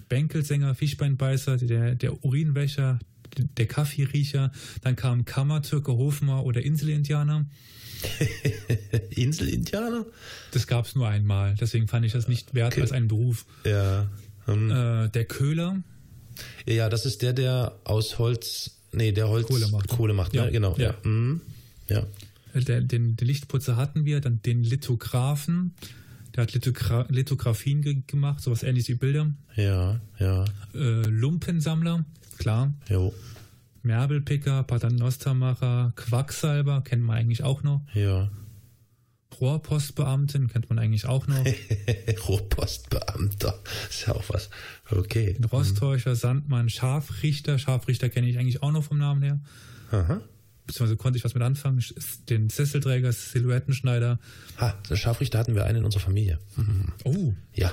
[0.09, 2.99] Bänkelsänger, Fischbeinbeißer, der, der Urinwäscher,
[3.39, 4.53] der Kaffeeriecher,
[4.83, 7.47] dann kamen Kammertürke, Hofmar oder Inselindianer.
[9.11, 10.07] Inselindianer?
[10.53, 12.83] Das gab es nur einmal, deswegen fand ich das nicht wert okay.
[12.83, 13.47] als einen Beruf.
[13.65, 14.09] Ja.
[14.47, 14.71] Hm.
[14.71, 15.83] Äh, der Köhler.
[16.67, 19.89] Ja, das ist der, der aus Holz, nee, der Holz Kohle macht.
[19.89, 20.41] Kohle macht, ne?
[20.41, 20.51] ja.
[20.51, 20.77] Genau.
[20.77, 20.91] Ja.
[20.91, 20.95] Ja.
[21.09, 21.41] Mhm.
[21.89, 22.07] ja.
[22.55, 25.75] Der, den, den Lichtputzer hatten wir, dann den Lithografen,
[26.35, 29.31] der hat Lithogra Lithografien ge gemacht, sowas ähnliches wie Bilder.
[29.57, 30.45] Ja, ja.
[30.75, 32.05] Äh, Lumpensammler,
[32.39, 32.73] klar.
[32.89, 33.15] Jo.
[33.83, 37.83] Merbelpicker, Paternostermacher, Quacksalber, kennt man eigentlich auch noch.
[37.95, 38.31] Ja.
[39.41, 41.45] Rohrpostbeamten kennt man eigentlich auch noch.
[42.29, 43.59] Rohrpostbeamter,
[43.89, 44.51] ist ja auch was.
[44.91, 45.37] Okay.
[45.53, 47.59] Rosttäuscher, Sandmann, Scharfrichter.
[47.59, 49.41] Scharfrichter kenne ich eigentlich auch noch vom Namen her.
[49.91, 50.21] Aha
[50.67, 51.83] beziehungsweise konnte ich was mit anfangen,
[52.29, 54.19] den Sesselträger, Silhouettenschneider.
[54.59, 56.39] Ha, der Scharfrichter hatten wir einen in unserer Familie.
[56.57, 56.93] Mhm.
[57.05, 57.35] Oh.
[57.55, 57.73] Ja.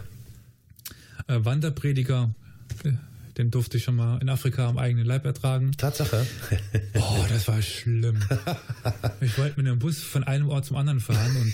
[1.28, 2.34] Äh, Wanderprediger,
[3.38, 5.72] den durfte ich schon mal in Afrika am eigenen Leib ertragen.
[5.78, 6.26] Tatsache.
[6.96, 8.20] oh, das war schlimm.
[9.22, 11.54] Ich wollte mit einem Bus von einem Ort zum anderen fahren und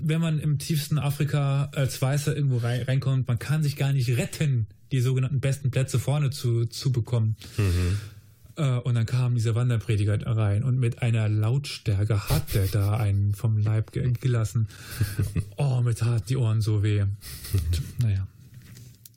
[0.00, 4.66] wenn man im tiefsten Afrika als Weißer irgendwo reinkommt, man kann sich gar nicht retten,
[4.90, 7.36] die sogenannten besten Plätze vorne zu, zu bekommen.
[7.56, 7.98] Mhm.
[8.56, 13.34] Äh, und dann kam dieser Wanderprediger rein und mit einer Lautstärke hat der da einen
[13.34, 14.68] vom Leib gelassen.
[15.56, 17.04] Oh, mit tat die Ohren so weh.
[17.98, 18.26] Naja.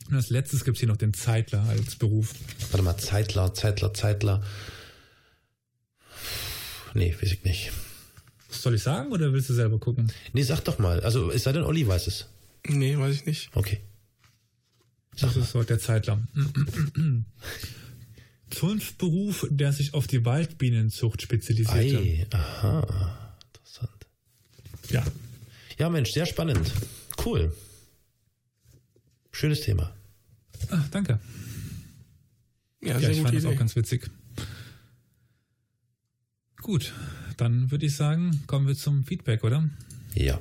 [0.07, 2.33] Und als letztes gibt es hier noch den Zeitler als Beruf.
[2.71, 4.43] Warte mal, Zeitler, Zeitler, Zeitler.
[6.93, 7.71] Nee, weiß ich nicht.
[8.49, 10.11] Soll ich sagen oder willst du selber gucken?
[10.33, 11.01] Nee, sag doch mal.
[11.01, 12.27] Also es sei denn, Olli weiß es.
[12.67, 13.49] Nee, weiß ich nicht.
[13.53, 13.79] Okay.
[15.15, 16.21] Sag das ist so der Zeitler.
[18.49, 21.97] Zunftberuf, der sich auf die Waldbienenzucht spezialisierte.
[21.97, 24.07] Ei, aha, interessant.
[24.89, 25.03] Ja.
[25.77, 26.71] Ja, Mensch, sehr spannend.
[27.23, 27.53] Cool.
[29.35, 29.93] Schönes Thema.
[30.69, 31.19] Ach, danke.
[32.81, 34.09] Ja, ja ich fand das auch ganz witzig.
[36.61, 36.93] Gut,
[37.35, 39.69] dann würde ich sagen, kommen wir zum Feedback, oder?
[40.13, 40.39] Ja.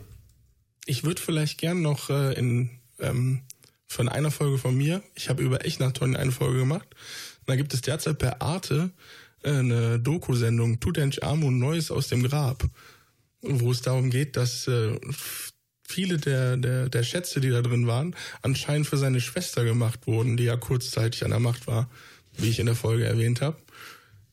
[0.86, 3.42] Ich würde vielleicht gern noch äh, in ähm,
[3.88, 6.86] von einer Folge von mir, ich habe über Echnaton eine Folge gemacht,
[7.46, 8.92] da gibt es derzeit per Arte
[9.42, 12.64] äh, eine Doku-Sendung Tutanchamun Neues aus dem Grab,
[13.40, 15.00] wo es darum geht, dass äh,
[15.86, 20.36] viele der, der, der Schätze, die da drin waren, anscheinend für seine Schwester gemacht wurden,
[20.36, 21.88] die ja kurzzeitig an der Macht war,
[22.36, 23.58] wie ich in der Folge erwähnt habe.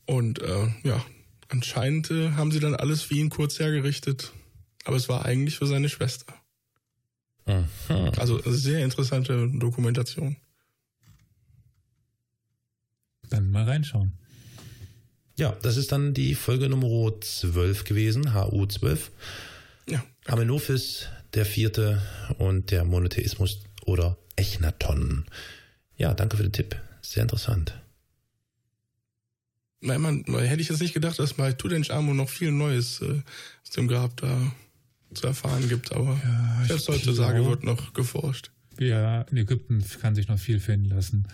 [0.06, 1.04] Und äh, ja,
[1.50, 4.32] anscheinend äh, haben sie dann alles wie ihn kurz hergerichtet,
[4.86, 6.34] aber es war eigentlich für seine Schwester.
[7.46, 8.12] Aha.
[8.18, 10.38] Also sehr interessante Dokumentation.
[13.30, 14.14] Dann mal reinschauen.
[15.38, 19.12] Ja, das ist dann die Folge Nummer 12 gewesen, HU 12.
[19.90, 20.04] Ja.
[20.26, 22.02] Amenophis, der vierte
[22.38, 25.26] und der Monotheismus oder Echnaton.
[25.96, 26.76] Ja, danke für den Tipp.
[27.02, 27.74] Sehr interessant.
[29.82, 33.22] Nein, man, hätte ich jetzt nicht gedacht, dass bei Tutanchamun noch viel Neues äh,
[33.64, 34.52] aus dem Grab da
[35.14, 38.52] zu erfahren gibt, aber ja, selbst heutzutage wird noch geforscht.
[38.80, 41.28] Ja, in Ägypten kann sich noch viel finden lassen.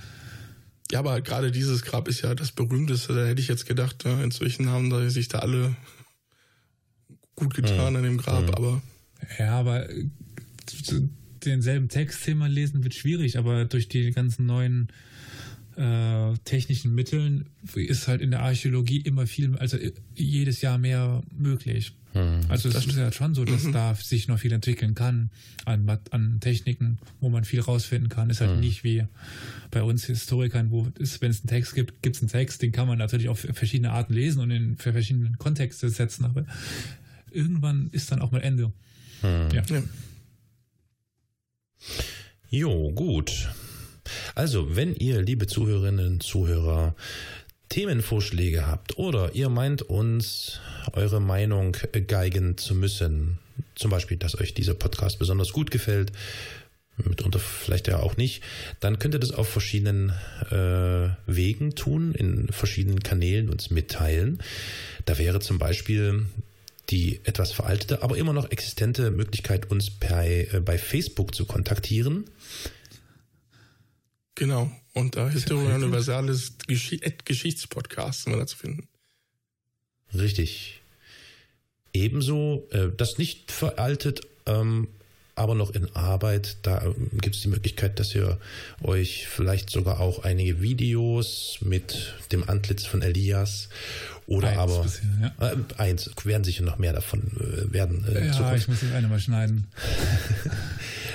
[0.92, 3.14] Ja, aber gerade dieses Grab ist ja das berühmteste.
[3.14, 5.76] Da hätte ich jetzt gedacht, ja, inzwischen haben da sich da alle
[7.36, 7.98] gut getan mhm.
[7.98, 8.54] an dem Grab, mhm.
[8.56, 8.82] aber.
[9.38, 10.06] Ja, aber äh,
[11.46, 14.90] denselben Text zehnmal lesen wird schwierig, aber durch die ganzen neuen
[15.76, 17.46] äh, technischen Mitteln
[17.76, 19.78] ist halt in der Archäologie immer viel, also
[20.16, 21.94] jedes Jahr mehr möglich.
[22.14, 22.42] Hm.
[22.50, 23.74] Also es ist ja schon so, dass mhm.
[23.74, 25.30] da sich noch viel entwickeln kann
[25.66, 28.30] an, an Techniken, wo man viel rausfinden kann.
[28.30, 28.60] Ist halt hm.
[28.60, 29.04] nicht wie
[29.70, 32.72] bei uns Historikern, wo es, wenn es einen Text gibt, gibt es einen Text, den
[32.72, 36.46] kann man natürlich auf verschiedene Arten lesen und in für verschiedene Kontexte setzen, aber
[37.32, 38.72] irgendwann ist dann auch mal Ende.
[39.22, 39.50] Hm.
[39.52, 39.64] Ja.
[39.70, 39.84] ja.
[42.50, 43.50] Jo, gut.
[44.36, 46.96] Also, wenn ihr, liebe Zuhörerinnen und Zuhörer,
[47.70, 50.62] Themenvorschläge habt oder ihr meint uns
[50.94, 51.76] eure Meinung
[52.08, 53.40] geigen zu müssen,
[53.76, 56.14] zum Beispiel, dass euch dieser Podcast besonders gut gefällt,
[56.96, 58.42] mitunter vielleicht ja auch nicht,
[58.80, 60.14] dann könnt ihr das auf verschiedenen
[60.50, 64.40] äh, Wegen tun, in verschiedenen Kanälen uns mitteilen.
[65.06, 66.26] Da wäre zum Beispiel
[66.90, 72.30] die etwas veraltete, aber immer noch existente Möglichkeit, uns bei, äh, bei Facebook zu kontaktieren.
[74.36, 74.72] Genau.
[74.94, 78.88] Und da Historia Universalis Gesch Geschichtspodcast sind wir da zu finden.
[80.14, 80.82] Richtig.
[81.94, 84.88] Ebenso, äh, das nicht veraltet, ähm,
[85.38, 86.58] aber noch in Arbeit.
[86.64, 88.38] Da ähm, gibt es die Möglichkeit, dass ihr
[88.82, 93.70] euch vielleicht sogar auch einige Videos mit dem Antlitz von Elias
[94.26, 95.52] oder eins aber bisher, ja.
[95.52, 98.06] äh, eins werden sicher noch mehr davon äh, werden.
[98.08, 98.58] Äh, ja, Zukunft.
[98.58, 99.68] ich muss das eine mal schneiden.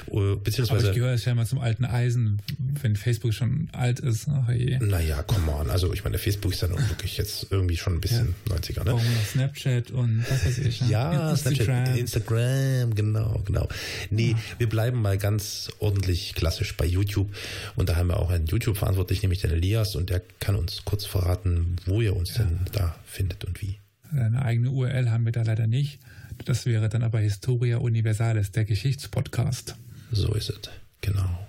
[0.06, 0.80] Beziehungsweise.
[0.80, 2.40] Aber ich gehöre ja mal zum alten Eisen,
[2.80, 4.28] wenn Facebook schon alt ist.
[4.28, 4.78] Ach je.
[4.78, 5.70] Naja, come on.
[5.70, 8.56] Also ich meine, Facebook ist dann wirklich jetzt irgendwie schon ein bisschen ja.
[8.56, 9.00] 90er, ne?
[9.30, 10.80] Snapchat und was weiß ich.
[10.88, 11.64] Ja, Instagram.
[11.64, 13.68] Snapchat, Instagram, genau, genau.
[14.10, 14.38] Nee, ja.
[14.58, 17.34] wir bleiben mal ganz ordentlich klassisch bei YouTube.
[17.76, 21.04] Und da haben wir auch einen YouTube-Verantwortlichen, nämlich den Elias, und der kann uns kurz
[21.04, 22.44] verraten, wo ihr uns ja.
[22.44, 23.78] denn da findet und wie.
[24.12, 25.98] Eine eigene URL haben wir da leider nicht.
[26.44, 29.76] Das wäre dann aber Historia Universalis, der Geschichtspodcast.
[30.12, 30.60] So ist es,
[31.00, 31.48] genau.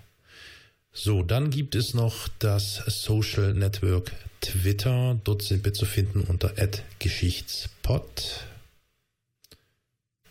[0.94, 5.20] So, dann gibt es noch das Social Network Twitter.
[5.24, 6.54] Dort sind wir zu finden unter
[7.00, 8.46] @geschichtspod.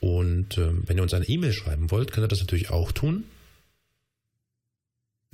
[0.01, 3.25] Und ähm, wenn ihr uns eine E-Mail schreiben wollt, könnt ihr das natürlich auch tun.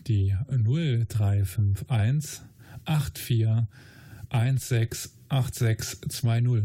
[0.07, 2.43] die 0351
[2.85, 3.67] 84
[4.29, 6.65] 168620.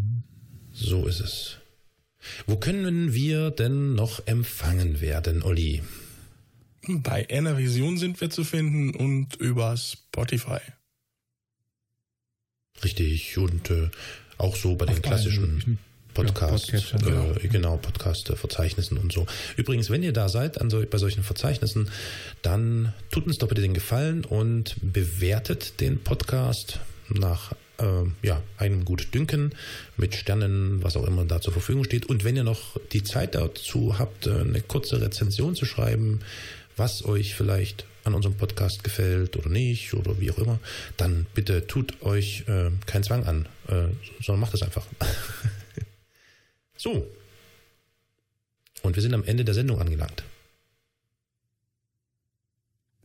[0.74, 1.58] So ist es.
[2.46, 5.82] Wo können wir denn noch empfangen werden, Olli?
[6.88, 10.60] Bei Enervision sind wir zu finden und über Spotify.
[12.84, 13.90] Richtig, und äh,
[14.38, 15.78] auch so bei Auf den klassischen
[16.14, 19.26] Podcast, ja, äh, genau, genau Podcast-Verzeichnissen und so.
[19.58, 21.90] Übrigens, wenn ihr da seid an so, bei solchen Verzeichnissen,
[22.42, 26.80] dann tut uns doch bitte den Gefallen und bewertet den Podcast
[27.10, 27.86] nach äh,
[28.28, 29.54] ja, einem gut Dünken
[29.98, 32.06] mit Sternen, was auch immer da zur Verfügung steht.
[32.06, 36.20] Und wenn ihr noch die Zeit dazu habt, äh, eine kurze Rezension zu schreiben,
[36.78, 40.60] was euch vielleicht an unserem Podcast gefällt oder nicht oder wie auch immer,
[40.98, 43.90] dann bitte tut euch äh, keinen Zwang an, äh,
[44.24, 44.86] sondern macht es einfach.
[46.82, 47.08] So.
[48.82, 50.24] Und wir sind am Ende der Sendung angelangt.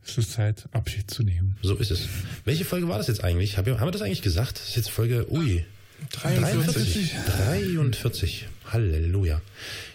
[0.03, 1.57] Es ist Zeit, Abschied zu nehmen.
[1.61, 2.07] So ist es.
[2.43, 3.57] Welche Folge war das jetzt eigentlich?
[3.57, 4.57] Haben wir das eigentlich gesagt?
[4.57, 5.63] Das ist jetzt Folge, ui.
[6.09, 7.13] 43.
[7.27, 8.47] 43.
[8.65, 9.43] Halleluja.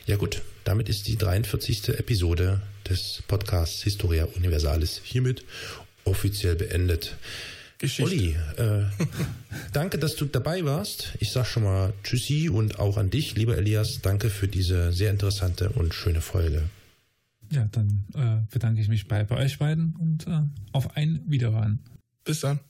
[0.07, 1.89] Ja gut, damit ist die 43.
[1.89, 5.45] Episode des Podcasts Historia Universalis hiermit
[6.05, 7.17] offiziell beendet.
[7.83, 8.05] Geschichte.
[8.05, 8.85] Olli, äh,
[9.73, 11.15] danke, dass du dabei warst.
[11.19, 15.11] Ich sag schon mal Tschüssi und auch an dich, lieber Elias, danke für diese sehr
[15.11, 16.63] interessante und schöne Folge.
[17.51, 21.81] Ja, dann äh, bedanke ich mich bei, bei euch beiden und äh, auf ein Wiederhören.
[22.25, 22.61] Bis dann.